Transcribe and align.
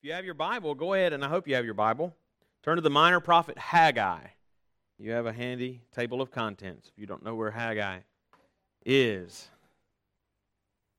If 0.00 0.06
you 0.06 0.14
have 0.14 0.24
your 0.24 0.32
Bible, 0.32 0.74
go 0.74 0.94
ahead, 0.94 1.12
and 1.12 1.22
I 1.22 1.28
hope 1.28 1.46
you 1.46 1.54
have 1.56 1.66
your 1.66 1.74
Bible. 1.74 2.16
Turn 2.62 2.76
to 2.76 2.80
the 2.80 2.88
minor 2.88 3.20
prophet 3.20 3.58
Haggai. 3.58 4.28
You 4.98 5.10
have 5.10 5.26
a 5.26 5.32
handy 5.32 5.82
table 5.94 6.22
of 6.22 6.30
contents 6.30 6.88
if 6.88 6.98
you 6.98 7.04
don't 7.04 7.22
know 7.22 7.34
where 7.34 7.50
Haggai 7.50 7.98
is. 8.86 9.50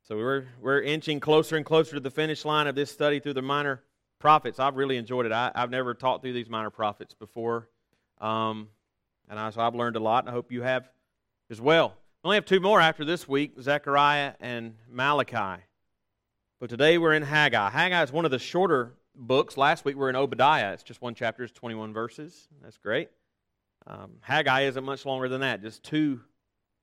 So 0.07 0.17
we're, 0.17 0.45
we're 0.61 0.83
inching 0.83 1.19
closer 1.19 1.57
and 1.57 1.65
closer 1.65 1.95
to 1.95 1.99
the 1.99 2.11
finish 2.11 2.45
line 2.45 2.67
of 2.67 2.75
this 2.75 2.91
study 2.91 3.19
through 3.19 3.33
the 3.33 3.41
minor 3.41 3.81
prophets. 4.19 4.59
I've 4.59 4.75
really 4.75 4.97
enjoyed 4.97 5.25
it. 5.25 5.31
I, 5.31 5.51
have 5.55 5.71
never 5.71 5.95
taught 5.95 6.21
through 6.21 6.33
these 6.33 6.47
minor 6.47 6.69
prophets 6.69 7.15
before. 7.15 7.69
Um, 8.19 8.67
and 9.27 9.39
I, 9.39 9.49
so 9.49 9.61
I've 9.61 9.73
learned 9.73 9.95
a 9.95 9.99
lot, 9.99 10.25
and 10.25 10.29
I 10.29 10.31
hope 10.31 10.51
you 10.51 10.61
have 10.61 10.87
as 11.49 11.59
well. 11.59 11.95
We 12.23 12.27
only 12.27 12.37
have 12.37 12.45
two 12.45 12.59
more 12.59 12.79
after 12.79 13.03
this 13.03 13.27
week 13.27 13.59
Zechariah 13.59 14.33
and 14.39 14.75
Malachi. 14.87 15.63
But 16.61 16.69
today 16.69 16.99
we're 16.99 17.13
in 17.13 17.23
Haggai. 17.23 17.71
Haggai 17.71 18.03
is 18.03 18.11
one 18.11 18.23
of 18.23 18.29
the 18.29 18.37
shorter 18.37 18.93
books. 19.15 19.57
Last 19.57 19.83
week 19.83 19.95
we 19.95 20.03
are 20.03 20.11
in 20.11 20.15
Obadiah. 20.15 20.73
It's 20.73 20.83
just 20.83 21.01
one 21.01 21.15
chapter, 21.15 21.41
it's 21.41 21.51
21 21.53 21.91
verses. 21.91 22.47
That's 22.61 22.77
great. 22.77 23.09
Um, 23.87 24.11
Haggai 24.21 24.65
isn't 24.67 24.83
much 24.83 25.03
longer 25.03 25.27
than 25.27 25.41
that, 25.41 25.63
just 25.63 25.81
two 25.81 26.21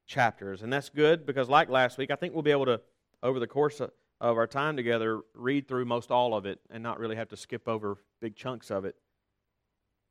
chapters. 0.04 0.64
And 0.64 0.72
that's 0.72 0.88
good 0.88 1.24
because, 1.24 1.48
like 1.48 1.68
last 1.68 1.96
week, 1.96 2.10
I 2.10 2.16
think 2.16 2.34
we'll 2.34 2.42
be 2.42 2.50
able 2.50 2.64
to, 2.64 2.80
over 3.22 3.38
the 3.38 3.46
course 3.46 3.78
of, 3.78 3.92
of 4.20 4.36
our 4.36 4.48
time 4.48 4.74
together, 4.74 5.20
read 5.32 5.68
through 5.68 5.84
most 5.84 6.10
all 6.10 6.34
of 6.34 6.44
it 6.44 6.58
and 6.70 6.82
not 6.82 6.98
really 6.98 7.14
have 7.14 7.28
to 7.28 7.36
skip 7.36 7.68
over 7.68 7.98
big 8.20 8.34
chunks 8.34 8.72
of 8.72 8.84
it 8.84 8.96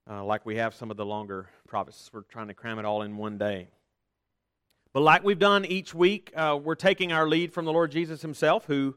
uh, 0.10 0.24
like 0.24 0.46
we 0.46 0.55
have 0.55 0.76
some 0.76 0.91
of 0.91 0.96
the 0.96 1.05
longer 1.05 1.49
prophets. 1.68 2.10
We're 2.13 2.22
trying 2.22 2.48
to 2.48 2.54
cram 2.54 2.80
it 2.80 2.86
all 2.86 3.02
in 3.02 3.18
one 3.18 3.38
day. 3.38 3.68
But 4.94 5.02
like 5.02 5.26
we've 5.26 5.38
done 5.38 5.66
each 5.66 5.94
week, 5.94 6.32
uh, 6.38 6.58
we're 6.63 6.76
taking 6.76 7.12
our 7.12 7.27
lead 7.27 7.52
from 7.52 7.66
the 7.66 7.74
Lord 7.74 7.91
Jesus 7.91 8.22
himself, 8.22 8.63
who 8.68 8.96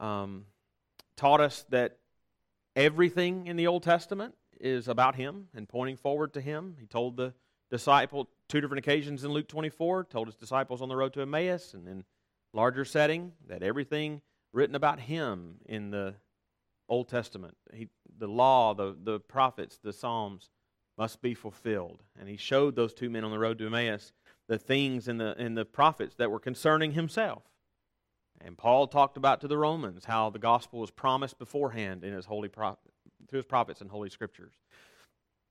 um, 0.00 0.46
taught 1.16 1.40
us 1.40 1.64
that 1.70 1.98
everything 2.74 3.46
in 3.46 3.56
the 3.56 3.66
Old 3.66 3.82
Testament 3.82 4.34
is 4.60 4.88
about 4.88 5.16
Him 5.16 5.48
and 5.54 5.68
pointing 5.68 5.96
forward 5.96 6.34
to 6.34 6.40
Him. 6.40 6.76
He 6.80 6.86
told 6.86 7.16
the 7.16 7.34
disciple 7.70 8.28
two 8.48 8.60
different 8.60 8.84
occasions 8.84 9.24
in 9.24 9.30
Luke 9.30 9.48
24, 9.48 10.04
told 10.04 10.28
his 10.28 10.36
disciples 10.36 10.82
on 10.82 10.88
the 10.88 10.96
road 10.96 11.12
to 11.14 11.22
Emmaus, 11.22 11.74
and 11.74 11.88
in 11.88 12.04
larger 12.52 12.84
setting 12.84 13.32
that 13.48 13.62
everything 13.62 14.22
written 14.52 14.76
about 14.76 15.00
Him 15.00 15.56
in 15.66 15.90
the 15.90 16.14
Old 16.88 17.08
Testament, 17.08 17.56
he, 17.72 17.88
the 18.18 18.28
law, 18.28 18.74
the, 18.74 18.96
the 19.02 19.18
prophets, 19.18 19.78
the 19.82 19.92
Psalms, 19.92 20.50
must 20.96 21.20
be 21.20 21.34
fulfilled. 21.34 22.02
And 22.18 22.28
he 22.28 22.36
showed 22.36 22.74
those 22.74 22.94
two 22.94 23.10
men 23.10 23.24
on 23.24 23.30
the 23.30 23.38
road 23.38 23.58
to 23.58 23.66
Emmaus 23.66 24.12
the 24.48 24.58
things 24.58 25.08
in 25.08 25.18
the, 25.18 25.34
in 25.38 25.54
the 25.54 25.64
prophets 25.64 26.14
that 26.16 26.30
were 26.30 26.38
concerning 26.38 26.92
himself. 26.92 27.42
And 28.40 28.56
Paul 28.56 28.86
talked 28.86 29.16
about 29.16 29.40
to 29.40 29.48
the 29.48 29.58
Romans 29.58 30.04
how 30.04 30.30
the 30.30 30.38
gospel 30.38 30.80
was 30.80 30.90
promised 30.90 31.38
beforehand 31.38 32.04
in 32.04 32.12
his 32.12 32.26
holy 32.26 32.48
prophet, 32.48 32.92
through 33.28 33.38
his 33.38 33.46
prophets 33.46 33.80
and 33.80 33.90
holy 33.90 34.10
scriptures. 34.10 34.54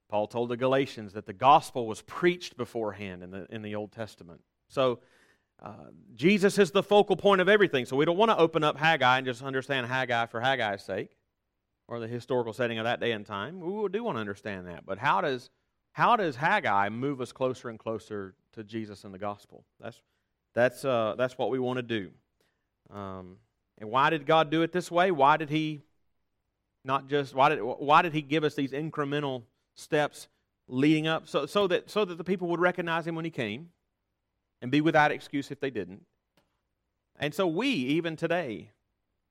Paul 0.07 0.27
told 0.27 0.49
the 0.49 0.57
Galatians 0.57 1.13
that 1.13 1.25
the 1.25 1.33
gospel 1.33 1.87
was 1.87 2.01
preached 2.03 2.57
beforehand 2.57 3.23
in 3.23 3.31
the, 3.31 3.47
in 3.49 3.61
the 3.61 3.75
Old 3.75 3.91
Testament. 3.91 4.41
So 4.69 4.99
uh, 5.61 5.89
Jesus 6.15 6.59
is 6.59 6.71
the 6.71 6.83
focal 6.83 7.15
point 7.15 7.41
of 7.41 7.49
everything. 7.49 7.85
So 7.85 7.95
we 7.95 8.05
don't 8.05 8.17
want 8.17 8.31
to 8.31 8.37
open 8.37 8.63
up 8.63 8.77
Haggai 8.77 9.17
and 9.17 9.25
just 9.25 9.41
understand 9.41 9.87
Haggai 9.87 10.27
for 10.27 10.39
Haggai's 10.39 10.83
sake 10.83 11.17
or 11.87 11.99
the 11.99 12.07
historical 12.07 12.53
setting 12.53 12.77
of 12.77 12.85
that 12.85 12.99
day 12.99 13.11
and 13.11 13.25
time. 13.25 13.59
We 13.59 13.89
do 13.89 14.03
want 14.03 14.17
to 14.17 14.19
understand 14.19 14.67
that. 14.67 14.85
But 14.85 14.99
how 14.99 15.21
does, 15.21 15.49
how 15.93 16.15
does 16.15 16.35
Haggai 16.35 16.89
move 16.89 17.21
us 17.21 17.31
closer 17.31 17.69
and 17.69 17.79
closer 17.79 18.35
to 18.53 18.63
Jesus 18.63 19.03
and 19.03 19.13
the 19.13 19.19
gospel? 19.19 19.65
That's, 19.79 20.01
that's, 20.53 20.85
uh, 20.85 21.15
that's 21.17 21.37
what 21.37 21.49
we 21.49 21.59
want 21.59 21.77
to 21.77 21.83
do. 21.83 22.11
Um, 22.91 23.37
and 23.77 23.89
why 23.89 24.09
did 24.09 24.25
God 24.25 24.49
do 24.49 24.61
it 24.61 24.71
this 24.71 24.89
way? 24.89 25.11
Why 25.11 25.37
did 25.37 25.49
He 25.49 25.81
not 26.83 27.07
just 27.07 27.33
why 27.33 27.49
did 27.49 27.59
why 27.61 28.01
did 28.01 28.13
He 28.13 28.21
give 28.21 28.43
us 28.43 28.55
these 28.55 28.71
incremental 28.71 29.43
steps 29.75 30.27
leading 30.67 31.07
up 31.07 31.27
so 31.27 31.45
so 31.45 31.67
that 31.67 31.89
so 31.89 32.05
that 32.05 32.17
the 32.17 32.23
people 32.23 32.47
would 32.49 32.59
recognize 32.59 33.07
Him 33.07 33.15
when 33.15 33.25
He 33.25 33.31
came, 33.31 33.69
and 34.61 34.71
be 34.71 34.81
without 34.81 35.11
excuse 35.11 35.51
if 35.51 35.59
they 35.59 35.69
didn't. 35.69 36.03
And 37.17 37.33
so 37.33 37.47
we 37.47 37.67
even 37.69 38.15
today, 38.15 38.71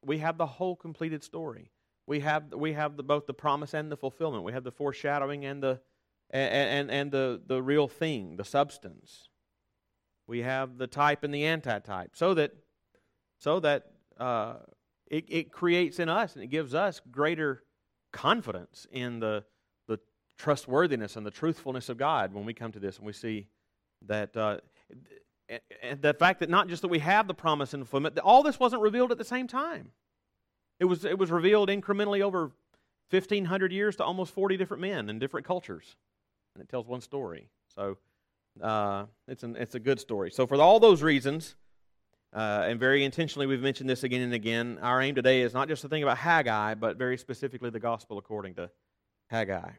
we 0.04 0.19
have 0.19 0.38
the 0.38 0.47
whole 0.47 0.76
completed 0.76 1.22
story. 1.22 1.70
We 2.06 2.20
have 2.20 2.53
we 2.53 2.72
have 2.75 2.97
the, 2.97 3.03
both 3.03 3.26
the 3.26 3.34
promise 3.34 3.75
and 3.75 3.91
the 3.91 3.97
fulfillment. 3.97 4.44
We 4.44 4.53
have 4.53 4.64
the 4.64 4.72
foreshadowing 4.72 5.44
and 5.44 5.62
the 5.62 5.81
and, 6.31 6.53
and, 6.53 6.91
and 6.91 7.12
the, 7.12 7.41
the 7.47 7.62
real 7.62 7.88
thing, 7.88 8.37
the 8.37 8.44
substance. 8.44 9.28
We 10.26 10.41
have 10.41 10.78
the 10.78 10.87
type 10.87 11.22
and 11.22 11.32
the 11.32 11.44
antitype. 11.44 12.16
So 12.16 12.34
that 12.34 12.53
so 13.44 13.60
that 13.60 13.84
uh, 14.19 14.55
it, 15.06 15.27
it 15.28 15.53
creates 15.53 15.99
in 15.99 16.09
us 16.09 16.34
and 16.34 16.43
it 16.43 16.47
gives 16.47 16.75
us 16.75 17.03
greater 17.10 17.62
confidence 18.10 18.87
in 18.91 19.21
the, 19.21 19.44
the 19.87 19.99
trustworthiness 20.38 21.16
and 21.16 21.27
the 21.27 21.31
truthfulness 21.31 21.91
of 21.91 21.99
God 21.99 22.32
when 22.32 22.47
we 22.47 22.55
come 22.55 22.72
to 22.72 22.78
this 22.78 22.97
and 22.97 23.06
we 23.06 23.12
see 23.12 23.49
that 24.06 24.34
uh, 24.34 24.60
the 26.00 26.15
fact 26.15 26.41
that 26.41 26.49
not 26.49 26.69
just 26.69 26.81
that 26.81 26.88
we 26.88 27.00
have 27.00 27.28
the 27.28 27.34
promise 27.34 27.75
and 27.75 27.82
fulfillment, 27.87 28.19
all 28.21 28.43
this 28.43 28.59
wasn't 28.59 28.81
revealed 28.81 29.12
at 29.12 29.19
the 29.19 29.25
same 29.25 29.47
time. 29.47 29.91
It 30.81 30.87
was, 30.87 31.05
it 31.05 31.19
was 31.19 31.31
revealed 31.31 31.69
incrementally 31.69 32.22
over 32.22 32.53
1,500 33.11 33.72
years 33.72 33.97
to 33.97 34.05
almost 34.05 34.32
40 34.32 34.56
different 34.56 34.81
men 34.81 35.11
in 35.11 35.19
different 35.19 35.47
cultures. 35.47 35.97
And 36.55 36.65
it 36.65 36.71
tells 36.71 36.87
one 36.87 37.03
story. 37.03 37.50
So 37.75 37.99
uh, 38.62 39.05
it's, 39.28 39.43
an, 39.43 39.55
it's 39.56 39.75
a 39.75 39.81
good 39.81 40.00
story. 40.00 40.31
So, 40.31 40.47
for 40.47 40.59
all 40.62 40.81
those 40.81 41.03
reasons, 41.03 41.56
uh, 42.34 42.65
and 42.67 42.81
very 42.81 43.05
intentionally, 43.05 43.47
we've 43.47 43.62
mentioned 43.62 43.89
this 43.89 44.03
again 44.03 44.22
and 44.22 44.34
again. 44.34 44.78
Our 44.83 45.00
aim 45.00 45.15
today 45.15 45.43
is 45.43 45.55
not 45.55 45.69
just 45.69 45.83
to 45.83 45.89
think 45.89 46.03
about 46.03 46.19
Haggai, 46.19 46.75
but 46.75 46.97
very 46.97 47.17
specifically 47.17 47.71
the 47.71 47.78
gospel 47.78 48.19
according 48.19 48.56
to 48.56 48.71
Haggai. 49.31 49.71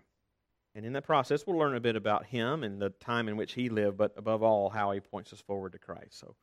And 0.73 0.85
in 0.85 0.93
that 0.93 1.03
process, 1.03 1.45
we'll 1.45 1.57
learn 1.57 1.75
a 1.75 1.81
bit 1.81 1.97
about 1.97 2.25
him 2.25 2.63
and 2.63 2.81
the 2.81 2.91
time 2.91 3.27
in 3.27 3.35
which 3.35 3.53
he 3.53 3.67
lived, 3.67 3.97
but 3.97 4.13
above 4.15 4.41
all, 4.41 4.69
how 4.69 4.91
he 4.91 5.01
points 5.01 5.33
us 5.33 5.41
forward 5.41 5.73
to 5.73 5.79
Christ. 5.79 6.17
So, 6.17 6.35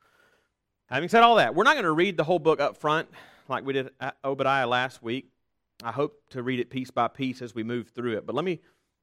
having 0.88 1.08
said 1.08 1.22
all 1.22 1.36
that, 1.36 1.54
we're 1.54 1.64
not 1.64 1.74
going 1.74 1.84
to 1.84 1.92
read 1.92 2.18
the 2.18 2.24
whole 2.24 2.38
book 2.38 2.60
up 2.60 2.76
front 2.76 3.08
like 3.48 3.64
we 3.64 3.72
did 3.72 3.90
Obadiah 4.22 4.66
last 4.66 5.02
week. 5.02 5.30
I 5.82 5.92
hope 5.92 6.22
to 6.30 6.42
read 6.42 6.60
it 6.60 6.68
piece 6.68 6.90
by 6.90 7.08
piece 7.08 7.40
as 7.40 7.54
we 7.54 7.62
move 7.62 7.88
through 7.88 8.18
it. 8.18 8.26
But 8.26 8.34
let 8.34 8.44
me 8.44 8.60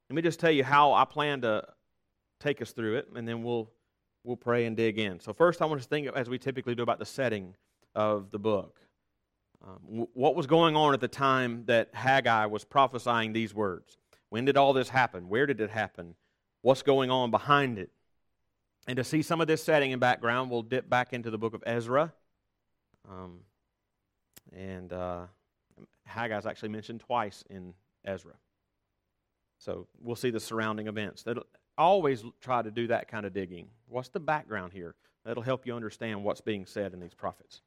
let 0.09 0.15
me 0.15 0.21
just 0.21 0.39
tell 0.39 0.51
you 0.51 0.63
how 0.63 0.93
I 0.93 1.05
plan 1.05 1.41
to 1.41 1.63
take 2.39 2.61
us 2.61 2.71
through 2.71 2.97
it, 2.97 3.09
and 3.15 3.27
then 3.27 3.43
we'll 3.43 3.71
we'll 4.23 4.37
pray 4.37 4.65
and 4.65 4.75
dig 4.75 4.99
in. 4.99 5.19
So, 5.19 5.33
first, 5.33 5.61
I 5.61 5.65
want 5.65 5.81
to 5.81 5.87
think, 5.87 6.07
as 6.15 6.29
we 6.29 6.37
typically 6.37 6.75
do, 6.75 6.83
about 6.83 6.99
the 6.99 7.05
setting 7.05 7.55
of 7.95 8.31
the 8.31 8.39
book. 8.39 8.79
Um, 9.65 10.07
what 10.13 10.35
was 10.35 10.47
going 10.47 10.77
on 10.77 10.93
at 10.93 11.01
the 11.01 11.09
time 11.09 11.63
that 11.65 11.89
Haggai 11.93 12.45
was 12.45 12.63
prophesying 12.63 13.33
these 13.33 13.53
words? 13.53 13.97
When 14.29 14.45
did 14.45 14.55
all 14.55 14.71
this 14.71 14.89
happen? 14.89 15.27
Where 15.27 15.45
did 15.45 15.59
it 15.59 15.69
happen? 15.69 16.15
What's 16.61 16.81
going 16.81 17.11
on 17.11 17.31
behind 17.31 17.77
it? 17.77 17.91
And 18.87 18.95
to 18.95 19.03
see 19.03 19.21
some 19.21 19.41
of 19.41 19.47
this 19.47 19.63
setting 19.63 19.91
and 19.91 19.99
background, 19.99 20.49
we'll 20.49 20.61
dip 20.61 20.89
back 20.89 21.13
into 21.13 21.29
the 21.29 21.37
book 21.37 21.53
of 21.53 21.63
Ezra. 21.65 22.13
Um, 23.09 23.41
and 24.55 24.93
uh, 24.93 25.25
Haggai's 26.07 26.45
actually 26.45 26.69
mentioned 26.69 27.01
twice 27.01 27.43
in 27.49 27.73
Ezra. 28.05 28.33
So 29.57 29.87
we'll 30.01 30.15
see 30.15 30.29
the 30.29 30.39
surrounding 30.39 30.87
events. 30.87 31.23
Always 31.79 32.25
try 32.41 32.61
to 32.61 32.69
do 32.69 32.87
that 32.87 33.07
kind 33.07 33.25
of 33.25 33.33
digging. 33.33 33.69
What's 33.87 34.09
the 34.09 34.19
background 34.19 34.73
here? 34.73 34.95
That'll 35.23 35.43
help 35.43 35.65
you 35.65 35.73
understand 35.73 36.23
what's 36.23 36.41
being 36.41 36.65
said 36.65 36.93
in 36.93 36.99
these 36.99 37.13
prophets. 37.13 37.61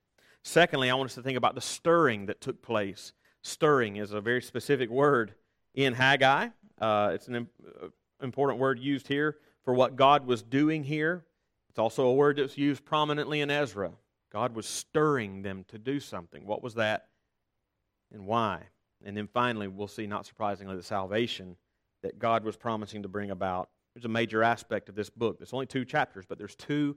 Secondly, 0.44 0.90
I 0.90 0.94
want 0.94 1.08
us 1.08 1.14
to 1.14 1.22
think 1.22 1.38
about 1.38 1.54
the 1.54 1.62
stirring 1.62 2.26
that 2.26 2.42
took 2.42 2.60
place. 2.60 3.14
Stirring 3.42 3.96
is 3.96 4.12
a 4.12 4.20
very 4.20 4.42
specific 4.42 4.90
word 4.90 5.34
in 5.74 5.94
Haggai. 5.94 6.48
Uh, 6.78 7.12
it's 7.14 7.28
an 7.28 7.48
uh, 7.66 7.86
important 8.22 8.58
word 8.60 8.78
used 8.78 9.08
here 9.08 9.38
for 9.64 9.72
what 9.72 9.96
God 9.96 10.26
was 10.26 10.42
doing 10.42 10.84
here. 10.84 11.24
It's 11.70 11.78
also 11.78 12.06
a 12.06 12.12
word 12.12 12.36
that's 12.36 12.58
used 12.58 12.84
prominently 12.84 13.40
in 13.40 13.50
Ezra. 13.50 13.92
God 14.30 14.54
was 14.54 14.66
stirring 14.66 15.40
them 15.40 15.64
to 15.68 15.78
do 15.78 16.00
something. 16.00 16.44
What 16.44 16.62
was 16.62 16.74
that 16.74 17.06
and 18.12 18.26
why? 18.26 18.64
And 19.04 19.16
then 19.16 19.26
finally, 19.32 19.68
we'll 19.68 19.88
see, 19.88 20.06
not 20.06 20.26
surprisingly, 20.26 20.76
the 20.76 20.82
salvation 20.82 21.56
that 22.02 22.18
God 22.18 22.44
was 22.44 22.56
promising 22.56 23.02
to 23.02 23.08
bring 23.08 23.30
about 23.30 23.70
there's 23.94 24.04
a 24.04 24.08
major 24.08 24.42
aspect 24.42 24.88
of 24.88 24.94
this 24.94 25.10
book. 25.10 25.38
There's 25.38 25.52
only 25.52 25.66
two 25.66 25.84
chapters, 25.84 26.24
but 26.26 26.38
there's 26.38 26.56
two, 26.56 26.96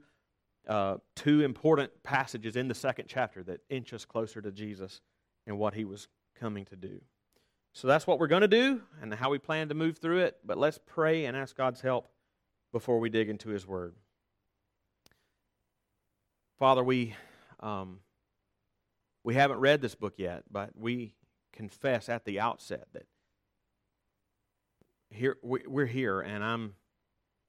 uh, 0.66 0.96
two 1.14 1.42
important 1.42 1.90
passages 2.02 2.56
in 2.56 2.68
the 2.68 2.74
second 2.74 3.06
chapter 3.08 3.42
that 3.44 3.60
inch 3.68 3.92
us 3.92 4.04
closer 4.04 4.40
to 4.40 4.50
Jesus 4.50 5.00
and 5.46 5.58
what 5.58 5.74
he 5.74 5.84
was 5.84 6.08
coming 6.38 6.64
to 6.66 6.76
do. 6.76 7.00
So 7.72 7.86
that's 7.86 8.06
what 8.06 8.18
we're 8.18 8.26
going 8.26 8.42
to 8.42 8.48
do 8.48 8.80
and 9.02 9.12
how 9.12 9.30
we 9.30 9.38
plan 9.38 9.68
to 9.68 9.74
move 9.74 9.98
through 9.98 10.20
it. 10.20 10.38
But 10.44 10.56
let's 10.56 10.78
pray 10.86 11.26
and 11.26 11.36
ask 11.36 11.54
God's 11.56 11.82
help 11.82 12.08
before 12.72 12.98
we 12.98 13.10
dig 13.10 13.28
into 13.28 13.50
his 13.50 13.66
word. 13.66 13.94
Father, 16.58 16.82
we, 16.82 17.14
um, 17.60 18.00
we 19.22 19.34
haven't 19.34 19.58
read 19.58 19.82
this 19.82 19.94
book 19.94 20.14
yet, 20.16 20.44
but 20.50 20.70
we 20.74 21.14
confess 21.52 22.08
at 22.08 22.24
the 22.24 22.40
outset 22.40 22.86
that 22.92 23.06
here 25.10 25.36
we're 25.42 25.86
here 25.86 26.20
and 26.20 26.44
i'm 26.44 26.74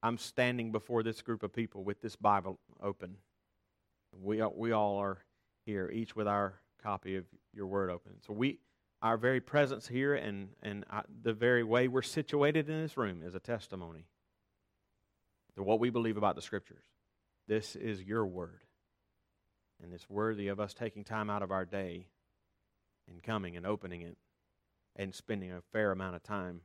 I'm 0.03 0.17
standing 0.17 0.71
before 0.71 1.03
this 1.03 1.21
group 1.21 1.43
of 1.43 1.53
people 1.53 1.83
with 1.83 2.01
this 2.01 2.15
Bible 2.15 2.59
open. 2.81 3.17
We, 4.21 4.41
we 4.55 4.71
all 4.71 4.97
are 4.97 5.19
here, 5.65 5.89
each 5.89 6.15
with 6.15 6.27
our 6.27 6.55
copy 6.81 7.15
of 7.15 7.25
your 7.53 7.67
word 7.67 7.89
open. 7.89 8.13
So 8.25 8.33
we, 8.33 8.59
our 9.01 9.17
very 9.17 9.41
presence 9.41 9.87
here 9.87 10.15
and, 10.15 10.49
and 10.61 10.85
uh, 10.91 11.01
the 11.23 11.33
very 11.33 11.63
way 11.63 11.87
we're 11.87 12.01
situated 12.01 12.69
in 12.69 12.81
this 12.81 12.97
room 12.97 13.21
is 13.23 13.35
a 13.35 13.39
testimony 13.39 14.05
to 15.55 15.63
what 15.63 15.79
we 15.79 15.89
believe 15.89 16.17
about 16.17 16.35
the 16.35 16.41
Scriptures. 16.41 16.83
This 17.47 17.75
is 17.75 18.03
your 18.03 18.25
word. 18.25 18.63
And 19.81 19.93
it's 19.93 20.09
worthy 20.09 20.47
of 20.47 20.59
us 20.59 20.73
taking 20.73 21.03
time 21.03 21.29
out 21.29 21.43
of 21.43 21.51
our 21.51 21.65
day 21.65 22.07
and 23.09 23.21
coming 23.21 23.55
and 23.55 23.65
opening 23.65 24.01
it 24.01 24.17
and 24.95 25.13
spending 25.13 25.51
a 25.51 25.61
fair 25.71 25.91
amount 25.91 26.15
of 26.15 26.23
time 26.23 26.61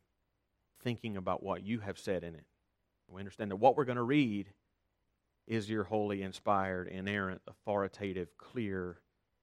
thinking 0.82 1.16
about 1.16 1.42
what 1.42 1.62
you 1.62 1.80
have 1.80 1.98
said 1.98 2.24
in 2.24 2.34
it. 2.34 2.44
We 3.12 3.20
understand 3.20 3.50
that 3.50 3.56
what 3.56 3.76
we're 3.76 3.84
going 3.84 3.96
to 3.96 4.02
read 4.02 4.48
is 5.46 5.68
your 5.68 5.84
holy, 5.84 6.22
inspired, 6.22 6.88
inerrant, 6.88 7.42
authoritative, 7.46 8.36
clear, 8.38 9.00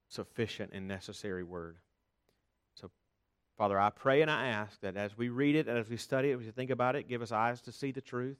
sufficient, 0.07 0.71
and 0.73 0.87
necessary 0.87 1.43
word. 1.43 1.77
So, 2.75 2.89
Father, 3.57 3.79
I 3.79 3.89
pray 3.89 4.21
and 4.21 4.31
I 4.31 4.47
ask 4.47 4.79
that 4.81 4.95
as 4.95 5.17
we 5.17 5.29
read 5.29 5.55
it 5.55 5.67
and 5.67 5.77
as 5.77 5.89
we 5.89 5.97
study 5.97 6.31
it, 6.31 6.39
as 6.39 6.45
we 6.45 6.51
think 6.51 6.71
about 6.71 6.95
it, 6.95 7.07
give 7.07 7.21
us 7.21 7.31
eyes 7.31 7.61
to 7.61 7.71
see 7.71 7.91
the 7.91 8.01
truth, 8.01 8.39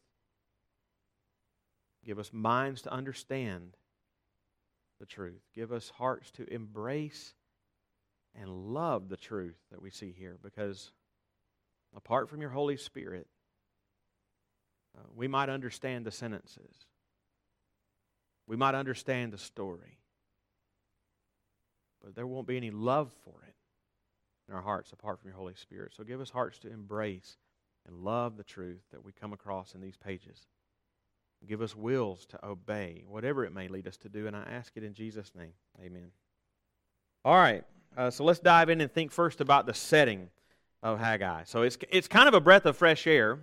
give 2.06 2.18
us 2.18 2.32
minds 2.32 2.82
to 2.84 2.92
understand 2.92 3.76
the 5.00 5.06
truth, 5.06 5.42
give 5.54 5.72
us 5.72 5.90
hearts 5.90 6.32
to 6.32 6.52
embrace 6.54 7.34
and 8.36 8.50
love 8.50 9.10
the 9.10 9.18
truth 9.18 9.58
that 9.72 9.82
we 9.82 9.90
see 9.90 10.14
here 10.18 10.38
because 10.42 10.92
apart 11.96 12.30
from 12.30 12.42
your 12.42 12.52
Holy 12.52 12.78
Spirit, 12.78 13.28
uh, 15.00 15.08
we 15.16 15.28
might 15.28 15.50
understand 15.50 16.06
the 16.06 16.12
sentences. 16.12 16.86
We 18.48 18.56
might 18.56 18.76
understand 18.76 19.32
the 19.32 19.38
story. 19.38 20.00
But 22.04 22.16
there 22.16 22.28
won't 22.28 22.48
be 22.48 22.58
any 22.58 22.72
love 22.72 23.12
for 23.24 23.44
it 23.48 23.56
in 24.48 24.56
our 24.56 24.62
hearts 24.62 24.92
apart 24.92 25.20
from 25.20 25.30
your 25.30 25.38
Holy 25.38 25.54
Spirit. 25.56 25.94
So 25.96 26.04
give 26.04 26.22
us 26.22 26.30
hearts 26.30 26.58
to 26.60 26.72
embrace 26.72 27.38
and 27.88 28.04
love 28.04 28.38
the 28.38 28.44
truth 28.44 28.82
that 28.92 29.04
we 29.04 29.12
come 29.12 29.34
across 29.34 29.76
in 29.76 29.82
these 29.82 29.98
pages. 29.98 30.48
Give 31.48 31.62
us 31.62 31.76
wills 31.76 32.26
to 32.28 32.46
obey, 32.46 33.04
whatever 33.08 33.46
it 33.46 33.54
may 33.54 33.68
lead 33.68 33.88
us 33.88 33.98
to 33.98 34.10
do. 34.10 34.28
And 34.28 34.36
I 34.36 34.44
ask 34.50 34.76
it 34.76 34.84
in 34.84 34.94
Jesus' 34.94 35.32
name. 35.36 35.54
Amen. 35.80 36.12
All 37.24 37.36
right. 37.36 37.64
Uh, 37.96 38.10
so 38.10 38.24
let's 38.24 38.40
dive 38.40 38.70
in 38.70 38.82
and 38.82 38.92
think 38.92 39.12
first 39.12 39.40
about 39.40 39.66
the 39.66 39.74
setting 39.74 40.30
of 40.84 41.00
Haggai. 41.00 41.44
So 41.46 41.62
it's, 41.62 41.78
it's 41.90 42.08
kind 42.08 42.28
of 42.28 42.34
a 42.34 42.42
breath 42.42 42.66
of 42.66 42.76
fresh 42.78 43.08
air. 43.08 43.40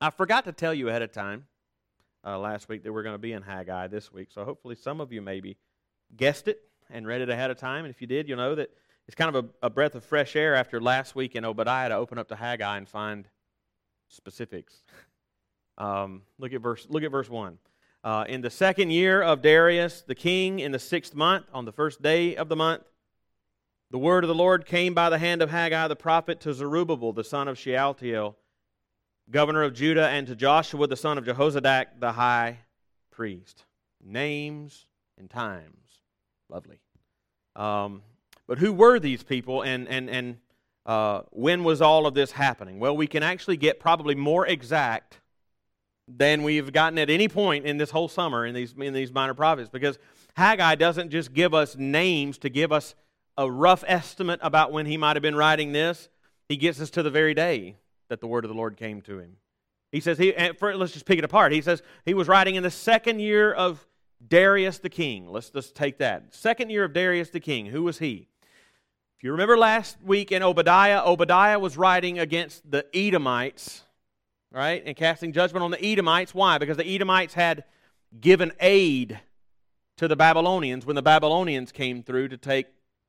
I 0.00 0.10
forgot 0.10 0.44
to 0.44 0.52
tell 0.52 0.72
you 0.72 0.88
ahead 0.88 1.02
of 1.02 1.10
time 1.10 1.46
uh, 2.24 2.38
last 2.38 2.68
week 2.68 2.84
that 2.84 2.92
we're 2.92 3.02
going 3.02 3.14
to 3.14 3.18
be 3.18 3.32
in 3.32 3.42
Haggai 3.42 3.88
this 3.88 4.12
week. 4.12 4.28
So 4.30 4.44
hopefully 4.44 4.76
some 4.76 5.00
of 5.00 5.12
you 5.12 5.20
maybe 5.20 5.56
guessed 6.16 6.46
it 6.46 6.60
and 6.88 7.04
read 7.04 7.20
it 7.20 7.28
ahead 7.28 7.50
of 7.50 7.58
time. 7.58 7.84
And 7.84 7.92
if 7.92 8.00
you 8.00 8.06
did, 8.06 8.28
you'll 8.28 8.38
know 8.38 8.54
that 8.54 8.70
it's 9.08 9.16
kind 9.16 9.34
of 9.34 9.44
a, 9.44 9.66
a 9.66 9.70
breath 9.70 9.96
of 9.96 10.04
fresh 10.04 10.36
air 10.36 10.54
after 10.54 10.80
last 10.80 11.16
week 11.16 11.34
in 11.34 11.44
Obadiah 11.44 11.88
to 11.88 11.96
open 11.96 12.16
up 12.16 12.28
to 12.28 12.36
Haggai 12.36 12.76
and 12.76 12.88
find 12.88 13.28
specifics. 14.08 14.82
Um, 15.80 16.22
look 16.40 16.52
at 16.52 16.60
verse. 16.60 16.88
Look 16.90 17.04
at 17.04 17.12
verse 17.12 17.30
one. 17.30 17.58
Uh, 18.02 18.24
in 18.28 18.40
the 18.40 18.50
second 18.50 18.90
year 18.90 19.22
of 19.22 19.42
Darius 19.42 20.02
the 20.02 20.16
king, 20.16 20.58
in 20.58 20.72
the 20.72 20.78
sixth 20.80 21.14
month, 21.14 21.46
on 21.54 21.66
the 21.66 21.70
first 21.70 22.02
day 22.02 22.34
of 22.34 22.48
the 22.48 22.56
month, 22.56 22.82
the 23.92 23.98
word 23.98 24.24
of 24.24 24.28
the 24.28 24.34
Lord 24.34 24.66
came 24.66 24.92
by 24.92 25.08
the 25.08 25.18
hand 25.18 25.40
of 25.40 25.50
Haggai 25.50 25.86
the 25.86 25.94
prophet 25.94 26.40
to 26.40 26.52
Zerubbabel, 26.52 27.12
the 27.12 27.22
son 27.22 27.46
of 27.46 27.56
Shealtiel, 27.56 28.36
governor 29.30 29.62
of 29.62 29.74
Judah, 29.74 30.08
and 30.08 30.26
to 30.26 30.36
Joshua, 30.36 30.86
the 30.86 30.96
son 30.96 31.18
of 31.18 31.24
Jehozadak, 31.24 32.00
the 32.00 32.12
high 32.12 32.58
priest. 33.10 33.64
Names 34.04 34.86
and 35.18 35.28
times. 35.28 36.00
Lovely. 36.48 36.80
Um, 37.56 38.02
but 38.46 38.58
who 38.58 38.72
were 38.72 38.98
these 38.98 39.22
people, 39.22 39.62
and, 39.62 39.88
and, 39.88 40.08
and 40.08 40.38
uh, 40.86 41.22
when 41.30 41.64
was 41.64 41.82
all 41.82 42.06
of 42.06 42.14
this 42.14 42.32
happening? 42.32 42.78
Well, 42.78 42.96
we 42.96 43.06
can 43.06 43.22
actually 43.22 43.56
get 43.56 43.80
probably 43.80 44.14
more 44.14 44.46
exact 44.46 45.18
than 46.06 46.42
we've 46.42 46.72
gotten 46.72 46.98
at 46.98 47.10
any 47.10 47.28
point 47.28 47.66
in 47.66 47.76
this 47.76 47.90
whole 47.90 48.08
summer 48.08 48.46
in 48.46 48.54
these, 48.54 48.74
in 48.78 48.94
these 48.94 49.12
minor 49.12 49.34
prophets 49.34 49.68
because 49.68 49.98
Haggai 50.34 50.76
doesn't 50.76 51.10
just 51.10 51.34
give 51.34 51.52
us 51.52 51.76
names 51.76 52.38
to 52.38 52.48
give 52.48 52.72
us 52.72 52.94
a 53.36 53.50
rough 53.50 53.84
estimate 53.86 54.40
about 54.42 54.72
when 54.72 54.86
he 54.86 54.96
might 54.96 55.16
have 55.16 55.22
been 55.22 55.36
writing 55.36 55.72
this, 55.72 56.08
he 56.48 56.56
gets 56.56 56.80
us 56.80 56.88
to 56.90 57.02
the 57.02 57.10
very 57.10 57.34
day 57.34 57.76
that 58.08 58.20
the 58.20 58.26
word 58.26 58.44
of 58.44 58.48
the 58.48 58.56
Lord 58.56 58.76
came 58.76 59.00
to 59.02 59.18
him. 59.18 59.36
He 59.92 60.00
says, 60.00 60.18
he, 60.18 60.34
for, 60.58 60.76
let's 60.76 60.92
just 60.92 61.06
pick 61.06 61.18
it 61.18 61.24
apart. 61.24 61.52
He 61.52 61.62
says 61.62 61.82
he 62.04 62.14
was 62.14 62.28
writing 62.28 62.56
in 62.56 62.62
the 62.62 62.70
second 62.70 63.20
year 63.20 63.52
of 63.52 63.86
Darius 64.26 64.78
the 64.78 64.90
king. 64.90 65.30
Let's 65.30 65.50
just 65.50 65.74
take 65.74 65.98
that. 65.98 66.34
Second 66.34 66.70
year 66.70 66.84
of 66.84 66.92
Darius 66.92 67.30
the 67.30 67.40
king. 67.40 67.66
Who 67.66 67.84
was 67.84 67.98
he? 67.98 68.28
If 69.16 69.24
you 69.24 69.32
remember 69.32 69.56
last 69.56 69.96
week 70.02 70.30
in 70.30 70.42
Obadiah, 70.42 71.02
Obadiah 71.04 71.58
was 71.58 71.76
writing 71.76 72.18
against 72.18 72.70
the 72.70 72.84
Edomites, 72.94 73.82
right? 74.52 74.82
And 74.84 74.94
casting 74.94 75.32
judgment 75.32 75.64
on 75.64 75.70
the 75.70 75.84
Edomites. 75.84 76.34
Why? 76.34 76.58
Because 76.58 76.76
the 76.76 76.86
Edomites 76.86 77.34
had 77.34 77.64
given 78.20 78.52
aid 78.60 79.18
to 79.96 80.06
the 80.06 80.16
Babylonians 80.16 80.86
when 80.86 80.96
the 80.96 81.02
Babylonians 81.02 81.72
came 81.72 82.02
through 82.02 82.28
to 82.28 82.36
take 82.36 82.66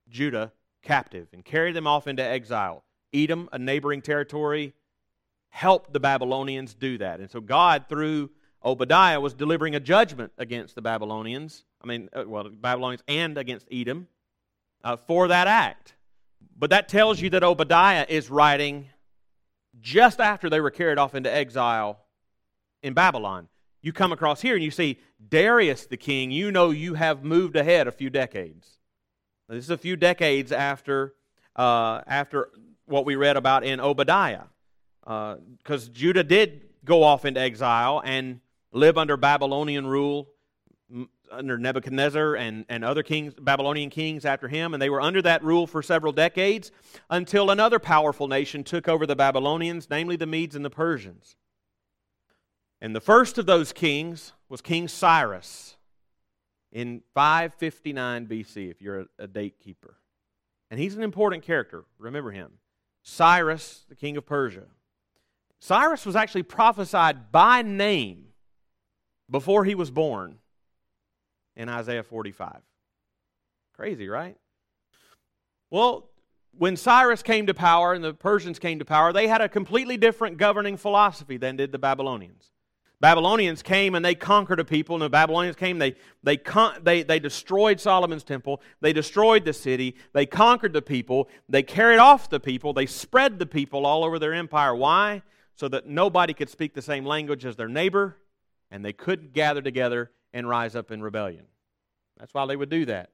Judah 0.10 0.52
captive 0.81 1.28
and 1.34 1.45
carry 1.45 1.72
them 1.72 1.86
off 1.86 2.07
into 2.07 2.24
exile. 2.24 2.84
Edom, 3.13 3.50
a 3.52 3.60
neighboring 3.60 4.02
territory, 4.02 4.74
helped 5.50 5.92
the 5.94 6.00
Babylonians 6.00 6.74
do 6.74 6.98
that. 7.00 7.19
And 7.19 7.30
so 7.30 7.42
God, 7.42 7.86
through 7.90 8.30
Obadiah, 8.63 9.19
was 9.19 9.34
delivering 9.34 9.75
a 9.75 9.80
judgment 9.80 10.31
against 10.38 10.75
the 10.75 10.81
Babylonians. 10.81 11.66
I 11.84 11.88
mean, 11.88 12.10
uh, 12.13 12.24
well, 12.28 12.50
Babylonians 12.50 13.04
and 13.07 13.38
against 13.38 13.68
Edom 13.72 14.07
uh, 14.84 14.98
for 14.98 15.28
that 15.28 15.48
act. 15.48 15.96
But 16.57 16.69
that 16.72 16.90
tells 16.90 17.22
you 17.22 17.30
that 17.31 17.44
Obadiah 17.44 18.06
is 18.07 18.30
writing 18.30 18.90
just 19.81 20.19
after 20.19 20.50
they 20.50 20.60
were 20.60 20.72
carried 20.72 20.98
off 20.98 21.16
into 21.16 21.34
exile 21.34 22.00
in 22.84 22.94
Babylon. 22.94 23.48
You 23.81 23.94
come 23.94 24.12
across 24.12 24.42
here 24.42 24.56
and 24.56 24.63
you 24.63 24.72
see 24.72 25.00
Darius 25.30 25.86
the 25.86 25.98
king, 25.98 26.31
you 26.31 26.52
know 26.52 26.69
you 26.72 26.95
have 26.95 27.24
moved 27.24 27.56
ahead 27.56 27.88
a 27.88 27.92
few 27.92 28.10
decades. 28.10 28.78
This 29.48 29.63
is 29.63 29.69
a 29.69 29.78
few 29.78 29.95
decades 29.95 30.52
after, 30.52 31.16
uh, 31.56 32.02
after 32.06 32.50
what 32.86 33.06
we 33.06 33.16
read 33.16 33.38
about 33.38 33.63
in 33.63 33.80
Obadiah. 33.80 34.44
Because 35.01 35.90
uh, 35.90 35.92
Judah 35.92 36.24
did 36.24 36.69
go 36.86 37.04
off 37.04 37.25
into 37.25 37.40
exile 37.40 38.01
and 38.04 38.42
live 38.72 38.98
under 38.98 39.18
Babylonian 39.18 39.88
rule 39.88 40.30
under 41.31 41.57
Nebuchadnezzar 41.57 42.36
and, 42.36 42.66
and 42.69 42.84
other 42.84 43.04
kings, 43.04 43.34
Babylonian 43.40 43.90
kings 43.90 44.25
after 44.25 44.48
him, 44.48 44.74
and 44.74 44.81
they 44.81 44.90
were 44.90 45.01
under 45.01 45.22
that 45.22 45.44
rule 45.44 45.68
for 45.68 45.81
several 45.81 46.12
decades 46.12 46.72
until 47.10 47.51
another 47.51 47.80
powerful 47.80 48.28
nation 48.28 48.63
took 48.63 48.88
over 48.88 49.06
the 49.06 49.16
Babylonians, 49.16 49.88
namely 49.90 50.16
the 50.16 50.26
Medes 50.26 50.56
and 50.56 50.66
the 50.66 50.69
Persians. 50.69 51.35
And 52.81 52.95
the 52.95 53.02
first 53.02 53.38
of 53.38 53.45
those 53.45 53.73
kings 53.73 54.33
was 54.47 54.62
King 54.62 54.88
Cyrus 54.88 55.76
in 56.71 57.02
559 57.14 58.28
BC, 58.28 58.71
if 58.71 58.81
you're 58.81 59.02
a, 59.02 59.06
a 59.19 59.28
date 59.28 59.59
keeper. 59.59 59.97
And 60.71 60.80
he's 60.80 60.95
an 60.95 61.04
important 61.04 61.44
character. 61.44 61.83
Remember 61.97 62.31
him. 62.31 62.54
Cyrus, 63.02 63.85
the 63.90 63.95
king 63.95 64.18
of 64.18 64.26
Persia. 64.26 64.66
Cyrus 65.59 66.06
was 66.06 66.16
actually 66.16 66.44
prophesied 66.44 67.31
by 67.31 67.61
name 67.61 68.25
before 69.30 69.66
he 69.66 69.75
was 69.75 69.92
born 69.92 70.39
in 71.56 71.69
Isaiah 71.69 72.04
45. 72.04 72.61
Crazy, 73.73 74.07
right? 74.07 74.37
Well, 75.69 76.09
when 76.57 76.75
Cyrus 76.75 77.21
came 77.21 77.47
to 77.47 77.54
power 77.54 77.94
and 77.94 78.04
the 78.04 78.13
Persians 78.13 78.59
came 78.59 78.80
to 78.80 78.85
power, 78.85 79.13
they 79.13 79.28
had 79.28 79.42
a 79.42 79.49
completely 79.49 79.97
different 79.97 80.37
governing 80.37 80.78
philosophy 80.78 81.37
than 81.37 81.57
did 81.57 81.71
the 81.71 81.78
Babylonians. 81.78 82.51
Babylonians 83.01 83.61
came 83.61 83.95
and 83.95 84.04
they 84.04 84.16
conquered 84.16 84.59
a 84.59 84.66
people, 84.66 84.95
and 84.95 85.01
the 85.01 85.09
Babylonians 85.09 85.56
came, 85.56 85.78
they, 85.78 85.95
they, 86.21 86.35
con- 86.35 86.81
they, 86.83 87.04
they 87.04 87.19
destroyed 87.19 87.80
Solomon's 87.80 88.25
temple, 88.25 88.61
they 88.81 88.92
destroyed 88.92 89.45
the 89.45 89.54
city, 89.54 89.95
they 90.11 90.25
conquered 90.25 90.73
the 90.73 90.81
people, 90.81 91.30
they 91.47 91.63
carried 91.63 91.99
off 91.99 92.30
the 92.30 92.42
people, 92.42 92.73
they 92.73 92.85
spread 92.85 93.39
the 93.39 93.45
people 93.45 93.85
all 93.85 94.04
over 94.04 94.19
their 94.19 94.33
empire. 94.33 94.75
Why? 94.75 95.21
So 95.59 95.68
that 95.68 95.87
nobody 95.87 96.33
could 96.33 96.49
speak 96.49 96.73
the 96.73 96.81
same 96.81 97.06
language 97.06 97.44
as 97.44 97.57
their 97.57 97.68
neighbor, 97.68 98.16
and 98.71 98.85
they 98.85 98.94
couldn't 98.94 99.33
gather 99.33 99.61
together 99.61 100.09
and 100.31 100.47
rise 100.47 100.73
up 100.73 100.89
in 100.89 101.01
rebellion. 101.01 101.44
That's 102.18 102.33
why 102.33 102.45
they 102.45 102.56
would 102.56 102.69
do 102.69 102.85
that. 102.85 103.09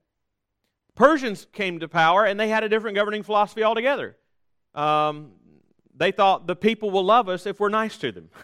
Persians 0.93 1.47
came 1.53 1.79
to 1.79 1.87
power, 1.87 2.23
and 2.23 2.39
they 2.39 2.49
had 2.49 2.63
a 2.63 2.69
different 2.69 2.93
governing 2.93 3.23
philosophy 3.23 3.63
altogether. 3.63 4.15
Um, 4.75 5.31
they 5.95 6.11
thought 6.11 6.45
the 6.45 6.55
people 6.55 6.91
will 6.91 7.03
love 7.03 7.29
us 7.29 7.47
if 7.47 7.59
we're 7.59 7.69
nice 7.69 7.97
to 7.97 8.11
them. 8.11 8.29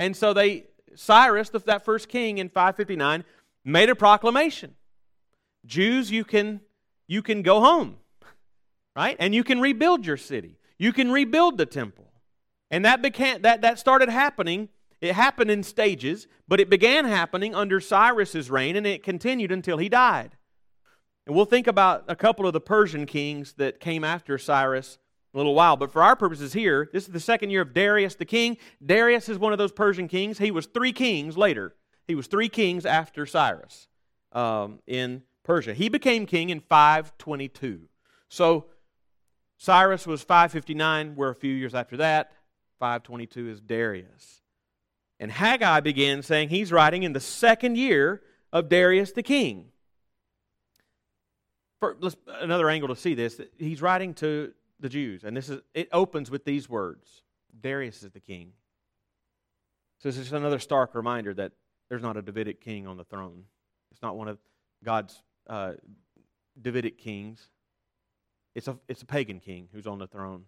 And 0.00 0.16
so 0.16 0.32
they, 0.32 0.66
Cyrus, 0.94 1.48
that 1.48 1.84
first 1.84 2.08
king 2.08 2.38
in 2.38 2.48
559, 2.50 3.24
made 3.64 3.90
a 3.90 3.96
proclamation. 3.96 4.76
Jews, 5.66 6.08
you 6.08 6.22
can, 6.22 6.60
you 7.08 7.20
can 7.20 7.42
go 7.42 7.60
home, 7.60 7.96
right? 8.94 9.16
And 9.18 9.34
you 9.34 9.42
can 9.42 9.60
rebuild 9.60 10.06
your 10.06 10.16
city. 10.16 10.60
You 10.78 10.92
can 10.92 11.10
rebuild 11.10 11.58
the 11.58 11.66
temple. 11.66 12.07
And 12.70 12.84
that 12.84 13.02
began, 13.02 13.42
that, 13.42 13.62
that 13.62 13.78
started 13.78 14.08
happening. 14.08 14.68
It 15.00 15.14
happened 15.14 15.50
in 15.50 15.62
stages, 15.62 16.26
but 16.46 16.60
it 16.60 16.68
began 16.68 17.04
happening 17.04 17.54
under 17.54 17.80
Cyrus's 17.80 18.50
reign, 18.50 18.76
and 18.76 18.86
it 18.86 19.02
continued 19.02 19.52
until 19.52 19.78
he 19.78 19.88
died. 19.88 20.36
And 21.26 21.36
we'll 21.36 21.44
think 21.44 21.66
about 21.66 22.04
a 22.08 22.16
couple 22.16 22.46
of 22.46 22.52
the 22.52 22.60
Persian 22.60 23.06
kings 23.06 23.54
that 23.58 23.80
came 23.80 24.02
after 24.02 24.38
Cyrus 24.38 24.98
a 25.34 25.36
little 25.36 25.54
while. 25.54 25.76
But 25.76 25.92
for 25.92 26.02
our 26.02 26.16
purposes 26.16 26.52
here, 26.52 26.88
this 26.92 27.04
is 27.04 27.12
the 27.12 27.20
second 27.20 27.50
year 27.50 27.60
of 27.60 27.74
Darius 27.74 28.14
the 28.14 28.24
king. 28.24 28.56
Darius 28.84 29.28
is 29.28 29.38
one 29.38 29.52
of 29.52 29.58
those 29.58 29.72
Persian 29.72 30.08
kings. 30.08 30.38
He 30.38 30.50
was 30.50 30.66
three 30.66 30.92
kings 30.92 31.36
later. 31.36 31.74
He 32.06 32.14
was 32.14 32.26
three 32.26 32.48
kings 32.48 32.86
after 32.86 33.26
Cyrus 33.26 33.88
um, 34.32 34.80
in 34.86 35.22
Persia. 35.44 35.74
He 35.74 35.88
became 35.88 36.24
king 36.24 36.50
in 36.50 36.60
522. 36.60 37.82
So 38.30 38.66
Cyrus 39.58 40.06
was 40.06 40.22
559. 40.22 41.14
We're 41.14 41.30
a 41.30 41.34
few 41.34 41.52
years 41.52 41.74
after 41.74 41.98
that. 41.98 42.32
522 42.78 43.48
is 43.48 43.60
Darius. 43.60 44.42
And 45.20 45.32
Haggai 45.32 45.80
begins 45.80 46.26
saying 46.26 46.48
he's 46.48 46.72
writing 46.72 47.02
in 47.02 47.12
the 47.12 47.20
second 47.20 47.76
year 47.76 48.22
of 48.52 48.68
Darius 48.68 49.12
the 49.12 49.22
king. 49.22 49.66
For, 51.80 51.96
another 52.40 52.68
angle 52.70 52.88
to 52.88 52.96
see 52.96 53.14
this, 53.14 53.40
he's 53.56 53.82
writing 53.82 54.14
to 54.14 54.52
the 54.80 54.88
Jews, 54.88 55.24
and 55.24 55.36
this 55.36 55.48
is 55.48 55.60
it 55.74 55.88
opens 55.92 56.30
with 56.30 56.44
these 56.44 56.68
words: 56.68 57.22
Darius 57.60 58.02
is 58.02 58.12
the 58.12 58.20
king. 58.20 58.52
So 59.98 60.08
this 60.08 60.18
is 60.18 60.32
another 60.32 60.58
stark 60.58 60.94
reminder 60.94 61.34
that 61.34 61.52
there's 61.88 62.02
not 62.02 62.16
a 62.16 62.22
Davidic 62.22 62.60
king 62.60 62.86
on 62.86 62.96
the 62.96 63.04
throne. 63.04 63.44
It's 63.90 64.02
not 64.02 64.16
one 64.16 64.28
of 64.28 64.38
God's 64.84 65.20
uh, 65.48 65.72
Davidic 66.60 66.98
kings. 66.98 67.50
It's 68.54 68.68
a 68.68 68.78
it's 68.88 69.02
a 69.02 69.06
pagan 69.06 69.40
king 69.40 69.68
who's 69.72 69.86
on 69.86 69.98
the 69.98 70.06
throne. 70.06 70.44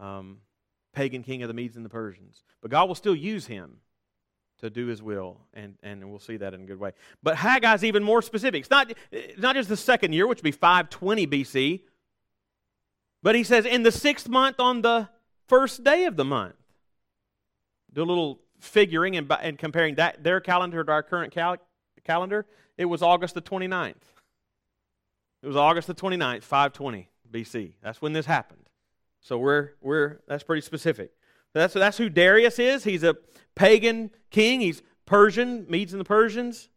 Um, 0.00 0.38
pagan 0.96 1.22
king 1.22 1.42
of 1.42 1.48
the 1.48 1.54
Medes 1.54 1.76
and 1.76 1.84
the 1.84 1.90
Persians. 1.90 2.42
But 2.62 2.70
God 2.72 2.88
will 2.88 2.94
still 2.96 3.14
use 3.14 3.46
him 3.46 3.76
to 4.60 4.70
do 4.70 4.86
his 4.86 5.02
will, 5.02 5.42
and, 5.52 5.76
and 5.82 6.08
we'll 6.08 6.18
see 6.18 6.38
that 6.38 6.54
in 6.54 6.62
a 6.62 6.64
good 6.64 6.80
way. 6.80 6.92
But 7.22 7.36
Haggai's 7.36 7.84
even 7.84 8.02
more 8.02 8.22
specific. 8.22 8.60
It's 8.60 8.70
not, 8.70 8.90
it's 9.12 9.40
not 9.40 9.54
just 9.54 9.68
the 9.68 9.76
second 9.76 10.14
year, 10.14 10.26
which 10.26 10.38
would 10.38 10.44
be 10.44 10.50
520 10.50 11.26
BC, 11.26 11.82
but 13.22 13.34
he 13.34 13.44
says, 13.44 13.66
in 13.66 13.82
the 13.82 13.92
sixth 13.92 14.28
month 14.28 14.58
on 14.58 14.80
the 14.80 15.10
first 15.46 15.84
day 15.84 16.06
of 16.06 16.16
the 16.16 16.24
month. 16.24 16.56
Do 17.92 18.02
a 18.02 18.04
little 18.04 18.40
figuring 18.58 19.16
and, 19.16 19.30
and 19.42 19.58
comparing 19.58 19.96
that 19.96 20.24
their 20.24 20.40
calendar 20.40 20.82
to 20.82 20.92
our 20.92 21.02
current 21.02 21.32
cal- 21.32 21.58
calendar. 22.04 22.46
It 22.78 22.86
was 22.86 23.02
August 23.02 23.34
the 23.34 23.42
29th. 23.42 23.94
It 25.42 25.46
was 25.46 25.56
August 25.56 25.86
the 25.86 25.94
29th, 25.94 26.42
520 26.42 27.08
BC. 27.30 27.72
That's 27.82 28.00
when 28.00 28.12
this 28.12 28.26
happened. 28.26 28.65
So 29.26 29.38
we're, 29.38 29.70
we're 29.80 30.20
that's 30.28 30.44
pretty 30.44 30.62
specific. 30.62 31.10
That's, 31.52 31.74
that's 31.74 31.98
who 31.98 32.08
Darius 32.08 32.60
is. 32.60 32.84
He's 32.84 33.02
a 33.02 33.16
pagan 33.56 34.12
king. 34.30 34.60
He's 34.60 34.84
Persian, 35.04 35.66
Medes 35.68 35.92
and 35.92 36.00
the 36.00 36.04
Persians. 36.04 36.68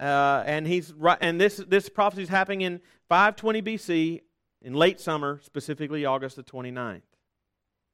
Uh, 0.00 0.42
and 0.46 0.66
he's 0.66 0.94
and 1.20 1.38
this 1.38 1.56
this 1.68 1.90
prophecy 1.90 2.22
is 2.22 2.30
happening 2.30 2.62
in 2.62 2.80
520 3.10 3.60
BC 3.60 4.22
in 4.62 4.72
late 4.72 4.98
summer, 4.98 5.40
specifically 5.42 6.06
August 6.06 6.36
the 6.36 6.42
29th. 6.42 7.02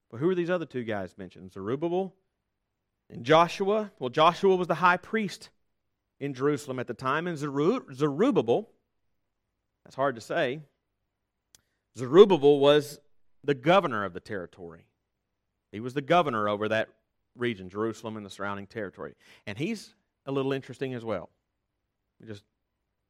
But 0.09 0.21
who 0.21 0.29
are 0.29 0.35
these 0.35 0.49
other 0.49 0.65
two 0.65 0.85
guys 0.85 1.17
mentioned? 1.17 1.51
Zerubbabel 1.51 2.15
and 3.09 3.25
Joshua. 3.25 3.91
Well, 3.99 4.09
Joshua 4.09 4.55
was 4.55 4.67
the 4.67 4.75
high 4.75 4.97
priest 4.97 5.49
in 6.21 6.33
Jerusalem 6.33 6.79
at 6.79 6.87
the 6.87 6.93
time, 6.93 7.27
and 7.27 7.37
Zerubbabel, 7.37 8.69
that's 9.83 9.95
hard 9.97 10.15
to 10.15 10.21
say, 10.21 10.61
Zerubbabel 11.97 12.59
was 12.59 12.99
the 13.45 13.53
governor 13.53 14.03
of 14.03 14.13
the 14.13 14.19
territory. 14.19 14.87
He 15.71 15.79
was 15.79 15.93
the 15.93 16.01
governor 16.01 16.49
over 16.49 16.67
that 16.69 16.89
region, 17.37 17.69
Jerusalem 17.69 18.17
and 18.17 18.25
the 18.25 18.29
surrounding 18.29 18.67
territory. 18.67 19.15
And 19.45 19.57
he's 19.57 19.93
a 20.25 20.31
little 20.31 20.53
interesting 20.53 20.93
as 20.93 21.03
well. 21.03 21.29
We 22.19 22.27
just 22.27 22.43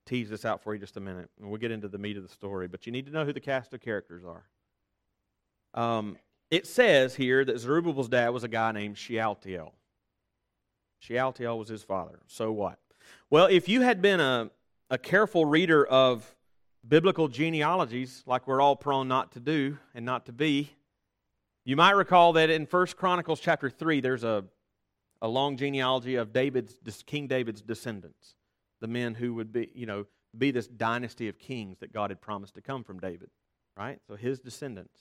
tease 0.05 0.29
this 0.29 0.45
out 0.45 0.63
for 0.63 0.73
you 0.73 0.79
just 0.79 0.97
a 0.97 0.99
minute, 0.99 1.29
and 1.39 1.49
we'll 1.49 1.59
get 1.59 1.71
into 1.71 1.87
the 1.87 1.97
meat 1.97 2.17
of 2.17 2.23
the 2.23 2.29
story. 2.29 2.67
But 2.67 2.85
you 2.85 2.91
need 2.91 3.05
to 3.05 3.11
know 3.11 3.25
who 3.25 3.33
the 3.33 3.39
cast 3.39 3.73
of 3.73 3.81
characters 3.81 4.23
are. 4.25 4.43
Um, 5.73 6.17
it 6.51 6.67
says 6.67 7.15
here 7.15 7.43
that 7.45 7.59
Zerubbabel's 7.59 8.09
dad 8.09 8.29
was 8.29 8.43
a 8.43 8.47
guy 8.47 8.71
named 8.71 8.97
Shealtiel. 8.97 9.73
Shealtiel 10.99 11.59
was 11.59 11.69
his 11.69 11.83
father. 11.83 12.19
So 12.27 12.51
what? 12.51 12.79
Well, 13.29 13.47
if 13.47 13.67
you 13.67 13.81
had 13.81 14.01
been 14.01 14.19
a, 14.19 14.49
a 14.89 14.97
careful 14.97 15.45
reader 15.45 15.85
of 15.85 16.35
biblical 16.87 17.27
genealogies, 17.27 18.23
like 18.25 18.47
we're 18.47 18.61
all 18.61 18.75
prone 18.75 19.07
not 19.07 19.31
to 19.33 19.39
do 19.39 19.77
and 19.93 20.05
not 20.05 20.25
to 20.25 20.31
be, 20.31 20.71
you 21.63 21.75
might 21.75 21.91
recall 21.91 22.33
that 22.33 22.49
in 22.49 22.65
1 22.65 22.87
Chronicles 22.95 23.39
chapter 23.39 23.69
3, 23.69 24.01
there's 24.01 24.23
a, 24.23 24.45
a 25.21 25.27
long 25.27 25.57
genealogy 25.57 26.15
of 26.15 26.31
David's, 26.31 26.77
King 27.05 27.27
David's 27.27 27.61
descendants 27.61 28.35
the 28.81 28.87
men 28.87 29.15
who 29.15 29.33
would 29.33 29.51
be, 29.51 29.69
you 29.73 29.85
know, 29.85 30.05
be 30.37 30.51
this 30.51 30.67
dynasty 30.67 31.27
of 31.27 31.39
kings 31.39 31.79
that 31.79 31.93
God 31.93 32.11
had 32.11 32.21
promised 32.21 32.55
to 32.55 32.61
come 32.61 32.83
from 32.83 32.99
David, 32.99 33.29
right? 33.77 33.99
So 34.07 34.15
his 34.15 34.39
descendants. 34.39 34.99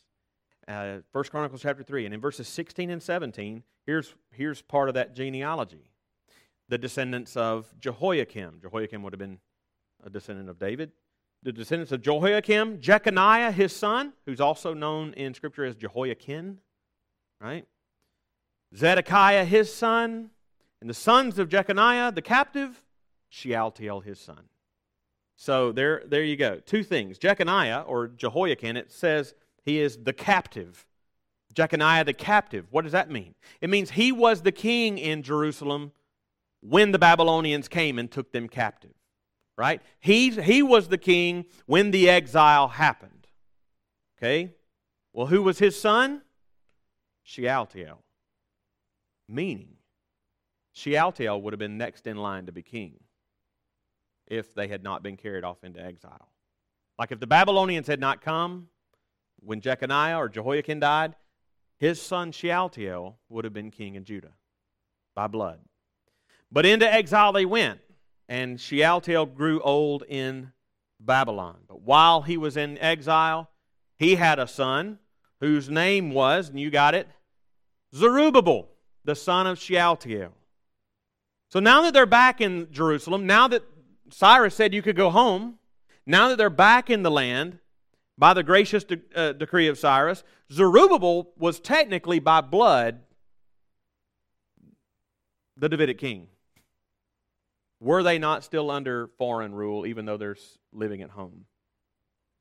Uh, 0.67 0.99
First 1.13 1.31
Chronicles 1.31 1.61
chapter 1.61 1.83
3. 1.83 2.07
And 2.07 2.15
in 2.15 2.21
verses 2.21 2.49
16 2.49 2.89
and 2.89 3.03
17, 3.03 3.63
here's, 3.85 4.15
here's 4.31 4.63
part 4.63 4.89
of 4.89 4.95
that 4.95 5.15
genealogy. 5.15 5.91
The 6.69 6.79
descendants 6.79 7.37
of 7.37 7.75
Jehoiakim. 7.79 8.61
Jehoiakim 8.63 9.03
would 9.03 9.13
have 9.13 9.19
been 9.19 9.39
a 10.03 10.09
descendant 10.09 10.49
of 10.49 10.59
David. 10.59 10.93
The 11.45 11.53
descendants 11.53 11.93
of 11.93 12.03
Jehoiakim, 12.03 12.81
Jeconiah, 12.81 13.53
his 13.53 13.75
son, 13.75 14.15
who's 14.27 14.41
also 14.41 14.75
known 14.75 15.13
in 15.13 15.35
Scripture 15.35 15.65
as 15.65 15.77
Jehoiachin, 15.77 16.59
right? 17.41 17.67
Zedekiah, 18.75 19.45
his 19.45 19.73
son, 19.73 20.31
and 20.81 20.91
the 20.91 20.95
sons 20.95 21.39
of 21.39 21.49
Jeconiah, 21.49 22.13
the 22.13 22.23
captive, 22.23 22.83
Shealtiel 23.29 24.01
his 24.01 24.19
son. 24.19 24.45
So 25.37 25.73
there, 25.73 26.03
there 26.07 26.25
you 26.25 26.37
go. 26.37 26.61
Two 26.61 26.83
things. 26.83 27.19
Jeconiah, 27.19 27.85
or 27.87 28.09
Jehoiachin, 28.09 28.77
it 28.77 28.91
says 28.91 29.35
he 29.65 29.81
is 29.81 29.99
the 29.99 30.13
captive. 30.13 30.87
Jeconiah 31.55 32.05
the 32.05 32.13
captive. 32.13 32.67
What 32.71 32.83
does 32.83 32.93
that 32.93 33.11
mean? 33.11 33.35
It 33.61 33.71
means 33.71 33.91
he 33.91 34.13
was 34.13 34.43
the 34.43 34.53
king 34.53 34.99
in 34.99 35.23
Jerusalem 35.23 35.93
when 36.61 36.93
the 36.93 36.99
Babylonians 36.99 37.69
came 37.69 37.99
and 37.99 38.11
took 38.11 38.33
them 38.33 38.49
captive. 38.49 38.95
Right? 39.57 39.81
He, 40.01 40.31
he 40.31 40.63
was 40.63 40.89
the 40.89 40.99
king 40.99 41.47
when 41.67 41.91
the 41.91 42.09
exile 42.11 42.69
happened. 42.69 43.27
Okay? 44.19 44.55
Well, 45.13 45.27
who 45.27 45.43
was 45.43 45.59
his 45.59 45.81
son? 45.81 46.23
Shealtiel. 47.23 48.03
Meaning, 49.29 49.77
Shealtiel 50.73 51.41
would 51.41 51.53
have 51.53 51.59
been 51.59 51.79
next 51.79 52.07
in 52.07 52.17
line 52.17 52.47
to 52.47 52.53
be 52.53 52.63
king 52.63 52.99
if 54.27 54.55
they 54.55 54.69
had 54.69 54.83
not 54.83 55.03
been 55.03 55.17
carried 55.17 55.45
off 55.45 55.63
into 55.63 55.81
exile. 55.81 56.29
Like 56.99 57.13
if 57.13 57.21
the 57.21 57.27
Babylonians 57.27 57.87
had 57.87 58.01
not 58.01 58.21
come 58.21 58.69
when 59.41 59.61
Jeconiah 59.61 60.19
or 60.19 60.29
Jehoiachin 60.29 60.81
died, 60.81 61.15
his 61.79 62.01
son 62.01 62.33
Shealtiel 62.33 63.19
would 63.29 63.45
have 63.45 63.53
been 63.53 63.71
king 63.71 63.95
in 63.95 64.05
Judah 64.05 64.33
by 65.15 65.27
blood. 65.27 65.61
But 66.51 66.67
into 66.67 66.93
exile 66.93 67.33
they 67.33 67.45
went, 67.45 67.81
and 68.29 68.61
Shealtiel 68.61 69.27
grew 69.27 69.61
old 69.61 70.05
in 70.09 70.53
Babylon. 71.01 71.59
But 71.69 71.83
while 71.83 72.23
he 72.23 72.37
was 72.37 72.57
in 72.57 72.79
exile, 72.79 73.51
he 73.99 74.17
had 74.17 74.39
a 74.39 74.47
son 74.47 74.99
whose 75.41 75.69
name 75.69 76.13
was, 76.13 76.49
and 76.49 76.59
you 76.59 76.71
got 76.71 76.95
it, 76.95 77.09
Zerubbabel, 77.95 78.69
the 79.05 79.15
son 79.15 79.47
of 79.47 79.59
Shealtiel. 79.59 80.33
So 81.51 81.61
now 81.61 81.83
that 81.83 81.93
they're 81.93 82.07
back 82.07 82.41
in 82.41 82.69
Jerusalem, 82.73 83.27
now 83.27 83.47
that 83.49 83.63
Cyrus 84.11 84.55
said 84.55 84.75
you 84.75 84.83
could 84.83 84.97
go 84.97 85.11
home. 85.11 85.59
Now 86.07 86.29
that 86.29 86.39
they're 86.39 86.51
back 86.51 86.91
in 86.91 87.03
the 87.03 87.11
land, 87.11 87.59
by 88.17 88.35
the 88.35 88.43
gracious 88.43 88.85
de- 88.85 89.01
uh, 89.15 89.33
decree 89.33 89.69
of 89.69 89.79
Cyrus, 89.79 90.23
Zerubbabel 90.53 91.33
was 91.37 91.59
technically 91.59 92.19
by 92.19 92.41
blood 92.41 93.01
the 95.57 95.69
Davidic 95.69 95.99
king. 95.99 96.29
Were 97.81 98.03
they 98.03 98.19
not 98.19 98.45
still 98.45 98.71
under 98.71 99.09
foreign 99.19 99.55
rule, 99.55 99.87
even 99.87 100.05
though 100.05 100.17
they're 100.17 100.37
living 100.73 101.03
at 101.03 101.11
home? 101.11 101.45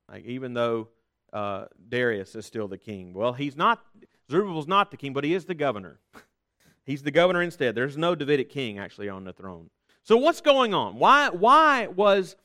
Like 0.08 0.24
even 0.24 0.54
though 0.54 0.88
uh, 1.34 1.66
Darius 1.88 2.34
is 2.34 2.46
still 2.46 2.68
the 2.68 2.78
king. 2.78 3.12
Well, 3.12 3.32
he's 3.32 3.56
not. 3.56 3.84
Zerubbabel's 4.30 4.68
not 4.68 4.90
the 4.90 4.96
king, 4.96 5.12
but 5.12 5.24
he 5.24 5.34
is 5.34 5.44
the 5.44 5.54
governor. 5.54 5.98
he's 6.84 7.02
the 7.02 7.10
governor 7.10 7.42
instead. 7.42 7.74
There's 7.74 7.98
no 7.98 8.14
Davidic 8.14 8.48
king 8.48 8.78
actually 8.78 9.08
on 9.08 9.24
the 9.24 9.32
throne. 9.32 9.68
So, 10.04 10.16
what's 10.16 10.40
going 10.40 10.72
on? 10.72 10.98
Why, 10.98 11.30
why 11.30 11.88
was 11.88 12.36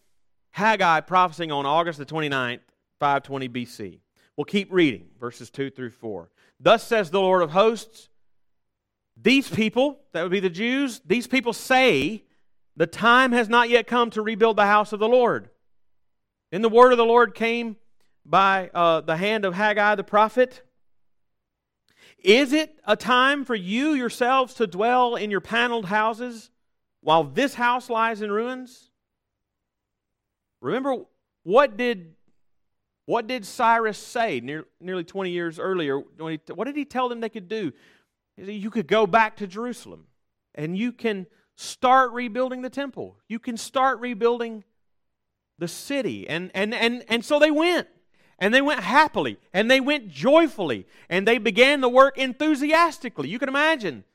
Haggai 0.52 1.02
prophesying 1.02 1.52
on 1.52 1.66
August 1.66 2.00
the 2.00 2.06
29th, 2.06 2.62
520 3.00 3.50
BC? 3.50 4.00
We'll 4.36 4.46
keep 4.46 4.72
reading, 4.72 5.08
verses 5.20 5.50
2 5.50 5.70
through 5.70 5.92
4. 5.92 6.30
Thus 6.60 6.88
says 6.88 7.12
the 7.12 7.20
Lord 7.20 7.42
of 7.42 7.52
hosts, 7.52 8.10
these 9.22 9.50
people, 9.50 10.00
that 10.14 10.24
would 10.24 10.32
be 10.32 10.40
the 10.40 10.50
Jews, 10.50 11.02
these 11.06 11.28
people 11.28 11.52
say, 11.52 12.24
the 12.80 12.88
time 12.88 13.32
has 13.34 13.48
not 13.48 13.70
yet 13.70 13.86
come 13.86 14.10
to 14.10 14.24
rebuild 14.24 14.58
the 14.58 14.66
house 14.66 14.92
of 14.92 15.00
the 15.00 15.08
Lord. 15.08 15.52
And 16.52 16.64
the 16.64 16.70
word 16.70 16.92
of 16.92 16.98
the 16.98 17.06
Lord 17.06 17.36
came 17.36 17.78
by 18.26 18.72
uh, 18.74 19.02
the 19.02 19.18
hand 19.18 19.46
of 19.46 19.54
Haggai 19.54 19.94
the 19.94 20.04
prophet. 20.04 20.64
Is 22.24 22.52
it 22.52 22.80
a 22.86 22.96
time 22.96 23.46
for 23.46 23.54
you 23.54 23.94
yourselves 23.94 24.56
to 24.56 24.66
dwell 24.66 25.16
in 25.16 25.30
your 25.30 25.42
paneled 25.42 25.86
houses? 25.86 26.50
while 27.02 27.24
this 27.24 27.54
house 27.54 27.90
lies 27.90 28.22
in 28.22 28.32
ruins? 28.32 28.90
Remember 30.62 30.96
what 31.44 31.78
did 31.78 32.16
what 33.06 33.26
did 33.26 33.44
Cyrus 33.44 33.98
say 33.98 34.40
near, 34.40 34.66
nearly 34.80 35.04
20 35.04 35.32
years 35.32 35.58
earlier? 35.58 35.98
what 35.98 36.66
did 36.66 36.76
he 36.76 36.86
tell 36.86 37.10
them 37.10 37.22
they 37.22 37.30
could 37.30 37.48
do? 37.48 37.72
You 38.38 38.70
could 38.70 38.88
go 38.88 39.08
back 39.08 39.38
to 39.38 39.48
Jerusalem 39.48 40.06
and 40.54 40.78
you 40.78 40.92
can 40.92 41.26
start 41.60 42.14
rebuilding 42.14 42.62
the 42.62 42.70
temple. 42.70 43.18
You 43.28 43.38
can 43.38 43.58
start 43.58 44.00
rebuilding 44.00 44.64
the 45.58 45.68
city. 45.68 46.28
And, 46.30 46.52
and, 46.54 46.74
and, 46.74 47.04
and 47.10 47.24
so 47.24 47.38
they 47.38 47.52
went. 47.52 47.88
And 48.40 48.54
they 48.54 48.62
went 48.62 48.80
happily. 48.80 49.38
And 49.54 49.70
they 49.70 49.82
went 49.82 50.08
joyfully. 50.08 50.88
And 51.10 51.28
they 51.28 51.38
began 51.38 51.82
the 51.82 51.90
work 51.90 52.18
enthusiastically. 52.18 53.28
You 53.28 53.40
can 53.40 53.50
imagine. 53.50 54.06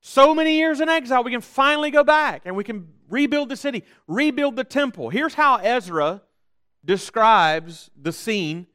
So 0.00 0.34
many 0.34 0.56
years 0.56 0.80
in 0.80 0.88
exile, 0.88 1.22
we 1.22 1.30
can 1.30 1.42
finally 1.42 1.90
go 1.90 2.04
back 2.04 2.42
and 2.46 2.56
we 2.56 2.64
can 2.64 2.88
rebuild 3.10 3.50
the 3.50 3.56
city, 3.56 3.84
rebuild 4.06 4.56
the 4.56 4.64
temple. 4.64 5.10
Here's 5.10 5.34
how 5.34 5.56
Ezra 5.56 6.22
describes 6.84 7.90
the 8.00 8.12
scene 8.12 8.66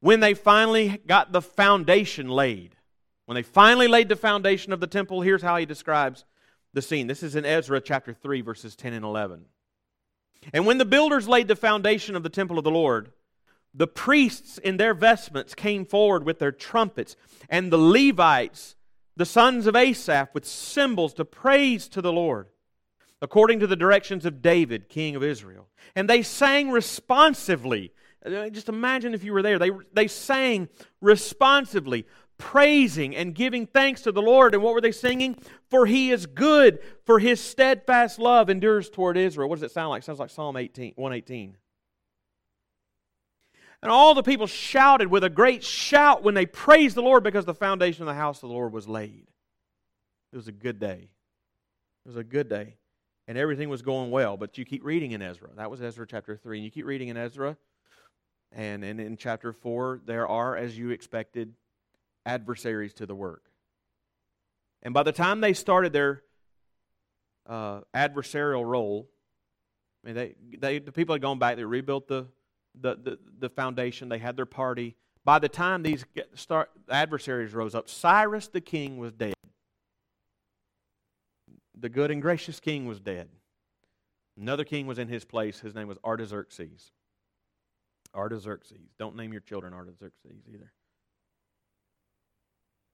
when 0.00 0.20
they 0.20 0.34
finally 0.34 1.00
got 1.06 1.32
the 1.32 1.40
foundation 1.40 2.28
laid. 2.28 2.76
When 3.24 3.36
they 3.36 3.42
finally 3.42 3.88
laid 3.88 4.10
the 4.10 4.16
foundation 4.16 4.72
of 4.74 4.80
the 4.80 4.86
temple, 4.86 5.22
here's 5.22 5.42
how 5.42 5.56
he 5.56 5.64
describes 5.64 6.24
the 6.72 6.82
scene. 6.82 7.06
This 7.06 7.22
is 7.22 7.36
in 7.36 7.44
Ezra 7.44 7.80
chapter 7.80 8.12
3, 8.12 8.40
verses 8.40 8.76
10 8.76 8.92
and 8.92 9.04
11. 9.04 9.44
And 10.52 10.66
when 10.66 10.78
the 10.78 10.84
builders 10.84 11.28
laid 11.28 11.48
the 11.48 11.56
foundation 11.56 12.16
of 12.16 12.22
the 12.22 12.28
temple 12.28 12.58
of 12.58 12.64
the 12.64 12.70
Lord, 12.70 13.12
the 13.74 13.86
priests 13.86 14.58
in 14.58 14.76
their 14.76 14.94
vestments 14.94 15.54
came 15.54 15.84
forward 15.84 16.24
with 16.24 16.38
their 16.38 16.52
trumpets, 16.52 17.16
and 17.48 17.70
the 17.70 17.78
Levites, 17.78 18.74
the 19.16 19.26
sons 19.26 19.66
of 19.66 19.76
Asaph, 19.76 20.30
with 20.32 20.46
cymbals 20.46 21.14
to 21.14 21.24
praise 21.24 21.88
to 21.88 22.00
the 22.00 22.12
Lord 22.12 22.48
according 23.22 23.60
to 23.60 23.66
the 23.66 23.76
directions 23.76 24.24
of 24.24 24.42
David, 24.42 24.88
king 24.88 25.14
of 25.14 25.22
Israel. 25.22 25.68
And 25.94 26.08
they 26.08 26.22
sang 26.22 26.70
responsively. 26.70 27.92
Uh, 28.24 28.48
just 28.48 28.68
imagine 28.68 29.14
if 29.14 29.24
you 29.24 29.32
were 29.32 29.42
there. 29.42 29.58
They, 29.58 29.70
they 29.92 30.08
sang 30.08 30.68
responsively, 31.00 32.06
praising 32.40 33.14
and 33.14 33.34
giving 33.34 33.66
thanks 33.66 34.02
to 34.02 34.12
the 34.12 34.22
Lord. 34.22 34.54
And 34.54 34.62
what 34.62 34.74
were 34.74 34.80
they 34.80 34.90
singing? 34.90 35.36
For 35.68 35.86
he 35.86 36.10
is 36.10 36.26
good, 36.26 36.80
for 37.04 37.20
his 37.20 37.40
steadfast 37.40 38.18
love 38.18 38.50
endures 38.50 38.90
toward 38.90 39.16
Israel. 39.16 39.48
What 39.48 39.60
does 39.60 39.70
it 39.70 39.72
sound 39.72 39.90
like? 39.90 40.02
It 40.02 40.06
sounds 40.06 40.18
like 40.18 40.30
Psalm 40.30 40.56
18, 40.56 40.94
118. 40.96 41.56
And 43.82 43.92
all 43.92 44.14
the 44.14 44.22
people 44.22 44.46
shouted 44.46 45.08
with 45.08 45.22
a 45.24 45.30
great 45.30 45.62
shout 45.62 46.22
when 46.22 46.34
they 46.34 46.46
praised 46.46 46.96
the 46.96 47.02
Lord 47.02 47.22
because 47.22 47.44
the 47.44 47.54
foundation 47.54 48.02
of 48.02 48.08
the 48.08 48.14
house 48.14 48.42
of 48.42 48.48
the 48.48 48.54
Lord 48.54 48.72
was 48.72 48.88
laid. 48.88 49.26
It 50.32 50.36
was 50.36 50.48
a 50.48 50.52
good 50.52 50.78
day. 50.78 51.08
It 52.04 52.08
was 52.08 52.16
a 52.16 52.24
good 52.24 52.48
day 52.48 52.76
and 53.30 53.38
everything 53.38 53.68
was 53.68 53.80
going 53.80 54.10
well. 54.10 54.36
But 54.36 54.58
you 54.58 54.64
keep 54.64 54.84
reading 54.84 55.12
in 55.12 55.22
Ezra. 55.22 55.50
That 55.54 55.70
was 55.70 55.80
Ezra 55.80 56.04
chapter 56.04 56.36
3. 56.36 56.58
And 56.58 56.64
you 56.64 56.70
keep 56.72 56.84
reading 56.84 57.10
in 57.10 57.16
Ezra. 57.16 57.56
And, 58.50 58.82
and 58.82 59.00
in 59.00 59.16
chapter 59.16 59.52
4, 59.52 60.00
there 60.04 60.26
are, 60.26 60.56
as 60.56 60.76
you 60.76 60.90
expected, 60.90 61.54
adversaries 62.30 62.94
to 62.94 63.06
the 63.06 63.14
work. 63.14 63.50
And 64.82 64.94
by 64.94 65.02
the 65.02 65.12
time 65.12 65.40
they 65.40 65.52
started 65.52 65.92
their 65.92 66.22
uh, 67.46 67.80
adversarial 67.94 68.64
role, 68.64 69.08
I 70.02 70.06
mean, 70.06 70.14
they, 70.14 70.34
they, 70.58 70.78
the 70.78 70.92
people 70.92 71.14
had 71.14 71.22
gone 71.22 71.38
back, 71.38 71.56
they 71.56 71.64
rebuilt 71.64 72.08
the, 72.08 72.26
the, 72.80 72.94
the, 72.94 73.18
the 73.38 73.48
foundation, 73.48 74.08
they 74.08 74.18
had 74.18 74.36
their 74.36 74.46
party. 74.46 74.96
By 75.24 75.38
the 75.38 75.48
time 75.48 75.82
these 75.82 76.04
start, 76.34 76.70
adversaries 76.88 77.52
rose 77.52 77.74
up, 77.74 77.88
Cyrus 77.88 78.48
the 78.48 78.60
king 78.60 78.98
was 78.98 79.12
dead 79.12 79.34
the 81.80 81.88
good 81.88 82.10
and 82.10 82.20
gracious 82.20 82.60
king 82.60 82.86
was 82.86 83.00
dead. 83.00 83.28
Another 84.38 84.64
king 84.64 84.86
was 84.86 84.98
in 84.98 85.08
his 85.08 85.24
place. 85.24 85.60
His 85.60 85.74
name 85.74 85.88
was 85.88 85.98
Artaxerxes. 86.04 86.92
Artaxerxes. 88.14 88.78
Don't 88.98 89.16
name 89.16 89.32
your 89.32 89.40
children 89.40 89.72
Artaxerxes 89.72 90.42
either. 90.52 90.72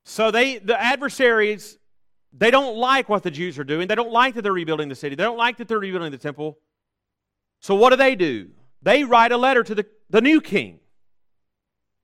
So 0.08 0.30
they 0.30 0.58
the 0.58 0.80
adversaries 0.80 1.78
they 2.38 2.50
don't 2.50 2.76
like 2.76 3.08
what 3.08 3.22
the 3.22 3.30
Jews 3.30 3.58
are 3.58 3.64
doing. 3.64 3.88
They 3.88 3.94
don't 3.94 4.12
like 4.12 4.34
that 4.34 4.42
they're 4.42 4.52
rebuilding 4.52 4.88
the 4.88 4.94
city. 4.94 5.16
They 5.16 5.24
don't 5.24 5.38
like 5.38 5.56
that 5.56 5.68
they're 5.68 5.78
rebuilding 5.78 6.12
the 6.12 6.18
temple. 6.18 6.58
So 7.60 7.74
what 7.74 7.90
do 7.90 7.96
they 7.96 8.14
do? 8.14 8.50
They 8.82 9.04
write 9.04 9.32
a 9.32 9.36
letter 9.36 9.62
to 9.64 9.74
the, 9.74 9.86
the 10.10 10.20
new 10.20 10.40
king, 10.40 10.78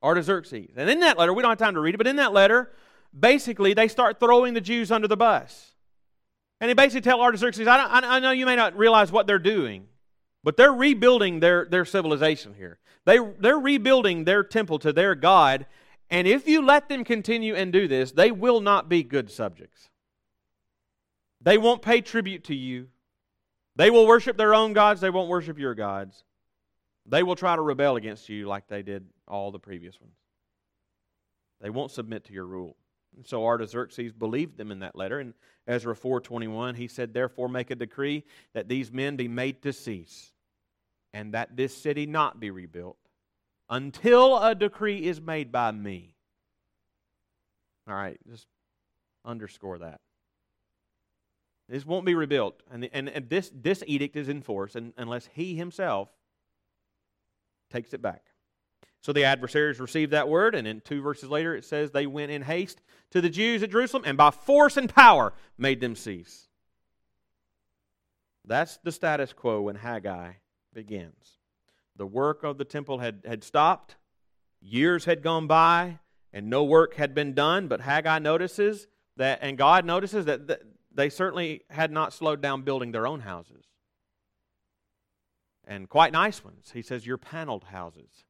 Artaxerxes. 0.01 0.71
And 0.75 0.89
in 0.89 1.01
that 1.01 1.17
letter, 1.17 1.33
we 1.33 1.43
don't 1.43 1.51
have 1.51 1.59
time 1.59 1.75
to 1.75 1.79
read 1.79 1.93
it, 1.93 1.97
but 1.97 2.07
in 2.07 2.15
that 2.15 2.33
letter, 2.33 2.71
basically 3.17 3.73
they 3.73 3.87
start 3.87 4.19
throwing 4.19 4.53
the 4.53 4.61
Jews 4.61 4.91
under 4.91 5.07
the 5.07 5.15
bus. 5.15 5.73
And 6.59 6.69
he 6.69 6.73
basically 6.73 7.01
tell 7.01 7.21
Artaxerxes, 7.21 7.67
I, 7.67 7.85
I, 7.85 8.19
know 8.19 8.31
you 8.31 8.45
may 8.45 8.55
not 8.55 8.75
realize 8.75 9.11
what 9.11 9.27
they're 9.27 9.37
doing, 9.37 9.85
but 10.43 10.57
they're 10.57 10.73
rebuilding 10.73 11.41
their, 11.41 11.65
their 11.65 11.85
civilization 11.85 12.55
here. 12.55 12.79
They, 13.05 13.19
they're 13.39 13.59
rebuilding 13.59 14.23
their 14.23 14.43
temple 14.43 14.79
to 14.79 14.91
their 14.91 15.13
God. 15.13 15.67
And 16.13 16.27
if 16.27 16.47
you 16.47 16.63
let 16.63 16.89
them 16.89 17.03
continue 17.03 17.55
and 17.55 17.73
do 17.73 17.87
this, 17.87 18.11
they 18.11 18.29
will 18.29 18.61
not 18.61 18.87
be 18.87 19.01
good 19.01 19.31
subjects. 19.31 19.89
They 21.41 21.57
won't 21.57 21.81
pay 21.81 22.01
tribute 22.01 22.43
to 22.45 22.55
you. 22.55 22.89
They 23.75 23.89
will 23.89 24.05
worship 24.05 24.37
their 24.37 24.53
own 24.53 24.73
gods. 24.73 25.01
They 25.01 25.09
won't 25.09 25.27
worship 25.27 25.57
your 25.57 25.73
gods. 25.73 26.23
They 27.07 27.23
will 27.23 27.35
try 27.35 27.55
to 27.55 27.63
rebel 27.63 27.95
against 27.95 28.29
you 28.29 28.45
like 28.45 28.67
they 28.67 28.83
did 28.83 29.07
all 29.27 29.51
the 29.51 29.57
previous 29.57 29.99
ones. 29.99 30.13
They 31.61 31.71
won't 31.71 31.89
submit 31.89 32.25
to 32.25 32.33
your 32.33 32.45
rule. 32.45 32.77
And 33.17 33.25
so 33.25 33.43
Artaxerxes 33.43 34.13
believed 34.13 34.55
them 34.55 34.69
in 34.69 34.81
that 34.81 34.95
letter. 34.95 35.19
In 35.19 35.33
Ezra 35.65 35.95
4.21, 35.95 36.75
he 36.75 36.87
said, 36.87 37.11
Therefore 37.11 37.49
make 37.49 37.71
a 37.71 37.75
decree 37.75 38.23
that 38.53 38.69
these 38.69 38.91
men 38.91 39.15
be 39.15 39.27
made 39.27 39.63
to 39.63 39.73
cease, 39.73 40.31
and 41.11 41.33
that 41.33 41.57
this 41.57 41.75
city 41.75 42.05
not 42.05 42.39
be 42.39 42.51
rebuilt, 42.51 42.97
until 43.73 44.37
a 44.37 44.53
decree 44.53 45.03
is 45.07 45.19
made 45.19 45.51
by 45.51 45.71
me. 45.71 46.13
All 47.87 47.95
right, 47.95 48.19
just 48.29 48.45
underscore 49.25 49.79
that. 49.79 49.99
This 51.67 51.83
won't 51.83 52.05
be 52.05 52.13
rebuilt. 52.13 52.61
And, 52.71 52.87
and, 52.93 53.09
and 53.09 53.27
this, 53.29 53.51
this 53.51 53.83
edict 53.87 54.15
is 54.15 54.29
in 54.29 54.43
force 54.43 54.75
and, 54.75 54.93
unless 54.95 55.27
he 55.33 55.55
himself 55.55 56.09
takes 57.71 57.95
it 57.95 58.01
back. 58.01 58.21
So 59.01 59.11
the 59.11 59.23
adversaries 59.23 59.79
received 59.79 60.11
that 60.11 60.29
word, 60.29 60.53
and 60.53 60.67
in 60.67 60.79
two 60.79 61.01
verses 61.01 61.29
later 61.29 61.55
it 61.55 61.65
says 61.65 61.89
they 61.89 62.05
went 62.05 62.31
in 62.31 62.43
haste 62.43 62.79
to 63.09 63.21
the 63.21 63.29
Jews 63.29 63.63
at 63.63 63.71
Jerusalem 63.71 64.03
and 64.05 64.17
by 64.17 64.29
force 64.29 64.77
and 64.77 64.87
power 64.87 65.33
made 65.57 65.81
them 65.81 65.95
cease. 65.95 66.47
That's 68.45 68.77
the 68.83 68.91
status 68.91 69.33
quo 69.33 69.61
when 69.61 69.77
Haggai 69.77 70.33
begins. 70.75 71.39
The 71.95 72.05
work 72.05 72.43
of 72.43 72.57
the 72.57 72.65
temple 72.65 72.99
had, 72.99 73.21
had 73.25 73.43
stopped, 73.43 73.95
years 74.59 75.05
had 75.05 75.21
gone 75.21 75.47
by, 75.47 75.99
and 76.31 76.49
no 76.49 76.63
work 76.63 76.95
had 76.95 77.13
been 77.13 77.33
done, 77.33 77.67
but 77.67 77.81
Haggai 77.81 78.19
notices 78.19 78.87
that, 79.17 79.39
and 79.41 79.57
God 79.57 79.85
notices 79.85 80.25
that, 80.25 80.61
they 80.95 81.09
certainly 81.09 81.61
had 81.71 81.91
not 81.91 82.13
slowed 82.13 82.39
down 82.39 82.61
building 82.61 82.91
their 82.91 83.07
own 83.07 83.21
houses. 83.21 83.65
And 85.65 85.89
quite 85.89 86.13
nice 86.13 86.43
ones. 86.43 86.69
He 86.71 86.83
says, 86.83 87.07
Your 87.07 87.17
paneled 87.17 87.63
houses 87.63 88.25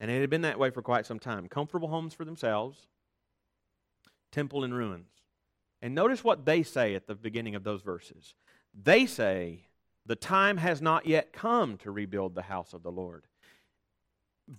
and 0.00 0.10
it 0.10 0.20
had 0.20 0.30
been 0.30 0.42
that 0.42 0.58
way 0.58 0.70
for 0.70 0.80
quite 0.80 1.04
some 1.04 1.18
time. 1.18 1.46
Comfortable 1.46 1.88
homes 1.88 2.14
for 2.14 2.24
themselves, 2.24 2.86
temple 4.32 4.64
in 4.64 4.72
ruins. 4.72 5.10
And 5.82 5.94
notice 5.94 6.24
what 6.24 6.46
they 6.46 6.62
say 6.62 6.94
at 6.94 7.06
the 7.06 7.14
beginning 7.14 7.54
of 7.54 7.64
those 7.64 7.82
verses. 7.82 8.34
They 8.74 9.04
say, 9.04 9.66
The 10.10 10.16
time 10.16 10.56
has 10.56 10.82
not 10.82 11.06
yet 11.06 11.32
come 11.32 11.76
to 11.84 11.92
rebuild 11.92 12.34
the 12.34 12.42
house 12.42 12.72
of 12.72 12.82
the 12.82 12.90
Lord. 12.90 13.28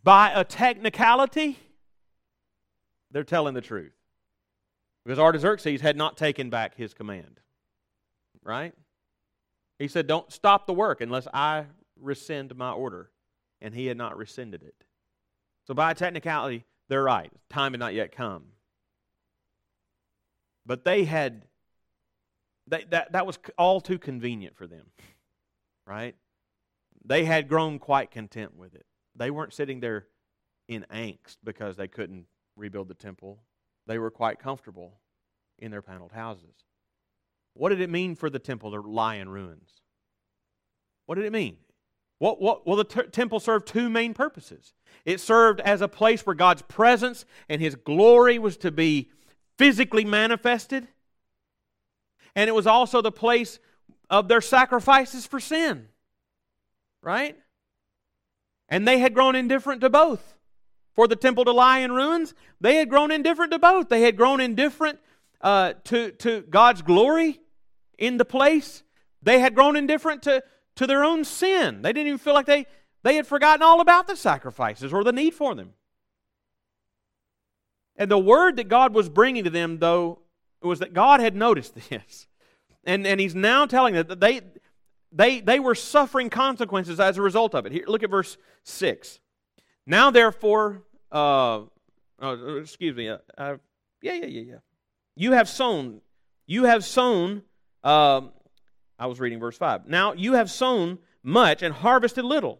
By 0.01 0.31
a 0.33 0.45
technicality, 0.45 1.59
they're 3.11 3.25
telling 3.25 3.53
the 3.53 3.59
truth. 3.59 3.91
Because 5.03 5.19
Artaxerxes 5.19 5.81
had 5.81 5.97
not 5.97 6.15
taken 6.15 6.49
back 6.49 6.77
his 6.77 6.93
command. 6.93 7.41
Right? 8.41 8.73
He 9.77 9.89
said, 9.89 10.07
Don't 10.07 10.31
stop 10.31 10.67
the 10.67 10.73
work 10.73 11.01
unless 11.01 11.27
I 11.33 11.65
rescind 11.99 12.55
my 12.55 12.71
order. 12.71 13.11
And 13.59 13.75
he 13.75 13.87
had 13.87 13.97
not 13.97 14.17
rescinded 14.17 14.63
it. 14.63 14.85
So, 15.67 15.73
by 15.73 15.91
a 15.91 15.95
technicality, 15.95 16.63
they're 16.87 17.03
right. 17.03 17.29
Time 17.49 17.73
had 17.73 17.81
not 17.81 17.93
yet 17.93 18.15
come. 18.15 18.43
But 20.65 20.85
they 20.85 21.03
had, 21.03 21.43
they, 22.67 22.85
that, 22.91 23.11
that 23.11 23.25
was 23.25 23.37
all 23.57 23.81
too 23.81 23.99
convenient 23.99 24.55
for 24.55 24.65
them, 24.65 24.85
right? 25.91 26.15
They 27.03 27.25
had 27.25 27.49
grown 27.49 27.77
quite 27.77 28.11
content 28.11 28.55
with 28.55 28.73
it. 28.75 28.85
They 29.13 29.29
weren't 29.29 29.53
sitting 29.53 29.81
there 29.81 30.07
in 30.69 30.85
angst 30.89 31.35
because 31.43 31.75
they 31.75 31.89
couldn't 31.89 32.27
rebuild 32.55 32.87
the 32.87 32.93
temple. 32.93 33.39
They 33.87 33.99
were 33.99 34.09
quite 34.09 34.39
comfortable 34.39 34.99
in 35.59 35.69
their 35.69 35.81
paneled 35.81 36.13
houses. 36.13 36.63
What 37.55 37.69
did 37.69 37.81
it 37.81 37.89
mean 37.89 38.15
for 38.15 38.29
the 38.29 38.39
temple 38.39 38.71
to 38.71 38.79
lie 38.79 39.15
in 39.15 39.27
ruins? 39.27 39.81
What 41.07 41.15
did 41.15 41.25
it 41.25 41.33
mean? 41.33 41.57
What, 42.19 42.41
what, 42.41 42.65
well, 42.65 42.77
the 42.77 42.85
t- 42.85 43.09
temple 43.11 43.41
served 43.41 43.67
two 43.67 43.89
main 43.89 44.13
purposes. 44.13 44.73
It 45.03 45.19
served 45.19 45.59
as 45.59 45.81
a 45.81 45.89
place 45.89 46.25
where 46.25 46.35
God's 46.35 46.61
presence 46.61 47.25
and 47.49 47.61
His 47.61 47.75
glory 47.75 48.39
was 48.39 48.55
to 48.57 48.71
be 48.71 49.09
physically 49.57 50.05
manifested. 50.05 50.87
And 52.33 52.47
it 52.47 52.53
was 52.53 52.67
also 52.67 53.01
the 53.01 53.11
place 53.11 53.59
of 54.11 54.27
their 54.27 54.41
sacrifices 54.41 55.25
for 55.25 55.39
sin. 55.39 55.87
Right? 57.01 57.35
And 58.69 58.87
they 58.87 58.99
had 58.99 59.15
grown 59.15 59.35
indifferent 59.35 59.81
to 59.81 59.89
both. 59.89 60.35
For 60.93 61.07
the 61.07 61.15
temple 61.15 61.45
to 61.45 61.51
lie 61.51 61.79
in 61.79 61.93
ruins, 61.93 62.33
they 62.59 62.75
had 62.75 62.89
grown 62.89 63.11
indifferent 63.11 63.51
to 63.53 63.59
both. 63.59 63.87
They 63.87 64.01
had 64.01 64.17
grown 64.17 64.41
indifferent 64.41 64.99
uh, 65.39 65.73
to, 65.85 66.11
to 66.11 66.41
God's 66.41 66.81
glory 66.81 67.39
in 67.97 68.17
the 68.17 68.25
place. 68.25 68.83
They 69.23 69.39
had 69.39 69.55
grown 69.55 69.77
indifferent 69.77 70.23
to, 70.23 70.43
to 70.75 70.85
their 70.85 71.03
own 71.03 71.23
sin. 71.23 71.81
They 71.81 71.93
didn't 71.93 72.07
even 72.07 72.19
feel 72.19 72.33
like 72.33 72.45
they, 72.45 72.65
they 73.03 73.15
had 73.15 73.25
forgotten 73.25 73.63
all 73.63 73.79
about 73.79 74.07
the 74.07 74.17
sacrifices 74.17 74.91
or 74.91 75.05
the 75.05 75.13
need 75.13 75.33
for 75.33 75.55
them. 75.55 75.71
And 77.95 78.11
the 78.11 78.19
word 78.19 78.57
that 78.57 78.67
God 78.67 78.93
was 78.93 79.07
bringing 79.07 79.45
to 79.45 79.49
them, 79.49 79.79
though, 79.79 80.19
was 80.61 80.79
that 80.79 80.93
God 80.93 81.21
had 81.21 81.35
noticed 81.35 81.75
this. 81.89 82.27
And, 82.85 83.05
and 83.05 83.19
He's 83.19 83.35
now 83.35 83.65
telling 83.65 83.93
them 83.93 84.07
that 84.07 84.19
they, 84.19 84.41
they, 85.11 85.41
they 85.41 85.59
were 85.59 85.75
suffering 85.75 86.29
consequences 86.29 86.99
as 86.99 87.17
a 87.17 87.21
result 87.21 87.53
of 87.55 87.65
it. 87.65 87.71
Here, 87.71 87.83
look 87.87 88.03
at 88.03 88.09
verse 88.09 88.37
6. 88.63 89.19
Now, 89.85 90.11
therefore, 90.11 90.83
uh, 91.11 91.61
oh, 92.21 92.57
excuse 92.57 92.95
me, 92.95 93.09
uh, 93.09 93.17
uh, 93.37 93.57
yeah, 94.01 94.13
yeah, 94.13 94.25
yeah, 94.25 94.41
yeah. 94.41 94.55
You 95.15 95.33
have 95.33 95.49
sown, 95.49 96.01
you 96.47 96.63
have 96.65 96.85
sown, 96.85 97.43
uh, 97.83 98.21
I 98.97 99.05
was 99.07 99.19
reading 99.19 99.39
verse 99.39 99.57
5. 99.57 99.87
Now, 99.87 100.13
you 100.13 100.33
have 100.33 100.49
sown 100.49 100.99
much 101.23 101.61
and 101.61 101.73
harvested 101.73 102.25
little. 102.25 102.59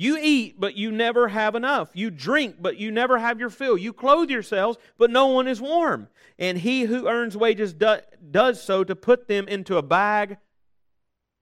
You 0.00 0.16
eat, 0.18 0.58
but 0.58 0.76
you 0.76 0.90
never 0.90 1.28
have 1.28 1.54
enough. 1.54 1.90
You 1.92 2.10
drink, 2.10 2.56
but 2.58 2.78
you 2.78 2.90
never 2.90 3.18
have 3.18 3.38
your 3.38 3.50
fill. 3.50 3.76
You 3.76 3.92
clothe 3.92 4.30
yourselves, 4.30 4.78
but 4.96 5.10
no 5.10 5.26
one 5.26 5.46
is 5.46 5.60
warm. 5.60 6.08
And 6.38 6.56
he 6.56 6.84
who 6.84 7.06
earns 7.06 7.36
wages 7.36 7.74
do, 7.74 7.98
does 8.30 8.62
so 8.62 8.82
to 8.82 8.96
put 8.96 9.28
them 9.28 9.46
into 9.46 9.76
a 9.76 9.82
bag 9.82 10.38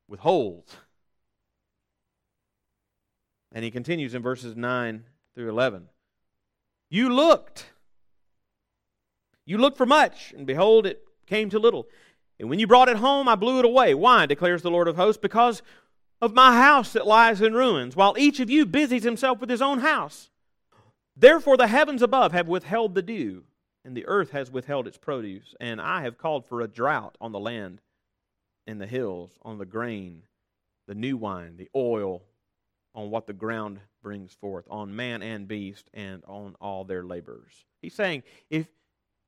with 0.08 0.18
holes. 0.18 0.76
And 3.52 3.64
he 3.64 3.70
continues 3.70 4.12
in 4.12 4.22
verses 4.22 4.56
9 4.56 5.04
through 5.36 5.50
11. 5.50 5.84
You 6.90 7.14
looked. 7.14 7.66
You 9.46 9.58
looked 9.58 9.78
for 9.78 9.86
much, 9.86 10.34
and 10.36 10.48
behold, 10.48 10.84
it 10.84 11.04
came 11.26 11.48
to 11.50 11.60
little. 11.60 11.86
And 12.40 12.50
when 12.50 12.58
you 12.58 12.66
brought 12.66 12.88
it 12.88 12.96
home, 12.96 13.28
I 13.28 13.36
blew 13.36 13.60
it 13.60 13.64
away. 13.64 13.94
Why, 13.94 14.26
declares 14.26 14.62
the 14.62 14.70
Lord 14.72 14.88
of 14.88 14.96
hosts? 14.96 15.20
Because 15.20 15.62
of 16.20 16.34
my 16.34 16.60
house 16.60 16.92
that 16.92 17.06
lies 17.06 17.40
in 17.40 17.54
ruins, 17.54 17.94
while 17.94 18.14
each 18.18 18.40
of 18.40 18.50
you 18.50 18.66
busies 18.66 19.04
himself 19.04 19.40
with 19.40 19.50
his 19.50 19.62
own 19.62 19.80
house. 19.80 20.30
Therefore, 21.16 21.56
the 21.56 21.66
heavens 21.66 22.02
above 22.02 22.32
have 22.32 22.48
withheld 22.48 22.94
the 22.94 23.02
dew, 23.02 23.44
and 23.84 23.96
the 23.96 24.06
earth 24.06 24.30
has 24.30 24.50
withheld 24.50 24.86
its 24.86 24.98
produce, 24.98 25.54
and 25.60 25.80
I 25.80 26.02
have 26.02 26.18
called 26.18 26.46
for 26.46 26.60
a 26.60 26.68
drought 26.68 27.16
on 27.20 27.32
the 27.32 27.40
land 27.40 27.80
and 28.66 28.80
the 28.80 28.86
hills, 28.86 29.38
on 29.42 29.58
the 29.58 29.66
grain, 29.66 30.24
the 30.86 30.94
new 30.94 31.16
wine, 31.16 31.56
the 31.56 31.70
oil, 31.74 32.22
on 32.94 33.10
what 33.10 33.26
the 33.26 33.32
ground 33.32 33.80
brings 34.02 34.34
forth, 34.34 34.66
on 34.70 34.94
man 34.94 35.22
and 35.22 35.48
beast, 35.48 35.88
and 35.94 36.22
on 36.26 36.54
all 36.60 36.84
their 36.84 37.02
labors. 37.02 37.64
He's 37.80 37.94
saying, 37.94 38.24
if 38.50 38.66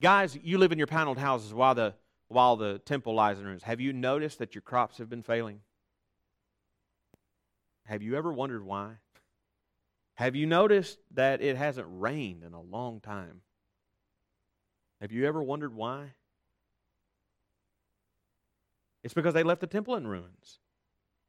guys, 0.03 0.37
you 0.43 0.59
live 0.59 0.73
in 0.73 0.79
your 0.79 0.87
paneled 0.87 1.19
houses 1.19 1.55
while 1.55 1.75
the 1.75 1.95
while 2.29 2.55
the 2.55 2.79
temple 2.79 3.15
lies 3.15 3.41
in 3.41 3.45
ruins, 3.45 3.65
have 3.65 3.81
you 3.81 3.93
noticed 3.93 4.39
that 4.39 4.55
your 4.55 4.63
crops 4.63 4.99
have 4.99 5.11
been 5.11 5.23
failing? 5.23 5.63
Have 7.91 8.03
you 8.03 8.17
ever 8.17 8.33
wondered 8.33 8.65
why? 8.65 8.99
Have 10.15 10.37
you 10.37 10.47
noticed 10.47 10.99
that 11.13 11.43
it 11.43 11.57
hasn't 11.57 11.89
rained 11.91 12.45
in 12.45 12.53
a 12.53 12.61
long 12.61 13.01
time? 13.01 13.41
Have 15.01 15.11
you 15.11 15.27
ever 15.27 15.43
wondered 15.43 15.75
why? 15.75 16.13
It's 19.03 19.13
because 19.13 19.35
they 19.35 19.43
left 19.43 19.61
the 19.61 19.67
temple 19.67 19.97
in 19.97 20.07
ruins. 20.07 20.61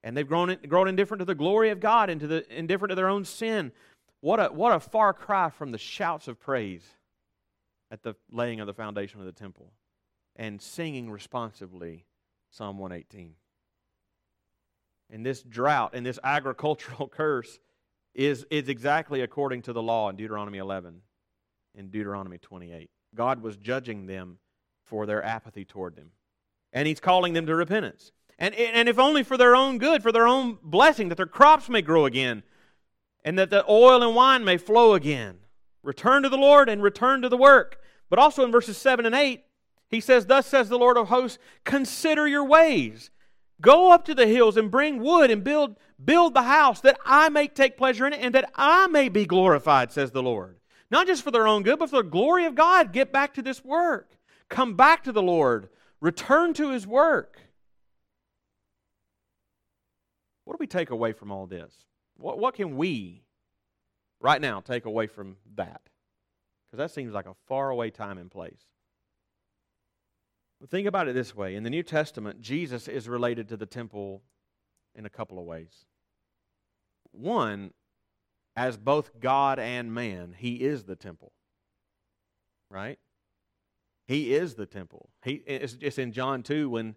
And 0.04 0.16
they've 0.16 0.28
grown, 0.28 0.56
grown 0.68 0.88
indifferent 0.88 1.18
to 1.22 1.26
the 1.26 1.34
glory 1.34 1.72
of 1.72 1.80
God 1.80 2.12
and 2.12 2.22
to 2.22 2.28
the 2.28 2.56
indifferent 2.56 2.92
to 2.92 2.96
their 2.96 3.10
own 3.10 3.26
sin. 3.26 3.72
What 4.20 4.40
a, 4.40 4.50
what 4.50 4.72
a 4.72 4.80
far 4.80 5.14
cry 5.14 5.50
from 5.50 5.72
the 5.72 5.80
shouts 5.80 6.28
of 6.28 6.40
praise 6.40 6.86
at 7.90 8.04
the 8.04 8.14
laying 8.30 8.60
of 8.60 8.68
the 8.68 8.74
foundation 8.76 9.20
of 9.20 9.26
the 9.26 9.32
temple 9.32 9.74
and 10.36 10.62
singing 10.62 11.10
responsively 11.10 12.06
Psalm 12.52 12.78
118. 12.78 13.34
And 15.12 15.26
this 15.26 15.44
drought 15.44 15.92
and 15.94 16.06
this 16.06 16.20
agricultural 16.24 17.08
curse 17.14 17.60
is, 18.16 18.46
is 18.50 18.70
exactly 18.70 19.22
according 19.22 19.64
to 19.64 19.74
the 19.74 19.82
law 19.82 20.10
in 20.10 20.16
Deuteronomy 20.16 20.58
11 20.58 21.02
and 21.78 21.92
Deuteronomy 21.92 22.38
28. 22.38 22.90
God 23.14 23.42
was 23.42 23.58
judging 23.58 24.08
them 24.08 24.38
for 24.86 25.06
their 25.06 25.24
apathy 25.24 25.66
toward 25.66 25.96
them. 25.96 26.12
And 26.74 26.88
He's 26.88 27.00
calling 27.00 27.34
them 27.34 27.46
to 27.46 27.56
repentance. 27.56 28.12
And, 28.40 28.56
and 28.56 28.90
if 28.90 28.98
only 28.98 29.24
for 29.24 29.38
their 29.38 29.56
own 29.56 29.78
good, 29.78 30.02
for 30.02 30.12
their 30.12 30.28
own 30.28 30.58
blessing, 30.64 31.10
that 31.10 31.16
their 31.16 31.26
crops 31.26 31.70
may 31.70 31.82
grow 31.82 32.06
again, 32.06 32.44
and 33.24 33.38
that 33.38 33.50
the 33.50 33.64
oil 33.70 34.02
and 34.02 34.16
wine 34.16 34.44
may 34.44 34.58
flow 34.58 34.94
again. 34.96 35.38
Return 35.84 36.24
to 36.24 36.30
the 36.30 36.38
Lord 36.38 36.70
and 36.70 36.82
return 36.82 37.22
to 37.22 37.30
the 37.30 37.38
work. 37.38 37.80
But 38.10 38.20
also 38.20 38.44
in 38.44 38.52
verses 38.52 38.78
7 38.78 39.06
and 39.06 39.16
8, 39.16 39.44
he 39.90 40.00
says, 40.00 40.26
Thus 40.26 40.48
says 40.48 40.70
the 40.70 40.80
Lord 40.80 40.98
of 40.98 41.10
hosts, 41.10 41.38
consider 41.64 42.28
your 42.28 42.44
ways. 42.44 43.12
Go 43.62 43.92
up 43.92 44.06
to 44.06 44.16
the 44.16 44.28
hills 44.28 44.58
and 44.58 44.72
bring 44.72 45.00
wood 45.00 45.30
and 45.30 45.44
build, 45.44 45.78
build 46.04 46.34
the 46.34 46.42
house 46.42 46.82
that 46.82 46.98
I 47.06 47.30
may 47.30 47.48
take 47.48 47.78
pleasure 47.78 48.08
in 48.08 48.14
it 48.14 48.20
and 48.22 48.34
that 48.34 48.52
I 48.56 48.88
may 48.88 49.08
be 49.08 49.26
glorified, 49.26 49.92
says 49.92 50.12
the 50.12 50.24
Lord. 50.24 50.58
Not 50.90 51.08
just 51.08 51.24
for 51.24 51.32
their 51.32 51.48
own 51.48 51.64
good, 51.64 51.80
but 51.80 51.90
for 51.90 52.04
the 52.04 52.10
glory 52.10 52.46
of 52.46 52.56
God. 52.56 52.92
Get 52.92 53.14
back 53.14 53.36
to 53.36 53.42
this 53.42 53.64
work. 53.64 54.18
Come 54.50 54.76
back 54.76 55.04
to 55.04 55.12
the 55.12 55.22
Lord. 55.22 55.70
Return 56.02 56.54
to 56.56 56.72
his 56.72 56.86
work. 56.88 57.40
What 60.44 60.56
do 60.56 60.58
we 60.60 60.68
take 60.68 60.90
away 60.90 61.14
from 61.14 61.32
all 61.32 61.46
this? 61.46 61.74
What, 62.18 62.40
what 62.40 62.56
can 62.56 62.76
we, 62.76 63.24
right 64.20 64.42
now, 64.42 64.60
take 64.60 64.86
away 64.86 65.08
from 65.08 65.38
that? 65.56 65.82
Because 66.66 66.78
that 66.84 66.94
seems 66.94 67.14
like 67.14 67.28
a 67.28 67.36
faraway 67.48 67.90
time 67.92 68.18
and 68.18 68.30
place. 68.30 68.62
But 70.62 70.70
think 70.70 70.88
about 70.88 71.08
it 71.08 71.16
this 71.16 71.36
way 71.36 71.56
in 71.56 71.64
the 71.64 71.72
New 71.72 71.82
Testament, 71.82 72.40
Jesus 72.40 72.88
is 72.88 73.10
related 73.10 73.50
to 73.50 73.58
the 73.58 73.66
temple 73.66 74.22
in 74.96 75.08
a 75.08 75.10
couple 75.10 75.40
of 75.40 75.46
ways. 75.46 75.86
One, 77.12 77.72
as 78.56 78.78
both 78.78 79.20
God 79.20 79.58
and 79.58 79.92
man, 79.92 80.36
he 80.38 80.56
is 80.56 80.84
the 80.84 80.96
temple. 80.96 81.34
Right? 82.70 83.00
He 84.08 84.34
is 84.36 84.54
the 84.54 84.68
temple. 84.68 85.10
He, 85.26 85.42
it's, 85.48 85.78
it's 85.82 85.98
in 85.98 86.12
John 86.12 86.44
2 86.44 86.70
when 86.70 86.96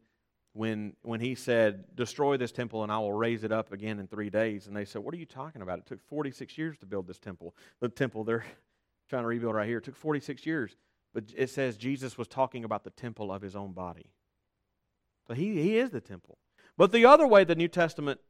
when, 0.54 0.94
when 1.02 1.20
he 1.20 1.34
said, 1.34 1.84
Destroy 1.96 2.36
this 2.36 2.52
temple 2.52 2.84
and 2.84 2.92
I 2.92 2.98
will 2.98 3.12
raise 3.12 3.42
it 3.44 3.50
up 3.50 3.72
again 3.72 3.98
in 3.98 4.06
three 4.06 4.30
days. 4.30 4.68
And 4.68 4.76
they 4.76 4.84
said, 4.84 5.02
What 5.02 5.12
are 5.12 5.18
you 5.18 5.26
talking 5.26 5.62
about? 5.62 5.80
It 5.80 5.86
took 5.86 6.00
46 6.00 6.56
years 6.56 6.78
to 6.78 6.86
build 6.86 7.06
this 7.06 7.18
temple. 7.18 7.54
The 7.80 7.88
temple 7.88 8.24
they're 8.24 8.44
trying 9.10 9.24
to 9.24 9.26
rebuild 9.26 9.54
right 9.54 9.68
here 9.68 9.78
it 9.78 9.84
took 9.84 9.96
46 9.96 10.46
years. 10.46 10.76
But 11.14 11.24
it 11.36 11.48
says 11.48 11.76
Jesus 11.76 12.18
was 12.18 12.28
talking 12.28 12.64
about 12.64 12.84
the 12.84 12.90
temple 12.90 13.32
of 13.32 13.40
his 13.40 13.54
own 13.54 13.72
body. 13.72 14.10
So 15.26 15.34
he, 15.34 15.62
he 15.62 15.78
is 15.78 15.90
the 15.90 16.00
temple. 16.00 16.38
But 16.76 16.92
the 16.92 17.06
other 17.06 17.26
way 17.26 17.44
the 17.44 17.54
New 17.54 17.68
Testament 17.68 18.20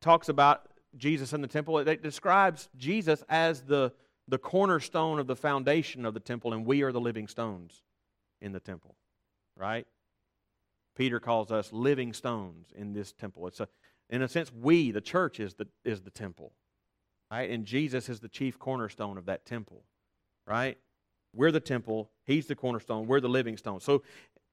talks 0.00 0.28
about 0.28 0.68
Jesus 0.96 1.32
and 1.32 1.44
the 1.44 1.48
temple, 1.48 1.78
it 1.78 2.02
describes 2.02 2.68
Jesus 2.76 3.22
as 3.28 3.62
the, 3.62 3.92
the 4.26 4.38
cornerstone 4.38 5.18
of 5.18 5.26
the 5.26 5.36
foundation 5.36 6.06
of 6.06 6.14
the 6.14 6.20
temple, 6.20 6.52
and 6.52 6.64
we 6.64 6.82
are 6.82 6.92
the 6.92 7.00
living 7.00 7.28
stones 7.28 7.82
in 8.40 8.52
the 8.52 8.60
temple. 8.60 8.96
Right? 9.56 9.86
Peter 10.96 11.20
calls 11.20 11.52
us 11.52 11.72
living 11.72 12.12
stones 12.12 12.72
in 12.74 12.92
this 12.92 13.12
temple. 13.12 13.46
It's 13.48 13.60
a, 13.60 13.68
in 14.08 14.22
a 14.22 14.28
sense, 14.28 14.52
we, 14.52 14.92
the 14.92 15.00
church, 15.00 15.40
is 15.40 15.54
the, 15.54 15.66
is 15.84 16.02
the 16.02 16.10
temple. 16.10 16.52
Right? 17.30 17.50
And 17.50 17.66
Jesus 17.66 18.08
is 18.08 18.20
the 18.20 18.28
chief 18.28 18.58
cornerstone 18.58 19.18
of 19.18 19.26
that 19.26 19.44
temple. 19.44 19.84
Right? 20.46 20.78
We're 21.34 21.52
the 21.52 21.60
temple. 21.60 22.10
He's 22.24 22.46
the 22.46 22.54
cornerstone. 22.54 23.06
We're 23.06 23.20
the 23.20 23.28
living 23.28 23.56
stone. 23.56 23.80
So 23.80 24.02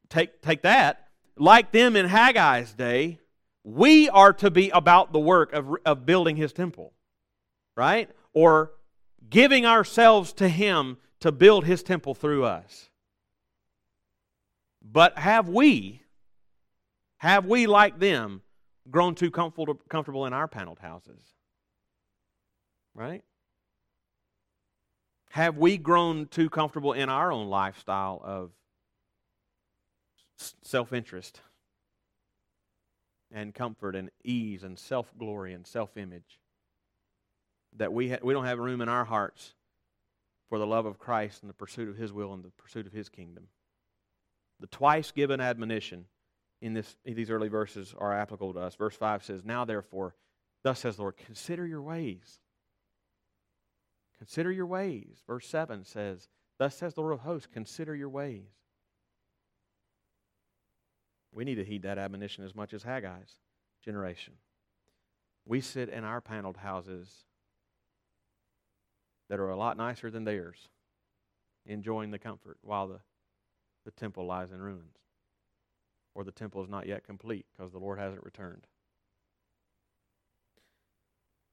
take, 0.10 0.42
take 0.42 0.64
that. 0.64 1.08
Like 1.38 1.72
them 1.72 1.96
in 1.96 2.08
Haggai's 2.08 2.74
day, 2.74 3.20
we 3.64 4.10
are 4.10 4.34
to 4.34 4.50
be 4.50 4.70
about 4.72 5.14
the 5.14 5.20
work 5.20 5.54
of, 5.54 5.76
of 5.86 6.06
building 6.06 6.36
his 6.36 6.52
temple. 6.52 6.94
Right? 7.76 8.10
Or 8.34 8.72
giving 9.30 9.66
ourselves 9.66 10.34
to 10.34 10.50
him 10.50 10.98
to 11.22 11.32
build 11.32 11.66
his 11.66 11.84
temple 11.84 12.14
through 12.14 12.44
us. 12.44 12.90
But 14.84 15.18
have 15.18 15.48
we, 15.48 16.02
have 17.18 17.46
we, 17.46 17.68
like 17.68 18.00
them, 18.00 18.42
grown 18.90 19.16
too 19.16 19.32
comfortable 19.32 20.26
in 20.26 20.34
our 20.34 20.48
paneled 20.48 20.80
houses? 20.80 21.22
Right? 22.94 23.24
Have 25.32 25.58
we 25.58 25.78
grown 25.78 26.28
too 26.28 26.50
comfortable 26.50 26.92
in 26.92 27.08
our 27.08 27.32
own 27.32 27.48
lifestyle 27.48 28.22
of 28.22 28.52
self 30.62 30.92
interest 30.92 31.40
and 33.32 33.54
comfort 33.54 33.96
and 33.96 34.10
ease 34.26 34.64
and 34.64 34.78
self 34.78 35.18
glory 35.18 35.54
and 35.54 35.66
self 35.66 35.96
image? 35.96 36.40
That 37.78 37.94
we, 37.94 38.10
ha- 38.10 38.20
we 38.22 38.34
don't 38.34 38.44
have 38.44 38.60
room 38.60 38.82
in 38.82 38.90
our 38.90 39.06
hearts 39.06 39.54
for 40.50 40.60
the 40.60 40.68
love 40.68 40.86
of 40.86 41.00
Christ 41.00 41.42
and 41.42 41.50
the 41.50 41.54
pursuit 41.54 41.88
of 41.88 41.96
His 41.96 42.12
will 42.12 42.34
and 42.34 42.44
the 42.44 42.50
pursuit 42.50 42.86
of 42.86 42.92
His 42.92 43.08
kingdom. 43.08 43.48
The 44.60 44.68
twice 44.68 45.12
given 45.12 45.40
admonition 45.40 46.08
in, 46.62 46.74
this, 46.74 46.98
in 47.06 47.16
these 47.16 47.30
early 47.30 47.48
verses 47.48 47.96
are 47.98 48.14
applicable 48.14 48.54
to 48.56 48.60
us. 48.60 48.76
Verse 48.76 48.98
5 48.98 49.24
says, 49.24 49.46
Now 49.46 49.64
therefore, 49.64 50.14
thus 50.62 50.80
says 50.80 50.98
the 50.98 51.04
Lord, 51.04 51.16
consider 51.16 51.66
your 51.66 51.82
ways. 51.82 52.42
Consider 54.22 54.52
your 54.52 54.68
ways. 54.68 55.24
Verse 55.26 55.48
7 55.48 55.84
says, 55.84 56.30
Thus 56.60 56.76
says 56.76 56.94
the 56.94 57.02
Lord 57.02 57.14
of 57.14 57.22
hosts, 57.22 57.48
consider 57.52 57.96
your 57.96 58.08
ways. 58.08 58.52
We 61.34 61.44
need 61.44 61.56
to 61.56 61.66
heed 61.66 61.82
that 61.82 61.98
admonition 61.98 62.44
as 62.44 62.54
much 62.54 62.72
as 62.72 62.84
Haggai's 62.84 63.40
generation. 63.84 64.36
We 65.44 65.60
sit 65.60 65.90
in 65.90 66.04
our 66.04 66.22
paneled 66.22 66.58
houses 66.58 67.26
that 69.28 69.40
are 69.40 69.50
a 69.50 69.58
lot 69.58 69.76
nicer 69.76 70.12
than 70.12 70.24
theirs, 70.24 70.70
enjoying 71.66 72.12
the 72.12 72.20
comfort 72.20 72.60
while 72.62 72.88
the, 72.88 73.00
the 73.86 73.92
temple 73.92 74.28
lies 74.28 74.52
in 74.52 74.62
ruins. 74.62 75.00
Or 76.14 76.24
the 76.24 76.32
temple 76.32 76.62
is 76.62 76.70
not 76.70 76.86
yet 76.86 77.04
complete 77.04 77.48
because 77.52 77.72
the 77.72 77.80
Lord 77.80 77.98
hasn't 77.98 78.24
returned. 78.24 78.68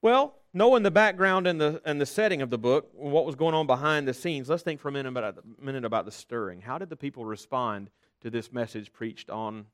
Well, 0.00 0.36
knowing 0.54 0.82
the 0.82 0.90
background 0.90 1.46
and 1.46 1.60
the, 1.60 1.82
and 1.84 2.00
the 2.00 2.06
setting 2.06 2.40
of 2.40 2.50
the 2.50 2.58
book, 2.58 2.88
what 2.92 3.26
was 3.26 3.34
going 3.34 3.54
on 3.54 3.66
behind 3.66 4.06
the 4.06 4.14
scenes, 4.14 4.48
let's 4.48 4.62
think 4.62 4.80
for 4.80 4.88
a 4.88 4.92
minute 4.92 5.08
about, 5.08 5.38
a 5.38 5.64
minute 5.64 5.84
about 5.84 6.04
the 6.04 6.12
stirring. 6.12 6.60
How 6.60 6.78
did 6.78 6.88
the 6.88 6.96
people 6.96 7.24
respond 7.24 7.90
to 8.20 8.30
this 8.30 8.52
message 8.52 8.92
preached 8.92 9.28
on 9.30 9.66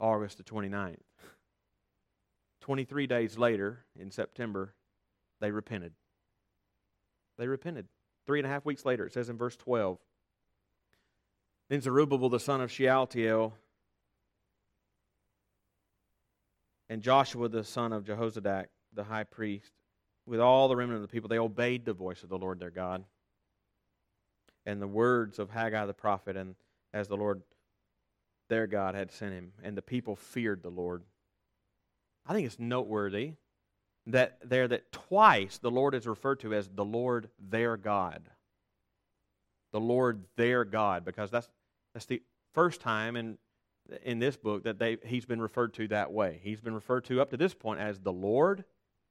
August 0.00 0.38
the 0.38 0.44
29th? 0.44 0.96
23 2.62 3.06
days 3.06 3.36
later, 3.36 3.84
in 3.98 4.10
September, 4.10 4.74
they 5.40 5.50
repented. 5.50 5.92
They 7.36 7.48
repented. 7.48 7.88
Three 8.24 8.38
and 8.38 8.46
a 8.46 8.50
half 8.50 8.64
weeks 8.64 8.84
later, 8.84 9.04
it 9.04 9.12
says 9.12 9.28
in 9.28 9.36
verse 9.36 9.56
12. 9.56 9.98
Then 11.68 11.80
Zerubbabel 11.80 12.28
the 12.28 12.38
son 12.38 12.60
of 12.60 12.70
Shealtiel 12.70 13.54
and 16.92 17.00
Joshua 17.00 17.48
the 17.48 17.64
son 17.64 17.94
of 17.94 18.04
Jehozadak, 18.04 18.66
the 18.92 19.04
high 19.04 19.24
priest, 19.24 19.72
with 20.26 20.40
all 20.40 20.68
the 20.68 20.76
remnant 20.76 20.96
of 20.96 21.02
the 21.02 21.08
people, 21.08 21.26
they 21.26 21.38
obeyed 21.38 21.86
the 21.86 21.94
voice 21.94 22.22
of 22.22 22.28
the 22.28 22.36
Lord 22.36 22.60
their 22.60 22.68
God 22.68 23.04
and 24.66 24.80
the 24.80 24.86
words 24.86 25.38
of 25.38 25.48
Haggai 25.48 25.86
the 25.86 25.94
prophet, 25.94 26.36
and 26.36 26.54
as 26.92 27.08
the 27.08 27.16
Lord 27.16 27.40
their 28.50 28.66
God 28.66 28.94
had 28.94 29.10
sent 29.10 29.32
him. 29.32 29.52
And 29.62 29.74
the 29.74 29.80
people 29.80 30.16
feared 30.16 30.62
the 30.62 30.68
Lord. 30.68 31.02
I 32.26 32.34
think 32.34 32.46
it's 32.46 32.58
noteworthy 32.58 33.32
that 34.06 34.36
there 34.44 34.68
that 34.68 34.92
twice 34.92 35.56
the 35.56 35.70
Lord 35.70 35.94
is 35.94 36.06
referred 36.06 36.40
to 36.40 36.52
as 36.52 36.68
the 36.68 36.84
Lord 36.84 37.30
their 37.40 37.78
God. 37.78 38.28
The 39.72 39.80
Lord 39.80 40.24
their 40.36 40.66
God, 40.66 41.06
because 41.06 41.30
that's 41.30 41.48
that's 41.94 42.04
the 42.04 42.20
first 42.52 42.82
time 42.82 43.16
in 43.16 43.38
in 44.02 44.18
this 44.18 44.36
book 44.36 44.64
that 44.64 44.78
they 44.78 44.98
he's 45.04 45.24
been 45.24 45.40
referred 45.40 45.74
to 45.74 45.88
that 45.88 46.12
way. 46.12 46.40
He's 46.42 46.60
been 46.60 46.74
referred 46.74 47.04
to 47.06 47.20
up 47.20 47.30
to 47.30 47.36
this 47.36 47.54
point 47.54 47.80
as 47.80 48.00
the 48.00 48.12
Lord 48.12 48.64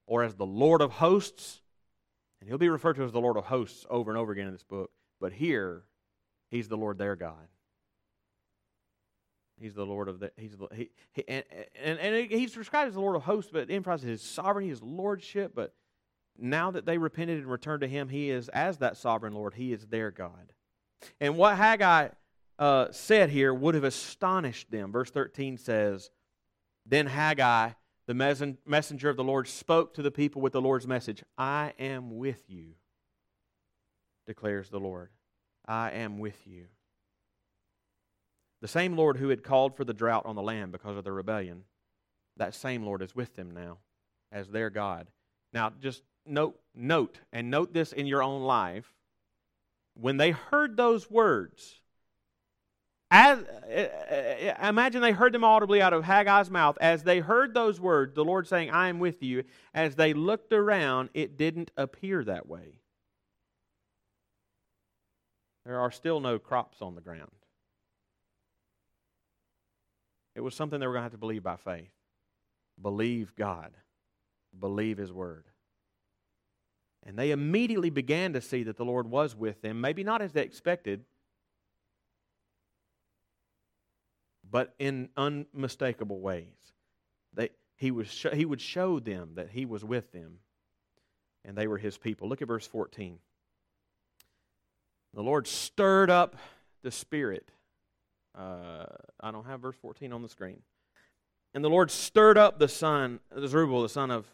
or 0.07 0.23
as 0.23 0.35
the 0.35 0.45
Lord 0.45 0.81
of 0.81 0.91
hosts. 0.93 1.61
And 2.39 2.49
he'll 2.49 2.57
be 2.57 2.69
referred 2.69 2.95
to 2.95 3.03
as 3.03 3.11
the 3.11 3.21
Lord 3.21 3.37
of 3.37 3.45
hosts 3.45 3.85
over 3.89 4.09
and 4.09 4.17
over 4.17 4.31
again 4.31 4.47
in 4.47 4.53
this 4.53 4.63
book. 4.63 4.91
But 5.19 5.33
here, 5.33 5.83
he's 6.49 6.67
the 6.67 6.77
Lord 6.77 6.97
their 6.97 7.15
God. 7.15 7.47
He's 9.59 9.75
the 9.75 9.85
Lord 9.85 10.07
of 10.07 10.19
the. 10.19 10.31
He's 10.37 10.57
the, 10.57 10.67
he, 10.73 10.89
he 11.13 11.23
and, 11.27 11.43
and, 11.75 11.99
and 11.99 12.31
he's 12.31 12.53
described 12.53 12.87
as 12.87 12.95
the 12.95 12.99
Lord 13.01 13.15
of 13.15 13.21
hosts, 13.23 13.51
but 13.53 13.69
emphasizes 13.69 14.09
his 14.09 14.21
sovereignty, 14.23 14.69
his 14.69 14.81
lordship. 14.81 15.53
But 15.53 15.75
now 16.37 16.71
that 16.71 16.87
they 16.87 16.97
repented 16.97 17.37
and 17.37 17.51
returned 17.51 17.81
to 17.81 17.87
him, 17.87 18.09
he 18.09 18.31
is 18.31 18.49
as 18.49 18.79
that 18.79 18.97
sovereign 18.97 19.33
Lord. 19.33 19.53
He 19.53 19.71
is 19.71 19.85
their 19.85 20.09
God. 20.09 20.53
And 21.19 21.37
what 21.37 21.57
Haggai 21.57 22.09
uh, 22.61 22.91
said 22.91 23.31
here 23.31 23.53
would 23.53 23.75
have 23.75 23.83
astonished 23.83 24.71
them. 24.71 24.91
Verse 24.91 25.09
thirteen 25.09 25.57
says, 25.57 26.11
"Then 26.85 27.07
Haggai, 27.07 27.71
the 28.05 28.13
messenger 28.65 29.09
of 29.09 29.17
the 29.17 29.23
Lord, 29.23 29.47
spoke 29.47 29.95
to 29.95 30.01
the 30.01 30.11
people 30.11 30.41
with 30.41 30.53
the 30.53 30.61
Lord's 30.61 30.87
message. 30.87 31.23
I 31.37 31.73
am 31.79 32.17
with 32.17 32.43
you, 32.47 32.75
declares 34.27 34.69
the 34.69 34.79
Lord. 34.79 35.09
I 35.65 35.91
am 35.91 36.19
with 36.19 36.45
you." 36.45 36.67
The 38.61 38.67
same 38.67 38.95
Lord 38.95 39.17
who 39.17 39.29
had 39.29 39.43
called 39.43 39.75
for 39.75 39.83
the 39.83 39.93
drought 39.93 40.27
on 40.27 40.35
the 40.35 40.41
land 40.43 40.71
because 40.71 40.95
of 40.95 41.03
the 41.03 41.11
rebellion, 41.11 41.63
that 42.37 42.53
same 42.53 42.83
Lord 42.83 43.01
is 43.01 43.15
with 43.15 43.35
them 43.35 43.49
now 43.49 43.79
as 44.31 44.49
their 44.49 44.69
God. 44.69 45.07
Now, 45.51 45.71
just 45.81 46.03
note, 46.27 46.59
note, 46.75 47.21
and 47.33 47.49
note 47.49 47.73
this 47.73 47.91
in 47.91 48.05
your 48.05 48.21
own 48.21 48.43
life. 48.43 48.93
When 49.95 50.17
they 50.17 50.29
heard 50.29 50.77
those 50.77 51.09
words, 51.09 51.81
as, 53.11 53.39
uh, 53.39 54.55
imagine 54.67 55.01
they 55.01 55.11
heard 55.11 55.33
them 55.33 55.43
audibly 55.43 55.81
out 55.81 55.91
of 55.91 56.05
Haggai's 56.05 56.49
mouth. 56.49 56.77
As 56.79 57.03
they 57.03 57.19
heard 57.19 57.53
those 57.53 57.79
words, 57.79 58.15
the 58.15 58.23
Lord 58.23 58.47
saying, 58.47 58.71
I 58.71 58.87
am 58.87 58.99
with 58.99 59.21
you, 59.21 59.43
as 59.73 59.95
they 59.95 60.13
looked 60.13 60.53
around, 60.53 61.09
it 61.13 61.37
didn't 61.37 61.71
appear 61.75 62.23
that 62.23 62.47
way. 62.47 62.79
There 65.65 65.79
are 65.79 65.91
still 65.91 66.21
no 66.21 66.39
crops 66.39 66.81
on 66.81 66.95
the 66.95 67.01
ground. 67.01 67.29
It 70.33 70.41
was 70.41 70.55
something 70.55 70.79
they 70.79 70.87
were 70.87 70.93
going 70.93 71.01
to 71.01 71.05
have 71.05 71.11
to 71.11 71.17
believe 71.17 71.43
by 71.43 71.57
faith. 71.57 71.91
Believe 72.81 73.35
God, 73.35 73.71
believe 74.57 74.97
His 74.97 75.11
Word. 75.11 75.43
And 77.05 77.19
they 77.19 77.31
immediately 77.31 77.89
began 77.89 78.31
to 78.33 78.41
see 78.41 78.63
that 78.63 78.77
the 78.77 78.85
Lord 78.85 79.09
was 79.09 79.35
with 79.35 79.61
them, 79.61 79.81
maybe 79.81 80.03
not 80.03 80.21
as 80.21 80.31
they 80.31 80.43
expected, 80.43 81.03
but 84.51 84.75
in 84.77 85.09
unmistakable 85.15 86.19
ways. 86.19 86.73
They, 87.33 87.49
he, 87.77 87.91
was 87.91 88.11
sh- 88.11 88.27
he 88.33 88.45
would 88.45 88.61
show 88.61 88.99
them 88.99 89.31
that 89.35 89.49
He 89.51 89.65
was 89.65 89.83
with 89.83 90.11
them, 90.11 90.39
and 91.45 91.57
they 91.57 91.67
were 91.67 91.77
His 91.77 91.97
people. 91.97 92.27
Look 92.27 92.41
at 92.41 92.47
verse 92.47 92.67
14. 92.67 93.17
The 95.13 95.23
Lord 95.23 95.47
stirred 95.47 96.09
up 96.09 96.35
the 96.83 96.91
Spirit 96.91 97.51
uh, 98.37 98.85
I 99.19 99.31
don't 99.31 99.45
have 99.45 99.61
verse 99.61 99.75
14 99.81 100.13
on 100.13 100.21
the 100.21 100.29
screen. 100.29 100.61
And 101.53 101.63
the 101.63 101.69
Lord 101.69 101.91
stirred 101.91 102.37
up 102.37 102.59
the 102.59 102.67
son, 102.67 103.19
Zerubbabel, 103.45 103.81
the 103.81 103.89
son 103.89 104.09
of, 104.09 104.25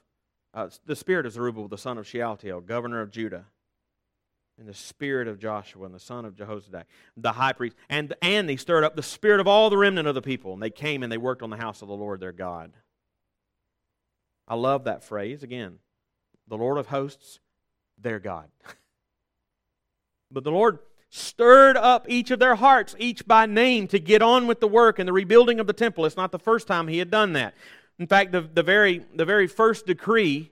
uh, 0.54 0.70
the 0.86 0.96
spirit 0.96 1.26
of 1.26 1.34
Zerubbabel, 1.34 1.68
the 1.68 1.78
son 1.78 1.98
of 1.98 2.06
Shealtiel, 2.06 2.62
governor 2.62 3.02
of 3.02 3.10
Judah, 3.10 3.46
and 4.58 4.68
the 4.68 4.74
spirit 4.74 5.28
of 5.28 5.40
Joshua, 5.40 5.86
and 5.86 5.94
the 5.94 6.00
son 6.00 6.26
of 6.26 6.36
Jehozadak, 6.36 6.86
the 7.16 7.34
high 7.34 7.54
priest. 7.54 7.76
And, 7.90 8.16
and 8.22 8.50
he 8.50 8.58
stirred 8.58 8.84
up 8.84 8.96
the 8.96 9.04
spirit 9.04 9.40
of 9.40 9.48
all 9.48 9.70
the 9.70 9.78
remnant 9.78 10.08
of 10.08 10.16
the 10.16 10.22
people. 10.22 10.54
And 10.54 10.62
they 10.62 10.72
came 10.72 11.04
and 11.04 11.12
they 11.12 11.18
worked 11.18 11.44
on 11.44 11.50
the 11.50 11.58
house 11.58 11.82
of 11.82 11.88
the 11.88 11.94
Lord 11.94 12.20
their 12.20 12.32
God. 12.32 12.74
I 14.48 14.56
love 14.56 14.86
that 14.86 15.04
phrase. 15.04 15.44
Again, 15.44 15.78
the 16.48 16.58
Lord 16.58 16.78
of 16.78 16.88
hosts, 16.88 17.40
their 18.00 18.20
God. 18.20 18.48
but 20.32 20.44
the 20.44 20.52
Lord 20.52 20.80
stirred 21.10 21.78
up 21.78 22.06
each 22.10 22.32
of 22.32 22.40
their 22.40 22.56
hearts, 22.56 22.96
each 22.98 23.28
by 23.28 23.46
name, 23.46 23.88
to 23.90 24.00
get 24.00 24.22
on 24.22 24.48
with 24.48 24.60
the 24.60 24.68
work 24.68 24.98
and 24.98 25.08
the 25.08 25.14
rebuilding 25.14 25.60
of 25.60 25.68
the 25.68 25.74
temple. 25.74 26.06
It's 26.06 26.18
not 26.18 26.32
the 26.32 26.40
first 26.40 26.68
time 26.68 26.88
he 26.88 26.98
had 26.98 27.12
done 27.12 27.34
that. 27.34 27.54
In 28.00 28.08
fact, 28.08 28.32
the, 28.32 28.42
the, 28.42 28.64
very, 28.64 29.06
the 29.16 29.26
very 29.26 29.48
first 29.48 29.86
decree 29.86 30.52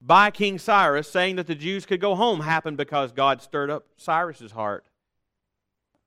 by 0.00 0.30
King 0.30 0.58
Cyrus 0.58 1.10
saying 1.10 1.36
that 1.36 1.46
the 1.46 1.54
Jews 1.54 1.86
could 1.86 2.00
go 2.00 2.14
home 2.14 2.40
happened 2.40 2.76
because 2.76 3.12
God 3.12 3.42
stirred 3.42 3.70
up 3.70 3.86
Cyrus's 3.96 4.52
heart. 4.52 4.86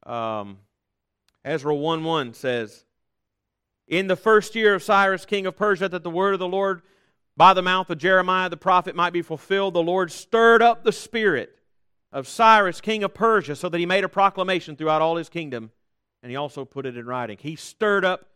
Um, 0.06 0.60
Ezra 1.44 1.76
1 1.76 2.04
1 2.04 2.34
says, 2.34 2.86
In 3.88 4.08
the 4.08 4.16
first 4.16 4.56
year 4.56 4.76
of 4.76 4.84
Cyrus, 4.84 5.26
king 5.26 5.46
of 5.46 5.56
Persia, 5.56 5.90
that 5.90 6.04
the 6.04 6.10
word 6.10 6.34
of 6.34 6.40
the 6.40 6.48
Lord 6.48 6.82
by 7.36 7.54
the 7.54 7.62
mouth 7.62 7.90
of 7.90 7.98
Jeremiah 7.98 8.50
the 8.50 8.58
prophet 8.58 8.96
might 8.96 9.14
be 9.14 9.22
fulfilled, 9.22 9.74
the 9.74 9.82
Lord 9.82 10.12
stirred 10.12 10.62
up 10.62 10.84
the 10.84 10.92
Spirit 10.92 11.56
of 12.12 12.28
Cyrus, 12.28 12.82
king 12.82 13.04
of 13.04 13.14
Persia, 13.14 13.56
so 13.56 13.70
that 13.70 13.78
he 13.78 13.86
made 13.86 14.04
a 14.04 14.10
proclamation 14.10 14.76
throughout 14.76 15.02
all 15.02 15.16
his 15.16 15.30
kingdom, 15.30 15.72
and 16.22 16.30
he 16.30 16.36
also 16.36 16.66
put 16.66 16.86
it 16.86 16.98
in 16.98 17.06
writing. 17.06 17.38
He 17.40 17.56
stirred 17.56 18.04
up 18.04 18.28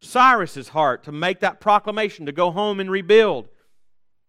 Cyrus's 0.00 0.70
heart 0.70 1.04
to 1.04 1.12
make 1.12 1.40
that 1.40 1.60
proclamation 1.60 2.26
to 2.26 2.32
go 2.32 2.50
home 2.50 2.80
and 2.80 2.90
rebuild. 2.90 3.48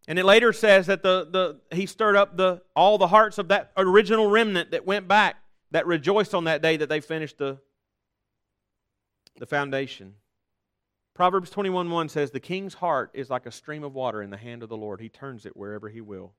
And 0.07 0.19
it 0.19 0.25
later 0.25 0.51
says 0.51 0.87
that 0.87 1.01
the, 1.01 1.27
the, 1.29 1.75
he 1.75 1.85
stirred 1.85 2.15
up 2.15 2.35
the, 2.35 2.61
all 2.75 2.97
the 2.97 3.07
hearts 3.07 3.37
of 3.37 3.47
that 3.47 3.71
original 3.77 4.29
remnant 4.29 4.71
that 4.71 4.85
went 4.85 5.07
back, 5.07 5.37
that 5.71 5.87
rejoiced 5.87 6.35
on 6.35 6.43
that 6.43 6.61
day 6.61 6.77
that 6.77 6.89
they 6.89 6.99
finished 6.99 7.37
the, 7.37 7.57
the 9.37 9.45
foundation. 9.45 10.15
Proverbs 11.13 11.49
21 11.49 11.89
1 11.89 12.09
says, 12.09 12.31
The 12.31 12.39
king's 12.39 12.73
heart 12.73 13.11
is 13.13 13.29
like 13.29 13.45
a 13.45 13.51
stream 13.51 13.83
of 13.83 13.93
water 13.93 14.21
in 14.21 14.29
the 14.29 14.37
hand 14.37 14.63
of 14.63 14.69
the 14.69 14.77
Lord. 14.77 14.99
He 14.99 15.09
turns 15.09 15.45
it 15.45 15.55
wherever 15.55 15.87
he 15.87 16.01
will. 16.01 16.33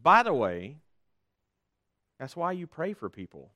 By 0.00 0.22
the 0.22 0.34
way, 0.34 0.76
that's 2.18 2.36
why 2.36 2.52
you 2.52 2.66
pray 2.66 2.92
for 2.92 3.10
people. 3.10 3.50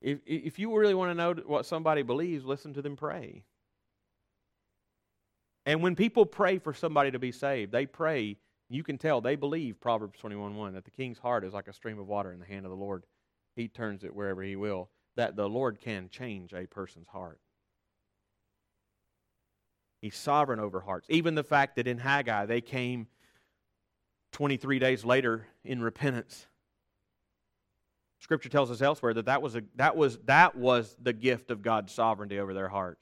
If, 0.00 0.18
if 0.26 0.58
you 0.58 0.76
really 0.76 0.94
want 0.94 1.10
to 1.10 1.14
know 1.14 1.34
what 1.46 1.66
somebody 1.66 2.02
believes, 2.02 2.44
listen 2.44 2.72
to 2.74 2.82
them 2.82 2.96
pray. 2.96 3.44
And 5.66 5.82
when 5.82 5.96
people 5.96 6.24
pray 6.24 6.58
for 6.58 6.72
somebody 6.72 7.10
to 7.10 7.18
be 7.18 7.32
saved, 7.32 7.72
they 7.72 7.86
pray, 7.86 8.36
you 8.70 8.84
can 8.84 8.98
tell 8.98 9.20
they 9.20 9.34
believe 9.34 9.80
Proverbs 9.80 10.18
21 10.20 10.54
1 10.54 10.74
that 10.74 10.84
the 10.84 10.90
king's 10.92 11.18
heart 11.18 11.44
is 11.44 11.52
like 11.52 11.66
a 11.66 11.72
stream 11.72 11.98
of 11.98 12.06
water 12.06 12.32
in 12.32 12.38
the 12.38 12.46
hand 12.46 12.64
of 12.64 12.70
the 12.70 12.76
Lord. 12.76 13.04
He 13.56 13.66
turns 13.66 14.04
it 14.04 14.14
wherever 14.14 14.42
he 14.42 14.54
will. 14.54 14.88
That 15.16 15.34
the 15.34 15.48
Lord 15.48 15.80
can 15.80 16.08
change 16.08 16.52
a 16.52 16.66
person's 16.66 17.08
heart. 17.08 17.40
He's 20.00 20.14
sovereign 20.14 20.60
over 20.60 20.80
hearts. 20.80 21.08
Even 21.10 21.34
the 21.34 21.42
fact 21.42 21.76
that 21.76 21.88
in 21.88 21.98
Haggai 21.98 22.46
they 22.46 22.60
came 22.60 23.08
23 24.32 24.78
days 24.78 25.04
later 25.04 25.46
in 25.64 25.82
repentance. 25.82 26.46
Scripture 28.20 28.48
tells 28.48 28.70
us 28.70 28.82
elsewhere 28.82 29.14
that 29.14 29.26
that 29.26 29.42
was, 29.42 29.56
a, 29.56 29.62
that 29.76 29.96
was, 29.96 30.18
that 30.26 30.56
was 30.56 30.96
the 31.00 31.12
gift 31.12 31.50
of 31.50 31.62
God's 31.62 31.92
sovereignty 31.92 32.38
over 32.38 32.54
their 32.54 32.68
hearts. 32.68 33.00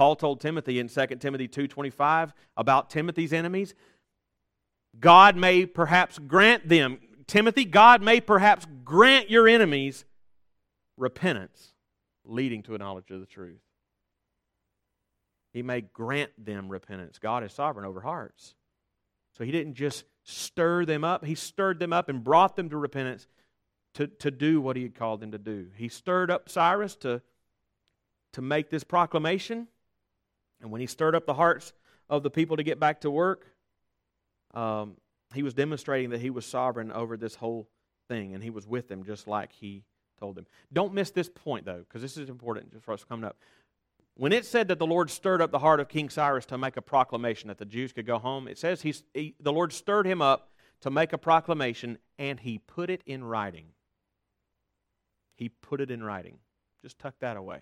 Paul 0.00 0.16
told 0.16 0.40
Timothy 0.40 0.78
in 0.78 0.88
2 0.88 1.20
Timothy 1.20 1.46
2:25 1.46 2.32
about 2.56 2.88
Timothy's 2.88 3.34
enemies, 3.34 3.74
God 4.98 5.36
may 5.36 5.66
perhaps 5.66 6.18
grant 6.18 6.66
them, 6.66 7.00
Timothy, 7.26 7.66
God 7.66 8.00
may 8.00 8.18
perhaps 8.18 8.66
grant 8.82 9.28
your 9.28 9.46
enemies 9.46 10.06
repentance 10.96 11.74
leading 12.24 12.62
to 12.62 12.74
a 12.74 12.78
knowledge 12.78 13.10
of 13.10 13.20
the 13.20 13.26
truth. 13.26 13.60
He 15.52 15.62
may 15.62 15.82
grant 15.82 16.30
them 16.42 16.70
repentance. 16.70 17.18
God 17.18 17.44
is 17.44 17.52
sovereign 17.52 17.84
over 17.84 18.00
hearts. 18.00 18.54
So 19.36 19.44
he 19.44 19.52
didn't 19.52 19.74
just 19.74 20.06
stir 20.22 20.86
them 20.86 21.04
up, 21.04 21.26
he 21.26 21.34
stirred 21.34 21.78
them 21.78 21.92
up 21.92 22.08
and 22.08 22.24
brought 22.24 22.56
them 22.56 22.70
to 22.70 22.78
repentance 22.78 23.28
to, 23.92 24.06
to 24.06 24.30
do 24.30 24.62
what 24.62 24.76
he 24.76 24.82
had 24.82 24.94
called 24.94 25.20
them 25.20 25.32
to 25.32 25.38
do. 25.38 25.66
He 25.76 25.88
stirred 25.88 26.30
up 26.30 26.48
Cyrus 26.48 26.96
to, 26.96 27.20
to 28.32 28.40
make 28.40 28.70
this 28.70 28.82
proclamation. 28.82 29.68
And 30.60 30.70
when 30.70 30.80
he 30.80 30.86
stirred 30.86 31.14
up 31.14 31.26
the 31.26 31.34
hearts 31.34 31.72
of 32.08 32.22
the 32.22 32.30
people 32.30 32.56
to 32.56 32.62
get 32.62 32.78
back 32.78 33.00
to 33.02 33.10
work, 33.10 33.46
um, 34.54 34.96
he 35.34 35.42
was 35.42 35.54
demonstrating 35.54 36.10
that 36.10 36.20
he 36.20 36.30
was 36.30 36.44
sovereign 36.44 36.90
over 36.92 37.16
this 37.16 37.34
whole 37.34 37.68
thing, 38.08 38.34
and 38.34 38.42
he 38.42 38.50
was 38.50 38.66
with 38.66 38.88
them 38.88 39.04
just 39.04 39.26
like 39.26 39.52
he 39.52 39.84
told 40.18 40.36
them. 40.36 40.46
Don't 40.72 40.92
miss 40.92 41.10
this 41.10 41.28
point, 41.28 41.64
though, 41.64 41.78
because 41.78 42.02
this 42.02 42.16
is 42.16 42.28
important 42.28 42.72
just 42.72 42.84
for 42.84 42.92
us 42.92 43.04
coming 43.04 43.24
up. 43.24 43.36
When 44.16 44.32
it 44.32 44.44
said 44.44 44.68
that 44.68 44.78
the 44.78 44.86
Lord 44.86 45.08
stirred 45.08 45.40
up 45.40 45.50
the 45.50 45.60
heart 45.60 45.80
of 45.80 45.88
King 45.88 46.10
Cyrus 46.10 46.44
to 46.46 46.58
make 46.58 46.76
a 46.76 46.82
proclamation 46.82 47.48
that 47.48 47.58
the 47.58 47.64
Jews 47.64 47.92
could 47.92 48.06
go 48.06 48.18
home, 48.18 48.48
it 48.48 48.58
says 48.58 48.82
he, 48.82 48.94
he, 49.14 49.34
the 49.40 49.52
Lord 49.52 49.72
stirred 49.72 50.06
him 50.06 50.20
up 50.20 50.50
to 50.80 50.90
make 50.90 51.12
a 51.12 51.18
proclamation 51.18 51.96
and 52.18 52.38
he 52.40 52.58
put 52.58 52.90
it 52.90 53.02
in 53.06 53.24
writing. 53.24 53.68
He 55.36 55.48
put 55.48 55.80
it 55.80 55.90
in 55.90 56.02
writing. 56.02 56.38
Just 56.82 56.98
tuck 56.98 57.14
that 57.20 57.36
away? 57.36 57.60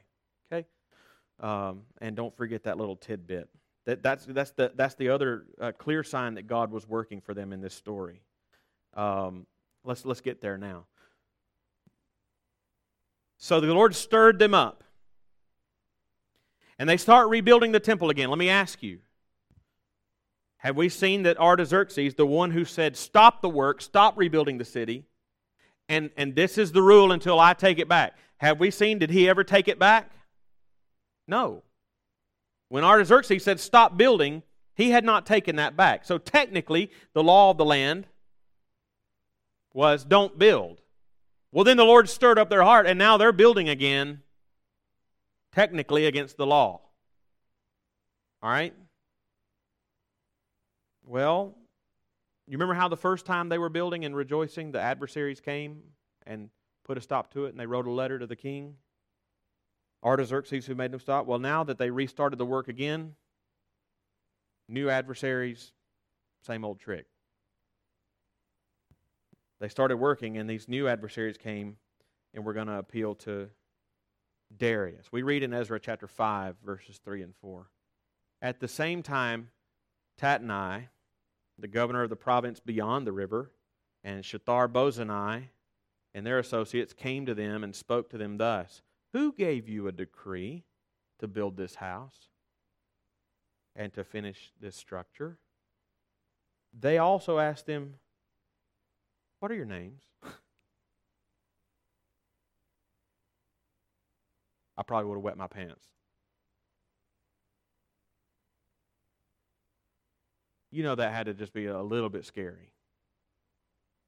Um, 1.40 1.82
and 2.00 2.16
don't 2.16 2.36
forget 2.36 2.64
that 2.64 2.78
little 2.78 2.96
tidbit. 2.96 3.48
That, 3.84 4.02
that's, 4.02 4.26
that's, 4.26 4.50
the, 4.52 4.72
that's 4.74 4.94
the 4.96 5.08
other 5.08 5.44
uh, 5.60 5.72
clear 5.72 6.02
sign 6.02 6.34
that 6.34 6.46
God 6.46 6.70
was 6.70 6.88
working 6.88 7.20
for 7.20 7.32
them 7.32 7.52
in 7.52 7.60
this 7.60 7.74
story. 7.74 8.20
Um, 8.94 9.46
let's, 9.84 10.04
let's 10.04 10.20
get 10.20 10.40
there 10.40 10.58
now. 10.58 10.84
So 13.38 13.60
the 13.60 13.72
Lord 13.72 13.94
stirred 13.94 14.38
them 14.38 14.52
up 14.52 14.82
and 16.78 16.88
they 16.88 16.96
start 16.96 17.28
rebuilding 17.28 17.72
the 17.72 17.80
temple 17.80 18.10
again. 18.10 18.28
Let 18.30 18.38
me 18.38 18.48
ask 18.48 18.82
you 18.82 18.98
have 20.58 20.76
we 20.76 20.88
seen 20.88 21.22
that 21.22 21.38
Artaxerxes, 21.38 22.14
the 22.14 22.26
one 22.26 22.50
who 22.50 22.64
said, 22.64 22.96
Stop 22.96 23.42
the 23.42 23.48
work, 23.48 23.80
stop 23.80 24.18
rebuilding 24.18 24.58
the 24.58 24.64
city, 24.64 25.04
and, 25.88 26.10
and 26.16 26.34
this 26.34 26.58
is 26.58 26.72
the 26.72 26.82
rule 26.82 27.12
until 27.12 27.38
I 27.38 27.54
take 27.54 27.78
it 27.78 27.88
back, 27.88 28.16
have 28.38 28.58
we 28.58 28.70
seen, 28.70 28.98
did 28.98 29.10
he 29.10 29.28
ever 29.28 29.44
take 29.44 29.68
it 29.68 29.78
back? 29.78 30.10
No. 31.28 31.62
When 32.68 32.82
Artaxerxes 32.82 33.44
said, 33.44 33.60
Stop 33.60 33.96
building, 33.96 34.42
he 34.74 34.90
had 34.90 35.04
not 35.04 35.26
taken 35.26 35.56
that 35.56 35.76
back. 35.76 36.04
So 36.04 36.18
technically, 36.18 36.90
the 37.12 37.22
law 37.22 37.50
of 37.50 37.58
the 37.58 37.64
land 37.64 38.06
was, 39.72 40.04
Don't 40.04 40.38
build. 40.38 40.80
Well, 41.52 41.64
then 41.64 41.76
the 41.76 41.84
Lord 41.84 42.08
stirred 42.08 42.38
up 42.38 42.50
their 42.50 42.62
heart, 42.62 42.86
and 42.86 42.98
now 42.98 43.16
they're 43.16 43.32
building 43.32 43.68
again 43.68 44.22
technically 45.52 46.06
against 46.06 46.36
the 46.36 46.46
law. 46.46 46.80
All 48.42 48.50
right? 48.50 48.74
Well, 51.04 51.56
you 52.46 52.52
remember 52.52 52.74
how 52.74 52.88
the 52.88 52.96
first 52.96 53.24
time 53.24 53.48
they 53.48 53.58
were 53.58 53.70
building 53.70 54.04
and 54.04 54.14
rejoicing, 54.14 54.72
the 54.72 54.80
adversaries 54.80 55.40
came 55.40 55.82
and 56.26 56.50
put 56.84 56.98
a 56.98 57.00
stop 57.00 57.32
to 57.32 57.46
it, 57.46 57.50
and 57.50 57.58
they 57.58 57.66
wrote 57.66 57.86
a 57.86 57.90
letter 57.90 58.18
to 58.18 58.26
the 58.26 58.36
king? 58.36 58.74
Artaxerxes, 60.04 60.66
who 60.66 60.74
made 60.74 60.92
them 60.92 61.00
stop. 61.00 61.26
Well, 61.26 61.38
now 61.38 61.64
that 61.64 61.78
they 61.78 61.90
restarted 61.90 62.38
the 62.38 62.46
work 62.46 62.68
again, 62.68 63.14
new 64.68 64.88
adversaries, 64.88 65.72
same 66.42 66.64
old 66.64 66.78
trick. 66.78 67.06
They 69.60 69.68
started 69.68 69.96
working, 69.96 70.38
and 70.38 70.48
these 70.48 70.68
new 70.68 70.86
adversaries 70.86 71.36
came 71.36 71.78
and 72.32 72.44
were 72.44 72.52
going 72.52 72.68
to 72.68 72.78
appeal 72.78 73.16
to 73.16 73.48
Darius. 74.56 75.10
We 75.10 75.22
read 75.22 75.42
in 75.42 75.52
Ezra 75.52 75.80
chapter 75.80 76.06
5, 76.06 76.56
verses 76.64 77.00
3 77.04 77.22
and 77.22 77.34
4. 77.40 77.68
At 78.40 78.60
the 78.60 78.68
same 78.68 79.02
time, 79.02 79.50
Tatnai, 80.20 80.88
the 81.58 81.68
governor 81.68 82.04
of 82.04 82.10
the 82.10 82.16
province 82.16 82.60
beyond 82.60 83.04
the 83.04 83.12
river, 83.12 83.50
and 84.04 84.22
Shethar 84.22 84.68
Bozenai 84.68 85.48
and 86.14 86.24
their 86.24 86.38
associates 86.38 86.92
came 86.92 87.26
to 87.26 87.34
them 87.34 87.64
and 87.64 87.74
spoke 87.74 88.10
to 88.10 88.18
them 88.18 88.38
thus 88.38 88.82
Who 89.12 89.32
gave 89.32 89.68
you 89.68 89.88
a 89.88 89.92
decree 89.92 90.64
to 91.18 91.26
build 91.26 91.56
this 91.56 91.76
house 91.76 92.28
and 93.74 93.92
to 93.94 94.04
finish 94.04 94.52
this 94.60 94.76
structure? 94.76 95.38
They 96.78 96.98
also 96.98 97.38
asked 97.38 97.66
them, 97.66 97.94
What 99.40 99.50
are 99.50 99.54
your 99.54 99.64
names? 99.64 100.02
I 104.76 104.82
probably 104.84 105.08
would 105.08 105.16
have 105.16 105.24
wet 105.24 105.36
my 105.36 105.48
pants. 105.48 105.86
You 110.70 110.82
know 110.82 110.94
that 110.94 111.12
had 111.12 111.26
to 111.26 111.34
just 111.34 111.52
be 111.52 111.66
a 111.66 111.82
little 111.82 112.10
bit 112.10 112.24
scary. 112.26 112.72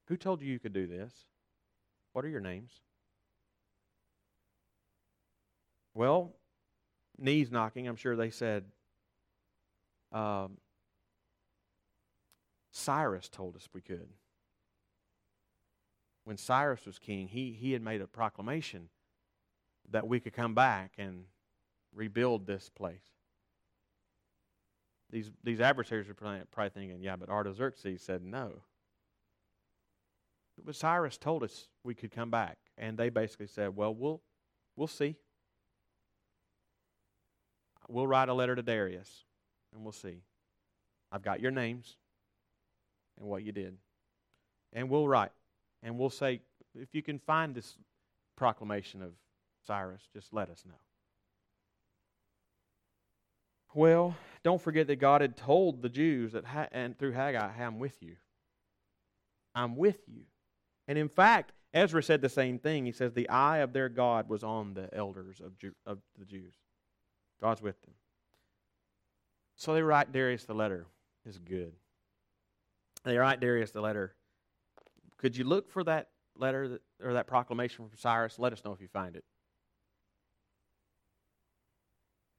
Who 0.07 0.15
told 0.15 0.41
you 0.41 0.51
you 0.51 0.59
could 0.59 0.73
do 0.73 0.87
this? 0.87 1.11
What 2.13 2.23
are 2.23 2.29
your 2.29 2.39
names? 2.39 2.71
Well, 5.93 6.33
knees 7.17 7.51
knocking, 7.51 7.87
I'm 7.87 7.95
sure 7.95 8.15
they 8.15 8.29
said, 8.29 8.65
um, 10.11 10.57
Cyrus 12.71 13.29
told 13.29 13.55
us 13.55 13.67
we 13.73 13.81
could. 13.81 14.09
When 16.23 16.37
Cyrus 16.37 16.85
was 16.85 16.99
king, 16.99 17.27
he, 17.27 17.51
he 17.51 17.73
had 17.73 17.81
made 17.81 18.01
a 18.01 18.07
proclamation 18.07 18.89
that 19.89 20.07
we 20.07 20.19
could 20.19 20.33
come 20.33 20.53
back 20.53 20.93
and 20.97 21.25
rebuild 21.93 22.45
this 22.45 22.69
place. 22.69 23.03
These, 25.09 25.31
these 25.43 25.59
adversaries 25.59 26.07
are 26.09 26.13
probably 26.13 26.69
thinking, 26.69 27.01
yeah, 27.01 27.17
but 27.17 27.29
Artaxerxes 27.29 28.01
said 28.01 28.23
no. 28.23 28.61
But 30.63 30.75
Cyrus 30.75 31.17
told 31.17 31.43
us 31.43 31.67
we 31.83 31.95
could 31.95 32.11
come 32.11 32.29
back. 32.29 32.57
And 32.77 32.97
they 32.97 33.09
basically 33.09 33.47
said, 33.47 33.75
well, 33.75 33.93
we'll, 33.93 34.21
we'll 34.75 34.87
see. 34.87 35.17
We'll 37.87 38.07
write 38.07 38.29
a 38.29 38.33
letter 38.33 38.55
to 38.55 38.61
Darius, 38.61 39.25
and 39.73 39.83
we'll 39.83 39.91
see. 39.91 40.21
I've 41.11 41.23
got 41.23 41.41
your 41.41 41.51
names 41.51 41.97
and 43.19 43.27
what 43.27 43.43
you 43.43 43.51
did. 43.51 43.77
And 44.73 44.89
we'll 44.89 45.07
write. 45.07 45.31
And 45.83 45.97
we'll 45.97 46.09
say, 46.09 46.41
if 46.75 46.93
you 46.93 47.01
can 47.01 47.19
find 47.19 47.53
this 47.53 47.77
proclamation 48.37 49.01
of 49.01 49.11
Cyrus, 49.65 50.01
just 50.13 50.33
let 50.33 50.49
us 50.49 50.63
know. 50.65 50.75
Well, 53.73 54.15
don't 54.43 54.61
forget 54.61 54.87
that 54.87 54.97
God 54.97 55.21
had 55.21 55.37
told 55.37 55.81
the 55.81 55.89
Jews 55.89 56.33
that, 56.33 56.69
and 56.71 56.97
through 56.97 57.13
Haggai, 57.13 57.51
hey, 57.53 57.63
I'm 57.63 57.79
with 57.79 58.01
you. 58.01 58.15
I'm 59.55 59.75
with 59.75 59.99
you. 60.07 60.23
And 60.87 60.97
in 60.97 61.09
fact, 61.09 61.51
Ezra 61.73 62.03
said 62.03 62.21
the 62.21 62.29
same 62.29 62.59
thing. 62.59 62.85
He 62.85 62.91
says, 62.91 63.13
The 63.13 63.29
eye 63.29 63.59
of 63.59 63.71
their 63.71 63.87
God 63.87 64.27
was 64.27 64.43
on 64.43 64.73
the 64.73 64.89
elders 64.93 65.39
of, 65.39 65.57
Jew, 65.57 65.73
of 65.85 65.99
the 66.17 66.25
Jews. 66.25 66.53
God's 67.41 67.61
with 67.61 67.81
them. 67.81 67.93
So 69.55 69.73
they 69.73 69.81
write 69.81 70.11
Darius 70.11 70.45
the 70.45 70.53
letter. 70.53 70.85
It's 71.25 71.37
good. 71.37 71.73
They 73.03 73.17
write 73.17 73.39
Darius 73.39 73.71
the 73.71 73.81
letter. 73.81 74.15
Could 75.17 75.35
you 75.35 75.43
look 75.43 75.69
for 75.69 75.83
that 75.83 76.09
letter 76.35 76.67
that, 76.67 76.81
or 77.03 77.13
that 77.13 77.27
proclamation 77.27 77.87
from 77.87 77.97
Cyrus? 77.97 78.39
Let 78.39 78.53
us 78.53 78.63
know 78.63 78.71
if 78.73 78.81
you 78.81 78.87
find 78.87 79.15
it. 79.15 79.23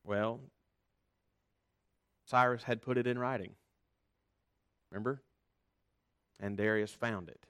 Well, 0.05 0.40
Cyrus 2.26 2.64
had 2.64 2.82
put 2.82 2.98
it 2.98 3.07
in 3.07 3.18
writing. 3.18 3.53
Remember? 4.90 5.22
And 6.40 6.57
Darius 6.57 6.92
found 6.92 7.28
it. 7.28 7.46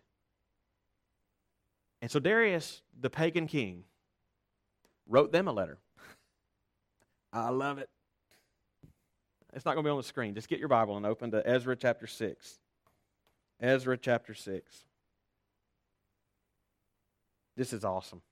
And 2.02 2.10
so 2.10 2.18
Darius, 2.18 2.82
the 2.98 3.08
pagan 3.08 3.46
king, 3.46 3.84
wrote 5.06 5.32
them 5.32 5.48
a 5.48 5.52
letter. 5.52 5.78
I 7.32 7.48
love 7.50 7.78
it. 7.78 7.88
It's 9.54 9.64
not 9.64 9.74
going 9.74 9.84
to 9.84 9.88
be 9.88 9.90
on 9.90 9.96
the 9.96 10.02
screen. 10.02 10.34
Just 10.34 10.48
get 10.48 10.58
your 10.58 10.68
Bible 10.68 10.96
and 10.96 11.06
open 11.06 11.30
to 11.32 11.46
Ezra 11.46 11.76
chapter 11.76 12.06
6. 12.06 12.58
Ezra 13.60 13.96
chapter 13.96 14.34
6. 14.34 14.84
This 17.56 17.72
is 17.72 17.84
awesome. 17.84 18.22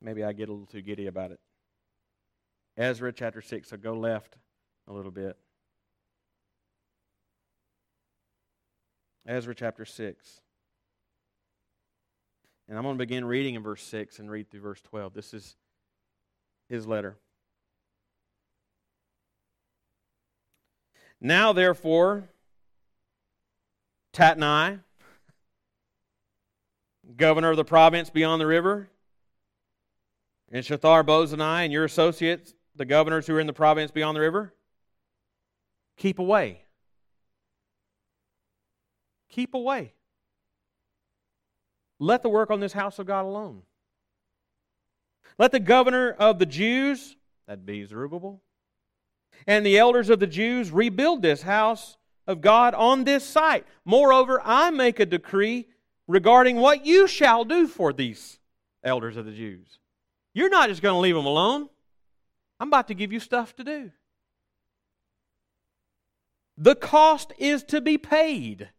Maybe 0.00 0.24
I 0.24 0.32
get 0.32 0.48
a 0.48 0.52
little 0.52 0.66
too 0.66 0.82
giddy 0.82 1.06
about 1.06 1.30
it. 1.30 1.40
Ezra 2.76 3.12
chapter 3.12 3.40
6, 3.40 3.68
so 3.68 3.76
go 3.76 3.94
left 3.94 4.36
a 4.88 4.92
little 4.92 5.10
bit. 5.10 5.36
Ezra 9.26 9.54
chapter 9.54 9.84
6. 9.84 10.40
And 12.68 12.78
I'm 12.78 12.84
going 12.84 12.96
to 12.96 12.98
begin 12.98 13.24
reading 13.24 13.54
in 13.54 13.62
verse 13.62 13.82
6 13.82 14.18
and 14.18 14.30
read 14.30 14.50
through 14.50 14.60
verse 14.60 14.80
12. 14.82 15.14
This 15.14 15.34
is 15.34 15.56
his 16.68 16.86
letter. 16.86 17.18
Now, 21.20 21.52
therefore, 21.52 22.30
Tatnai, 24.12 24.80
governor 27.16 27.50
of 27.50 27.56
the 27.56 27.64
province 27.64 28.10
beyond 28.10 28.40
the 28.40 28.46
river, 28.46 28.88
and 30.50 30.64
Shethar 30.64 31.04
Bozenai 31.04 31.64
and 31.64 31.72
your 31.72 31.84
associates, 31.84 32.54
the 32.74 32.84
governors 32.84 33.26
who 33.26 33.34
are 33.34 33.40
in 33.40 33.46
the 33.46 33.52
province 33.52 33.90
beyond 33.90 34.16
the 34.16 34.20
river, 34.20 34.52
keep 35.96 36.18
away. 36.18 36.62
Keep 39.30 39.54
away. 39.54 39.94
Let 42.02 42.24
the 42.24 42.28
work 42.28 42.50
on 42.50 42.58
this 42.58 42.72
house 42.72 42.98
of 42.98 43.06
God 43.06 43.24
alone. 43.24 43.62
Let 45.38 45.52
the 45.52 45.60
governor 45.60 46.10
of 46.10 46.40
the 46.40 46.46
Jews, 46.46 47.14
that'd 47.46 47.64
be 47.64 47.84
Zerubbabel, 47.84 48.42
and 49.46 49.64
the 49.64 49.78
elders 49.78 50.10
of 50.10 50.18
the 50.18 50.26
Jews 50.26 50.72
rebuild 50.72 51.22
this 51.22 51.42
house 51.42 51.96
of 52.26 52.40
God 52.40 52.74
on 52.74 53.04
this 53.04 53.22
site. 53.24 53.64
Moreover, 53.84 54.42
I 54.44 54.70
make 54.70 54.98
a 54.98 55.06
decree 55.06 55.68
regarding 56.08 56.56
what 56.56 56.84
you 56.84 57.06
shall 57.06 57.44
do 57.44 57.68
for 57.68 57.92
these 57.92 58.40
elders 58.82 59.16
of 59.16 59.24
the 59.24 59.30
Jews. 59.30 59.78
You're 60.34 60.50
not 60.50 60.70
just 60.70 60.82
going 60.82 60.96
to 60.96 61.00
leave 61.00 61.14
them 61.14 61.26
alone. 61.26 61.68
I'm 62.58 62.66
about 62.66 62.88
to 62.88 62.94
give 62.94 63.12
you 63.12 63.20
stuff 63.20 63.54
to 63.56 63.64
do. 63.64 63.92
The 66.58 66.74
cost 66.74 67.32
is 67.38 67.62
to 67.64 67.80
be 67.80 67.96
paid 67.96 68.70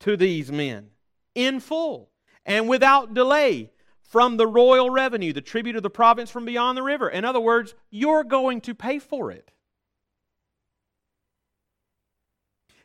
to 0.00 0.16
these 0.16 0.50
men 0.50 0.90
in 1.34 1.60
full 1.60 2.10
and 2.46 2.68
without 2.68 3.14
delay 3.14 3.70
from 4.02 4.36
the 4.36 4.46
royal 4.46 4.90
revenue, 4.90 5.32
the 5.32 5.40
tribute 5.40 5.76
of 5.76 5.82
the 5.82 5.90
province 5.90 6.30
from 6.30 6.44
beyond 6.44 6.78
the 6.78 6.82
river. 6.82 7.08
In 7.08 7.24
other 7.24 7.40
words, 7.40 7.74
you're 7.90 8.24
going 8.24 8.60
to 8.62 8.74
pay 8.74 8.98
for 8.98 9.30
it. 9.30 9.50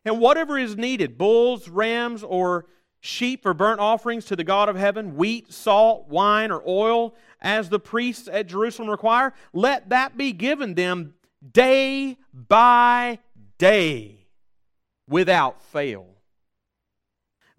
And 0.06 0.20
whatever 0.20 0.58
is 0.58 0.78
needed 0.78 1.18
bulls, 1.18 1.70
rams, 1.70 2.24
or 2.24 2.66
sheep 3.02 3.44
for 3.44 3.54
burnt 3.54 3.80
offerings 3.80 4.26
to 4.26 4.36
the 4.36 4.44
God 4.44 4.70
of 4.70 4.76
heaven, 4.76 5.16
wheat, 5.16 5.54
salt, 5.54 6.08
wine, 6.08 6.52
or 6.52 6.64
oil, 6.66 7.16
as 7.42 7.70
the 7.70 7.80
priests 7.80 8.28
at 8.32 8.48
Jerusalem 8.48 8.90
require, 8.90 9.34
let 9.54 9.90
that 9.90 10.18
be 10.18 10.32
given 10.32 10.74
them 10.74 11.14
day 11.52 12.18
by 12.34 13.20
day 13.58 14.26
without 15.08 15.62
fail 15.62 16.19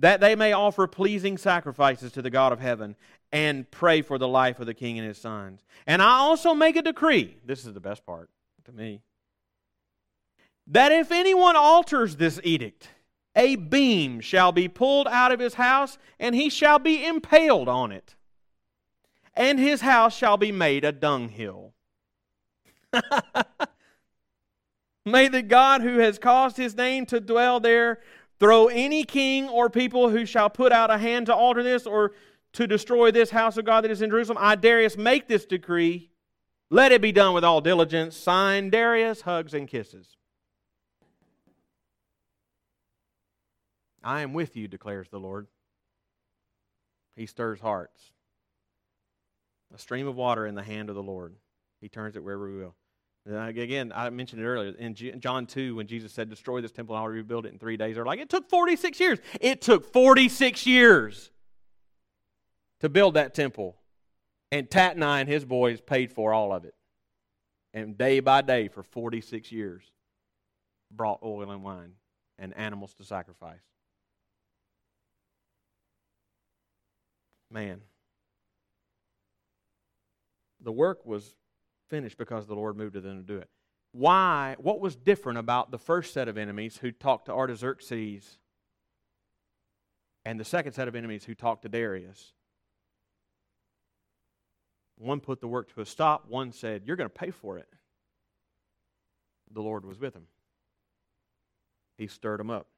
that 0.00 0.20
they 0.20 0.34
may 0.34 0.52
offer 0.52 0.86
pleasing 0.86 1.38
sacrifices 1.38 2.10
to 2.12 2.22
the 2.22 2.30
God 2.30 2.52
of 2.52 2.60
heaven 2.60 2.96
and 3.30 3.70
pray 3.70 4.02
for 4.02 4.18
the 4.18 4.28
life 4.28 4.58
of 4.58 4.66
the 4.66 4.74
king 4.74 4.98
and 4.98 5.06
his 5.06 5.18
sons. 5.18 5.64
And 5.86 6.02
I 6.02 6.18
also 6.18 6.54
make 6.54 6.74
a 6.76 6.82
decree 6.82 7.36
this 7.44 7.64
is 7.64 7.72
the 7.72 7.80
best 7.80 8.04
part 8.04 8.28
to 8.64 8.72
me 8.72 9.02
that 10.66 10.92
if 10.92 11.10
anyone 11.12 11.56
alters 11.56 12.16
this 12.16 12.40
edict, 12.44 12.88
a 13.36 13.56
beam 13.56 14.20
shall 14.20 14.52
be 14.52 14.68
pulled 14.68 15.08
out 15.08 15.32
of 15.32 15.40
his 15.40 15.54
house, 15.54 15.98
and 16.18 16.34
he 16.34 16.48
shall 16.48 16.78
be 16.78 17.04
impaled 17.04 17.68
on 17.68 17.92
it, 17.92 18.14
and 19.34 19.58
his 19.58 19.80
house 19.80 20.16
shall 20.16 20.36
be 20.36 20.52
made 20.52 20.84
a 20.84 20.92
dunghill. 20.92 21.74
May 25.04 25.28
the 25.28 25.42
God 25.42 25.82
who 25.82 25.98
has 25.98 26.18
caused 26.18 26.56
his 26.56 26.76
name 26.76 27.06
to 27.06 27.20
dwell 27.20 27.58
there 27.58 28.00
Throw 28.40 28.68
any 28.68 29.04
king 29.04 29.48
or 29.50 29.68
people 29.68 30.08
who 30.08 30.24
shall 30.24 30.48
put 30.48 30.72
out 30.72 30.90
a 30.90 30.96
hand 30.96 31.26
to 31.26 31.34
alter 31.34 31.62
this 31.62 31.86
or 31.86 32.12
to 32.54 32.66
destroy 32.66 33.10
this 33.10 33.30
house 33.30 33.58
of 33.58 33.66
God 33.66 33.84
that 33.84 33.90
is 33.90 34.02
in 34.02 34.10
Jerusalem. 34.10 34.38
I, 34.40 34.56
Darius, 34.56 34.96
make 34.96 35.28
this 35.28 35.44
decree. 35.44 36.10
Let 36.70 36.90
it 36.90 37.02
be 37.02 37.12
done 37.12 37.34
with 37.34 37.44
all 37.44 37.60
diligence. 37.60 38.16
Signed, 38.16 38.72
Darius, 38.72 39.20
hugs 39.20 39.52
and 39.52 39.68
kisses. 39.68 40.16
I 44.02 44.22
am 44.22 44.32
with 44.32 44.56
you, 44.56 44.66
declares 44.66 45.08
the 45.10 45.20
Lord. 45.20 45.46
He 47.14 47.26
stirs 47.26 47.60
hearts. 47.60 48.12
A 49.74 49.78
stream 49.78 50.08
of 50.08 50.16
water 50.16 50.46
in 50.46 50.54
the 50.54 50.62
hand 50.62 50.88
of 50.88 50.94
the 50.94 51.02
Lord. 51.02 51.34
He 51.80 51.88
turns 51.88 52.16
it 52.16 52.24
wherever 52.24 52.50
we 52.50 52.56
will. 52.56 52.74
Again, 53.26 53.92
I 53.94 54.08
mentioned 54.10 54.40
it 54.40 54.46
earlier 54.46 54.74
in 54.78 54.94
John 54.94 55.46
2 55.46 55.76
when 55.76 55.86
Jesus 55.86 56.12
said, 56.12 56.30
Destroy 56.30 56.60
this 56.60 56.72
temple 56.72 56.96
and 56.96 57.02
I'll 57.02 57.08
rebuild 57.08 57.44
it 57.46 57.52
in 57.52 57.58
three 57.58 57.76
days. 57.76 57.96
They're 57.96 58.04
like, 58.04 58.18
It 58.18 58.30
took 58.30 58.48
46 58.48 58.98
years. 58.98 59.18
It 59.40 59.60
took 59.60 59.92
46 59.92 60.66
years 60.66 61.30
to 62.80 62.88
build 62.88 63.14
that 63.14 63.34
temple. 63.34 63.76
And 64.50 64.68
Tatnai 64.68 65.20
and 65.20 65.28
his 65.28 65.44
boys 65.44 65.80
paid 65.80 66.12
for 66.12 66.32
all 66.32 66.52
of 66.52 66.64
it. 66.64 66.74
And 67.72 67.96
day 67.96 68.20
by 68.20 68.42
day 68.42 68.68
for 68.68 68.82
46 68.82 69.52
years 69.52 69.84
brought 70.90 71.20
oil 71.22 71.50
and 71.50 71.62
wine 71.62 71.92
and 72.38 72.56
animals 72.56 72.94
to 72.94 73.04
sacrifice. 73.04 73.60
Man. 77.50 77.82
The 80.62 80.72
work 80.72 81.06
was 81.06 81.36
finished 81.90 82.16
because 82.16 82.46
the 82.46 82.54
Lord 82.54 82.76
moved 82.76 82.94
to 82.94 83.00
them 83.00 83.18
to 83.18 83.22
do 83.22 83.38
it. 83.38 83.50
Why? 83.92 84.56
What 84.58 84.80
was 84.80 84.96
different 84.96 85.38
about 85.38 85.70
the 85.70 85.78
first 85.78 86.14
set 86.14 86.28
of 86.28 86.38
enemies 86.38 86.78
who 86.78 86.92
talked 86.92 87.26
to 87.26 87.32
Artaxerxes 87.32 88.38
and 90.24 90.38
the 90.38 90.44
second 90.44 90.72
set 90.72 90.88
of 90.88 90.94
enemies 90.94 91.24
who 91.24 91.34
talked 91.34 91.62
to 91.62 91.68
Darius? 91.68 92.32
One 94.96 95.20
put 95.20 95.40
the 95.40 95.48
work 95.48 95.74
to 95.74 95.80
a 95.80 95.86
stop, 95.86 96.28
one 96.28 96.52
said, 96.52 96.82
You're 96.86 96.96
going 96.96 97.10
to 97.10 97.14
pay 97.14 97.30
for 97.30 97.58
it. 97.58 97.68
The 99.52 99.62
Lord 99.62 99.84
was 99.84 99.98
with 99.98 100.14
him. 100.14 100.26
He 101.98 102.06
stirred 102.06 102.38
them 102.38 102.50
up. 102.50 102.68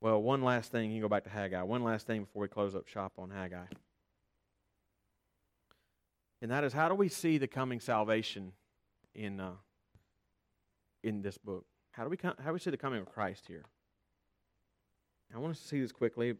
Well, 0.00 0.20
one 0.20 0.42
last 0.42 0.72
thing, 0.72 0.90
you 0.90 0.96
can 0.96 1.02
go 1.02 1.08
back 1.08 1.24
to 1.24 1.30
Haggai. 1.30 1.62
One 1.62 1.84
last 1.84 2.06
thing 2.06 2.24
before 2.24 2.42
we 2.42 2.48
close 2.48 2.74
up 2.74 2.88
shop 2.88 3.12
on 3.18 3.30
Haggai 3.30 3.66
and 6.44 6.50
that 6.50 6.62
is 6.62 6.74
how 6.74 6.90
do 6.90 6.94
we 6.94 7.08
see 7.08 7.38
the 7.38 7.46
coming 7.46 7.80
salvation 7.80 8.52
in 9.14 9.40
uh, 9.40 9.52
in 11.02 11.22
this 11.22 11.38
book? 11.38 11.64
How 11.92 12.04
do 12.04 12.10
we 12.10 12.18
how 12.22 12.34
do 12.34 12.52
we 12.52 12.58
see 12.58 12.68
the 12.68 12.76
coming 12.76 13.00
of 13.00 13.06
Christ 13.06 13.46
here? 13.48 13.64
I 15.34 15.38
want 15.38 15.52
us 15.52 15.62
to 15.62 15.66
see 15.66 15.80
this 15.80 15.90
quickly. 15.90 16.34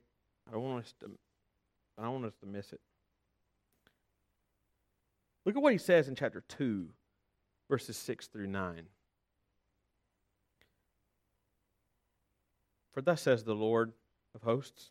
I 0.47 0.53
don't 0.53 0.63
want 0.63 0.85
us 0.85 0.95
to 1.01 1.11
I 1.97 2.03
don't 2.03 2.13
want 2.13 2.27
us 2.27 2.35
to 2.41 2.47
miss 2.47 2.75
it. 2.75 2.83
Look 5.47 5.57
at 5.57 5.63
what 5.63 5.73
he 5.73 5.79
says 5.79 6.07
in 6.07 6.15
chapter 6.15 6.45
2, 6.49 6.87
verses 7.71 7.97
6 7.97 8.27
through 8.27 8.49
9. 8.49 8.83
For 12.93 13.01
thus 13.01 13.23
says 13.23 13.45
the 13.45 13.55
Lord 13.55 13.95
of 14.35 14.43
hosts 14.43 14.91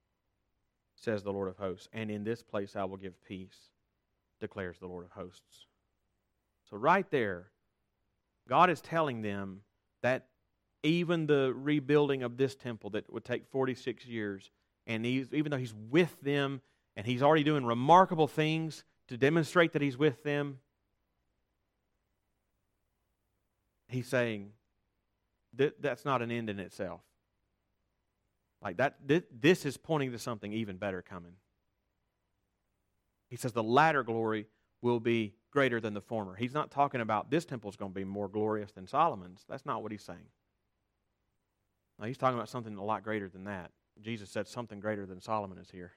says 1.01 1.23
the 1.23 1.33
Lord 1.33 1.49
of 1.49 1.57
hosts. 1.57 1.87
And 1.91 2.09
in 2.09 2.23
this 2.23 2.43
place 2.43 2.75
I 2.75 2.85
will 2.85 2.97
give 2.97 3.21
peace, 3.27 3.71
declares 4.39 4.77
the 4.79 4.87
Lord 4.87 5.05
of 5.05 5.11
hosts. 5.11 5.65
So, 6.69 6.77
right 6.77 7.09
there, 7.11 7.47
God 8.47 8.69
is 8.69 8.81
telling 8.81 9.21
them 9.21 9.61
that 10.03 10.27
even 10.83 11.27
the 11.27 11.53
rebuilding 11.55 12.23
of 12.23 12.37
this 12.37 12.55
temple 12.55 12.91
that 12.91 13.11
would 13.11 13.25
take 13.25 13.45
46 13.51 14.05
years, 14.05 14.49
and 14.87 15.05
even 15.05 15.51
though 15.51 15.57
He's 15.57 15.75
with 15.89 16.19
them 16.21 16.61
and 16.95 17.05
He's 17.05 17.21
already 17.21 17.43
doing 17.43 17.65
remarkable 17.65 18.27
things 18.27 18.83
to 19.09 19.17
demonstrate 19.17 19.73
that 19.73 19.81
He's 19.81 19.97
with 19.97 20.23
them, 20.23 20.59
He's 23.87 24.07
saying 24.07 24.51
that 25.55 25.81
that's 25.81 26.05
not 26.05 26.21
an 26.21 26.31
end 26.31 26.49
in 26.49 26.59
itself. 26.59 27.01
Like 28.61 28.77
that, 28.77 28.97
this 29.05 29.65
is 29.65 29.77
pointing 29.77 30.11
to 30.11 30.19
something 30.19 30.53
even 30.53 30.77
better 30.77 31.01
coming. 31.01 31.33
He 33.29 33.35
says 33.35 33.53
the 33.53 33.63
latter 33.63 34.03
glory 34.03 34.47
will 34.81 34.99
be 34.99 35.33
greater 35.51 35.79
than 35.79 35.93
the 35.93 36.01
former. 36.01 36.35
He's 36.35 36.53
not 36.53 36.71
talking 36.71 37.01
about 37.01 37.31
this 37.31 37.45
temple 37.45 37.69
is 37.69 37.75
going 37.75 37.91
to 37.91 37.95
be 37.95 38.05
more 38.05 38.27
glorious 38.27 38.71
than 38.71 38.87
Solomon's. 38.87 39.45
That's 39.49 39.65
not 39.65 39.81
what 39.81 39.91
he's 39.91 40.03
saying. 40.03 40.29
No, 41.99 42.05
he's 42.05 42.17
talking 42.17 42.37
about 42.37 42.49
something 42.49 42.75
a 42.77 42.83
lot 42.83 43.03
greater 43.03 43.29
than 43.29 43.45
that. 43.45 43.71
Jesus 44.01 44.29
said 44.29 44.47
something 44.47 44.79
greater 44.79 45.05
than 45.05 45.21
Solomon 45.21 45.57
is 45.57 45.69
here. 45.69 45.93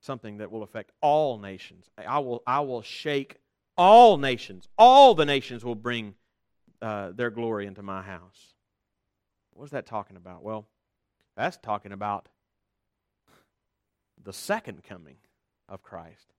Something 0.00 0.38
that 0.38 0.50
will 0.50 0.62
affect 0.62 0.92
all 1.00 1.38
nations. 1.38 1.90
I 1.96 2.18
will, 2.20 2.42
I 2.46 2.60
will 2.60 2.82
shake 2.82 3.36
all 3.76 4.16
nations. 4.16 4.68
All 4.78 5.14
the 5.14 5.26
nations 5.26 5.64
will 5.64 5.74
bring 5.74 6.14
uh, 6.80 7.12
their 7.12 7.30
glory 7.30 7.66
into 7.66 7.82
my 7.82 8.02
house. 8.02 8.54
What 9.52 9.64
is 9.64 9.70
that 9.72 9.86
talking 9.86 10.16
about? 10.16 10.42
Well, 10.42 10.66
that's 11.36 11.56
talking 11.56 11.92
about 11.92 12.28
the 14.22 14.32
second 14.32 14.82
coming 14.84 15.16
of 15.68 15.82
Christ. 15.82 16.34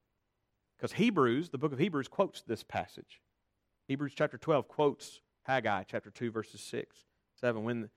Because 0.77 0.93
Hebrews, 0.93 1.49
the 1.49 1.57
book 1.57 1.73
of 1.73 1.79
Hebrews, 1.79 2.07
quotes 2.07 2.41
this 2.41 2.63
passage. 2.63 3.21
Hebrews 3.87 4.13
chapter 4.15 4.37
12 4.37 4.67
quotes 4.67 5.21
Haggai 5.43 5.83
chapter 5.83 6.09
2, 6.09 6.31
verses 6.31 6.61
6, 6.61 6.97
7. 7.39 7.63
When, 7.63 7.89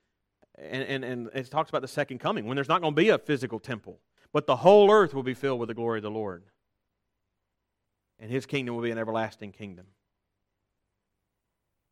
and, 0.57 0.83
and, 0.83 1.03
and 1.03 1.29
it 1.33 1.49
talks 1.49 1.69
about 1.69 1.81
the 1.81 1.87
second 1.87 2.19
coming, 2.19 2.45
when 2.45 2.55
there's 2.55 2.69
not 2.69 2.81
going 2.81 2.93
to 2.93 3.01
be 3.01 3.09
a 3.09 3.17
physical 3.17 3.59
temple, 3.59 3.99
but 4.33 4.47
the 4.47 4.57
whole 4.57 4.91
earth 4.91 5.13
will 5.13 5.23
be 5.23 5.33
filled 5.33 5.59
with 5.59 5.67
the 5.67 5.73
glory 5.73 5.99
of 5.99 6.03
the 6.03 6.11
Lord. 6.11 6.43
And 8.19 8.31
his 8.31 8.45
kingdom 8.45 8.75
will 8.75 8.83
be 8.83 8.91
an 8.91 8.97
everlasting 8.97 9.51
kingdom. 9.51 9.87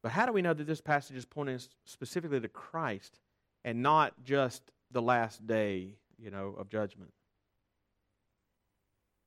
But 0.01 0.11
how 0.11 0.25
do 0.25 0.33
we 0.33 0.41
know 0.41 0.53
that 0.53 0.67
this 0.67 0.81
passage 0.81 1.15
is 1.15 1.25
pointing 1.25 1.59
specifically 1.85 2.39
to 2.39 2.47
Christ 2.49 3.19
and 3.63 3.81
not 3.81 4.13
just 4.23 4.61
the 4.93 5.01
last 5.01 5.45
day, 5.45 5.95
you 6.17 6.31
know, 6.31 6.55
of 6.57 6.69
judgment? 6.69 7.11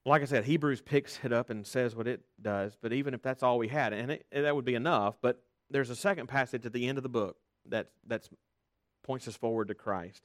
like 0.07 0.23
I 0.23 0.25
said, 0.25 0.45
Hebrews 0.45 0.81
picks 0.81 1.19
it 1.25 1.33
up 1.33 1.51
and 1.51 1.67
says 1.67 1.97
what 1.97 2.07
it 2.07 2.21
does, 2.41 2.77
but 2.81 2.93
even 2.93 3.13
if 3.13 3.23
that's 3.23 3.43
all 3.43 3.59
we 3.59 3.69
had, 3.69 3.93
and 3.93 4.13
it, 4.13 4.27
that 4.33 4.55
would 4.55 4.65
be 4.65 4.77
enough, 4.77 5.17
but 5.21 5.43
there's 5.69 5.91
a 5.91 5.97
second 5.97 6.29
passage 6.29 6.65
at 6.65 6.73
the 6.73 6.87
end 6.87 6.97
of 6.97 7.03
the 7.03 7.09
book 7.09 7.37
that 7.69 7.89
that's, 8.07 8.29
points 9.03 9.27
us 9.27 9.37
forward 9.37 9.69
to 9.69 9.75
Christ. 9.75 10.23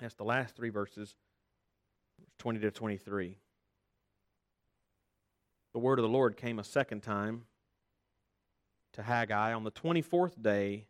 That's 0.00 0.14
the 0.14 0.24
last 0.24 0.56
three 0.56 0.70
verses, 0.70 1.14
20 2.38 2.60
to 2.60 2.70
23. 2.70 3.36
The 5.74 5.78
word 5.78 5.98
of 5.98 6.02
the 6.02 6.08
Lord 6.08 6.38
came 6.38 6.58
a 6.58 6.64
second 6.64 7.02
time 7.02 7.42
to 8.94 9.02
Haggai 9.02 9.52
on 9.52 9.62
the 9.62 9.70
24th 9.70 10.42
day 10.42 10.86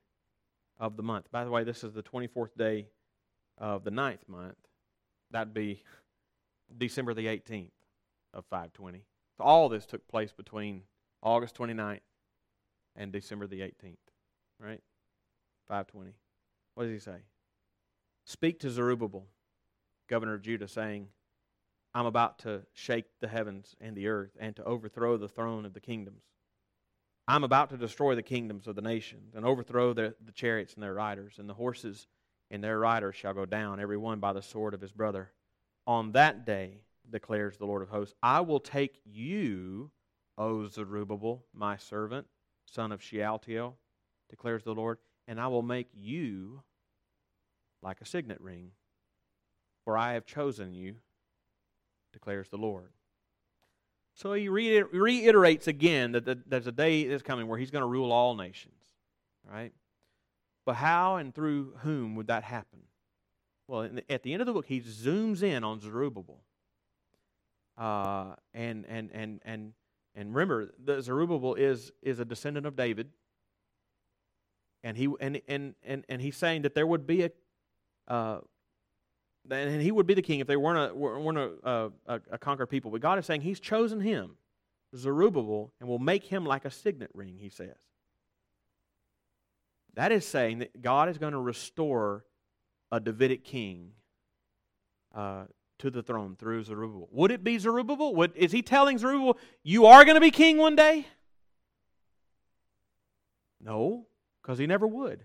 of 0.78 0.96
the 0.96 1.02
month. 1.02 1.30
By 1.32 1.44
the 1.44 1.50
way, 1.50 1.64
this 1.64 1.82
is 1.82 1.92
the 1.92 2.04
24th 2.04 2.56
day 2.56 2.86
of 3.60 3.84
the 3.84 3.90
ninth 3.90 4.26
month. 4.26 4.56
That'd 5.30 5.54
be 5.54 5.82
December 6.76 7.14
the 7.14 7.26
18th 7.26 7.70
of 8.34 8.44
520. 8.46 9.04
So 9.36 9.44
all 9.44 9.68
this 9.68 9.86
took 9.86 10.08
place 10.08 10.32
between 10.32 10.82
August 11.22 11.56
29th 11.56 12.00
and 12.96 13.12
December 13.12 13.46
the 13.46 13.60
18th, 13.60 13.96
right? 14.58 14.82
520. 15.68 16.12
What 16.74 16.84
does 16.84 16.92
he 16.92 16.98
say? 16.98 17.18
Speak 18.24 18.60
to 18.60 18.70
Zerubbabel, 18.70 19.26
governor 20.08 20.34
of 20.34 20.42
Judah, 20.42 20.68
saying, 20.68 21.08
I'm 21.94 22.06
about 22.06 22.38
to 22.40 22.62
shake 22.72 23.06
the 23.20 23.28
heavens 23.28 23.74
and 23.80 23.96
the 23.96 24.08
earth 24.08 24.36
and 24.38 24.54
to 24.56 24.64
overthrow 24.64 25.16
the 25.16 25.28
throne 25.28 25.66
of 25.66 25.74
the 25.74 25.80
kingdoms. 25.80 26.22
I'm 27.26 27.44
about 27.44 27.70
to 27.70 27.76
destroy 27.76 28.14
the 28.14 28.22
kingdoms 28.22 28.66
of 28.66 28.76
the 28.76 28.82
nations 28.82 29.34
and 29.34 29.44
overthrow 29.44 29.92
the, 29.92 30.14
the 30.24 30.32
chariots 30.32 30.74
and 30.74 30.82
their 30.82 30.94
riders, 30.94 31.34
and 31.38 31.48
the 31.48 31.54
horses 31.54 32.06
and 32.50 32.62
their 32.62 32.78
riders 32.78 33.16
shall 33.16 33.34
go 33.34 33.46
down, 33.46 33.80
every 33.80 33.96
one 33.96 34.18
by 34.18 34.32
the 34.32 34.42
sword 34.42 34.74
of 34.74 34.80
his 34.80 34.92
brother. 34.92 35.30
On 35.86 36.12
that 36.12 36.44
day 36.44 36.82
declares 37.08 37.56
the 37.56 37.66
Lord 37.66 37.82
of 37.82 37.88
hosts. 37.88 38.14
I 38.22 38.40
will 38.40 38.60
take 38.60 39.00
you, 39.04 39.90
O 40.36 40.66
Zerubbabel, 40.66 41.44
my 41.54 41.76
servant, 41.76 42.26
son 42.66 42.92
of 42.92 43.02
Shealtiel, 43.02 43.76
declares 44.28 44.62
the 44.64 44.74
Lord, 44.74 44.98
and 45.26 45.40
I 45.40 45.48
will 45.48 45.62
make 45.62 45.88
you 45.94 46.62
like 47.82 48.00
a 48.00 48.06
signet 48.06 48.40
ring, 48.40 48.72
for 49.84 49.96
I 49.96 50.12
have 50.12 50.26
chosen 50.26 50.74
you, 50.74 50.96
declares 52.12 52.48
the 52.48 52.58
Lord. 52.58 52.90
So 54.14 54.32
he 54.34 54.48
reiterates 54.48 55.66
again 55.66 56.12
that 56.12 56.50
there's 56.50 56.66
a 56.66 56.72
day 56.72 57.06
that's 57.06 57.22
coming 57.22 57.46
where 57.46 57.58
he's 57.58 57.70
going 57.70 57.82
to 57.82 57.88
rule 57.88 58.12
all 58.12 58.34
nations, 58.34 58.74
right? 59.50 59.72
But 60.70 60.76
how 60.76 61.16
and 61.16 61.34
through 61.34 61.72
whom 61.78 62.14
would 62.14 62.28
that 62.28 62.44
happen? 62.44 62.82
Well, 63.66 63.90
at 64.08 64.22
the 64.22 64.32
end 64.32 64.40
of 64.40 64.46
the 64.46 64.52
book, 64.52 64.66
he 64.66 64.80
zooms 64.80 65.42
in 65.42 65.64
on 65.64 65.80
Zerubbabel 65.80 66.44
uh, 67.76 68.36
and 68.54 68.86
and 68.88 69.10
and 69.12 69.40
and 69.44 69.72
and 70.14 70.32
remember, 70.32 70.70
Zerubbabel 71.00 71.56
is 71.56 71.90
is 72.02 72.20
a 72.20 72.24
descendant 72.24 72.66
of 72.66 72.76
David, 72.76 73.08
and 74.84 74.96
he 74.96 75.08
and 75.20 75.40
and 75.48 75.74
and, 75.82 76.04
and 76.08 76.22
he's 76.22 76.36
saying 76.36 76.62
that 76.62 76.76
there 76.76 76.86
would 76.86 77.04
be 77.04 77.24
a, 77.24 77.30
uh, 78.06 78.38
and 79.50 79.82
he 79.82 79.90
would 79.90 80.06
be 80.06 80.14
the 80.14 80.22
king 80.22 80.38
if 80.38 80.46
they 80.46 80.56
weren't 80.56 80.92
a 80.92 80.94
weren't 80.94 81.36
a, 81.36 81.90
a, 82.06 82.20
a 82.30 82.38
conquered 82.38 82.68
people. 82.68 82.92
But 82.92 83.00
God 83.00 83.18
is 83.18 83.26
saying 83.26 83.40
He's 83.40 83.58
chosen 83.58 84.02
him, 84.02 84.36
Zerubbabel, 84.94 85.72
and 85.80 85.88
will 85.88 85.98
make 85.98 86.22
him 86.22 86.46
like 86.46 86.64
a 86.64 86.70
signet 86.70 87.10
ring. 87.12 87.38
He 87.40 87.48
says. 87.48 87.74
That 89.94 90.12
is 90.12 90.26
saying 90.26 90.58
that 90.58 90.80
God 90.80 91.08
is 91.08 91.18
going 91.18 91.32
to 91.32 91.40
restore 91.40 92.24
a 92.92 93.00
Davidic 93.00 93.44
king 93.44 93.92
uh, 95.14 95.44
to 95.78 95.90
the 95.90 96.02
throne 96.02 96.36
through 96.36 96.64
Zerubbabel. 96.64 97.08
Would 97.12 97.30
it 97.30 97.42
be 97.42 97.58
Zerubbabel? 97.58 98.14
Would, 98.14 98.36
is 98.36 98.52
he 98.52 98.62
telling 98.62 98.98
Zerubbabel, 98.98 99.38
you 99.62 99.86
are 99.86 100.04
going 100.04 100.14
to 100.14 100.20
be 100.20 100.30
king 100.30 100.58
one 100.58 100.76
day? 100.76 101.06
No, 103.60 104.06
because 104.40 104.58
he 104.58 104.66
never 104.66 104.86
would. 104.86 105.24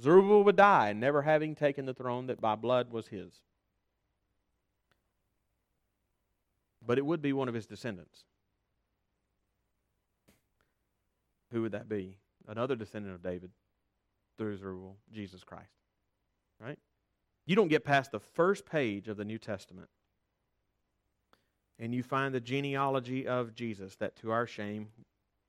Zerubbabel 0.00 0.44
would 0.44 0.56
die, 0.56 0.92
never 0.92 1.22
having 1.22 1.54
taken 1.54 1.86
the 1.86 1.94
throne 1.94 2.26
that 2.26 2.40
by 2.40 2.56
blood 2.56 2.90
was 2.90 3.08
his. 3.08 3.32
But 6.84 6.98
it 6.98 7.06
would 7.06 7.22
be 7.22 7.32
one 7.32 7.48
of 7.48 7.54
his 7.54 7.66
descendants. 7.66 8.24
Who 11.52 11.62
would 11.62 11.72
that 11.72 11.88
be? 11.88 12.16
Another 12.48 12.76
descendant 12.76 13.14
of 13.14 13.22
David 13.22 13.50
through 14.36 14.52
his 14.52 14.62
rule, 14.62 14.96
Jesus 15.12 15.44
Christ. 15.44 15.72
Right? 16.60 16.78
You 17.46 17.56
don't 17.56 17.68
get 17.68 17.84
past 17.84 18.12
the 18.12 18.20
first 18.20 18.66
page 18.66 19.08
of 19.08 19.16
the 19.16 19.24
New 19.24 19.38
Testament 19.38 19.88
and 21.82 21.92
you 21.92 22.04
find 22.04 22.32
the 22.32 22.40
genealogy 22.40 23.26
of 23.26 23.54
Jesus, 23.54 23.96
that 23.96 24.14
to 24.16 24.30
our 24.30 24.46
shame, 24.46 24.88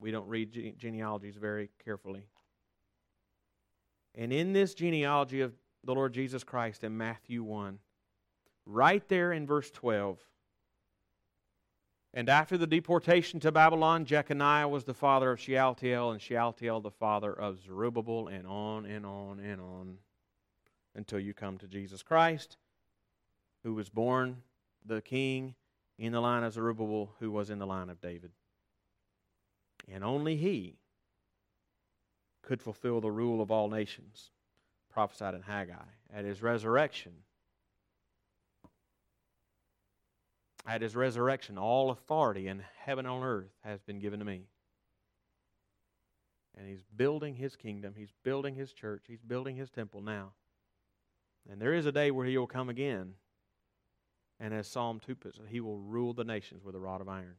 we 0.00 0.10
don't 0.10 0.26
read 0.26 0.50
gene- 0.50 0.74
genealogies 0.76 1.36
very 1.36 1.70
carefully. 1.84 2.26
And 4.16 4.32
in 4.32 4.52
this 4.52 4.74
genealogy 4.74 5.42
of 5.42 5.52
the 5.84 5.94
Lord 5.94 6.12
Jesus 6.12 6.42
Christ 6.42 6.82
in 6.82 6.96
Matthew 6.96 7.44
1, 7.44 7.78
right 8.66 9.06
there 9.08 9.32
in 9.32 9.46
verse 9.46 9.70
12, 9.70 10.18
and 12.14 12.28
after 12.28 12.56
the 12.56 12.66
deportation 12.66 13.40
to 13.40 13.50
Babylon, 13.50 14.04
Jeconiah 14.04 14.68
was 14.68 14.84
the 14.84 14.94
father 14.94 15.32
of 15.32 15.40
Shealtiel, 15.40 16.12
and 16.12 16.22
Shealtiel 16.22 16.80
the 16.80 16.92
father 16.92 17.32
of 17.32 17.60
Zerubbabel, 17.60 18.28
and 18.28 18.46
on 18.46 18.86
and 18.86 19.04
on 19.04 19.40
and 19.40 19.60
on 19.60 19.98
until 20.94 21.18
you 21.18 21.34
come 21.34 21.58
to 21.58 21.66
Jesus 21.66 22.04
Christ, 22.04 22.56
who 23.64 23.74
was 23.74 23.88
born 23.88 24.42
the 24.86 25.02
king 25.02 25.56
in 25.98 26.12
the 26.12 26.20
line 26.20 26.44
of 26.44 26.52
Zerubbabel, 26.52 27.10
who 27.18 27.32
was 27.32 27.50
in 27.50 27.58
the 27.58 27.66
line 27.66 27.90
of 27.90 28.00
David. 28.00 28.30
And 29.92 30.04
only 30.04 30.36
he 30.36 30.78
could 32.42 32.62
fulfill 32.62 33.00
the 33.00 33.10
rule 33.10 33.42
of 33.42 33.50
all 33.50 33.68
nations 33.68 34.30
prophesied 34.92 35.34
in 35.34 35.42
Haggai. 35.42 35.74
At 36.14 36.24
his 36.24 36.42
resurrection, 36.42 37.12
at 40.66 40.82
his 40.82 40.96
resurrection, 40.96 41.58
all 41.58 41.90
authority 41.90 42.48
in 42.48 42.62
heaven 42.78 43.06
and 43.06 43.14
on 43.14 43.22
earth 43.22 43.52
has 43.62 43.82
been 43.82 43.98
given 43.98 44.18
to 44.20 44.24
me. 44.24 44.46
And 46.56 46.68
he's 46.68 46.84
building 46.96 47.34
his 47.34 47.56
kingdom, 47.56 47.94
he's 47.96 48.12
building 48.22 48.54
his 48.54 48.72
church, 48.72 49.04
he's 49.08 49.20
building 49.20 49.56
his 49.56 49.70
temple 49.70 50.00
now. 50.00 50.32
And 51.50 51.60
there 51.60 51.74
is 51.74 51.86
a 51.86 51.92
day 51.92 52.10
where 52.10 52.26
he 52.26 52.38
will 52.38 52.46
come 52.46 52.68
again. 52.68 53.14
And 54.40 54.54
as 54.54 54.66
Psalm 54.66 55.00
2 55.04 55.14
puts 55.14 55.38
it, 55.38 55.44
he 55.48 55.60
will 55.60 55.78
rule 55.78 56.12
the 56.12 56.24
nations 56.24 56.64
with 56.64 56.74
a 56.74 56.80
rod 56.80 57.00
of 57.00 57.08
iron. 57.08 57.36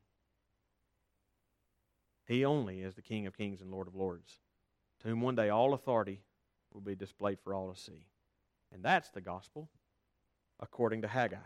He 2.27 2.45
only 2.45 2.81
is 2.81 2.95
the 2.95 3.01
King 3.01 3.27
of 3.27 3.37
kings 3.37 3.61
and 3.61 3.71
Lord 3.71 3.87
of 3.87 3.95
lords, 3.95 4.39
to 5.01 5.07
whom 5.07 5.21
one 5.21 5.35
day 5.35 5.49
all 5.49 5.73
authority 5.73 6.21
will 6.73 6.81
be 6.81 6.95
displayed 6.95 7.39
for 7.39 7.53
all 7.53 7.71
to 7.71 7.79
see. 7.79 8.07
And 8.73 8.83
that's 8.83 9.09
the 9.09 9.21
gospel 9.21 9.69
according 10.59 11.01
to 11.03 11.07
Haggai. 11.07 11.37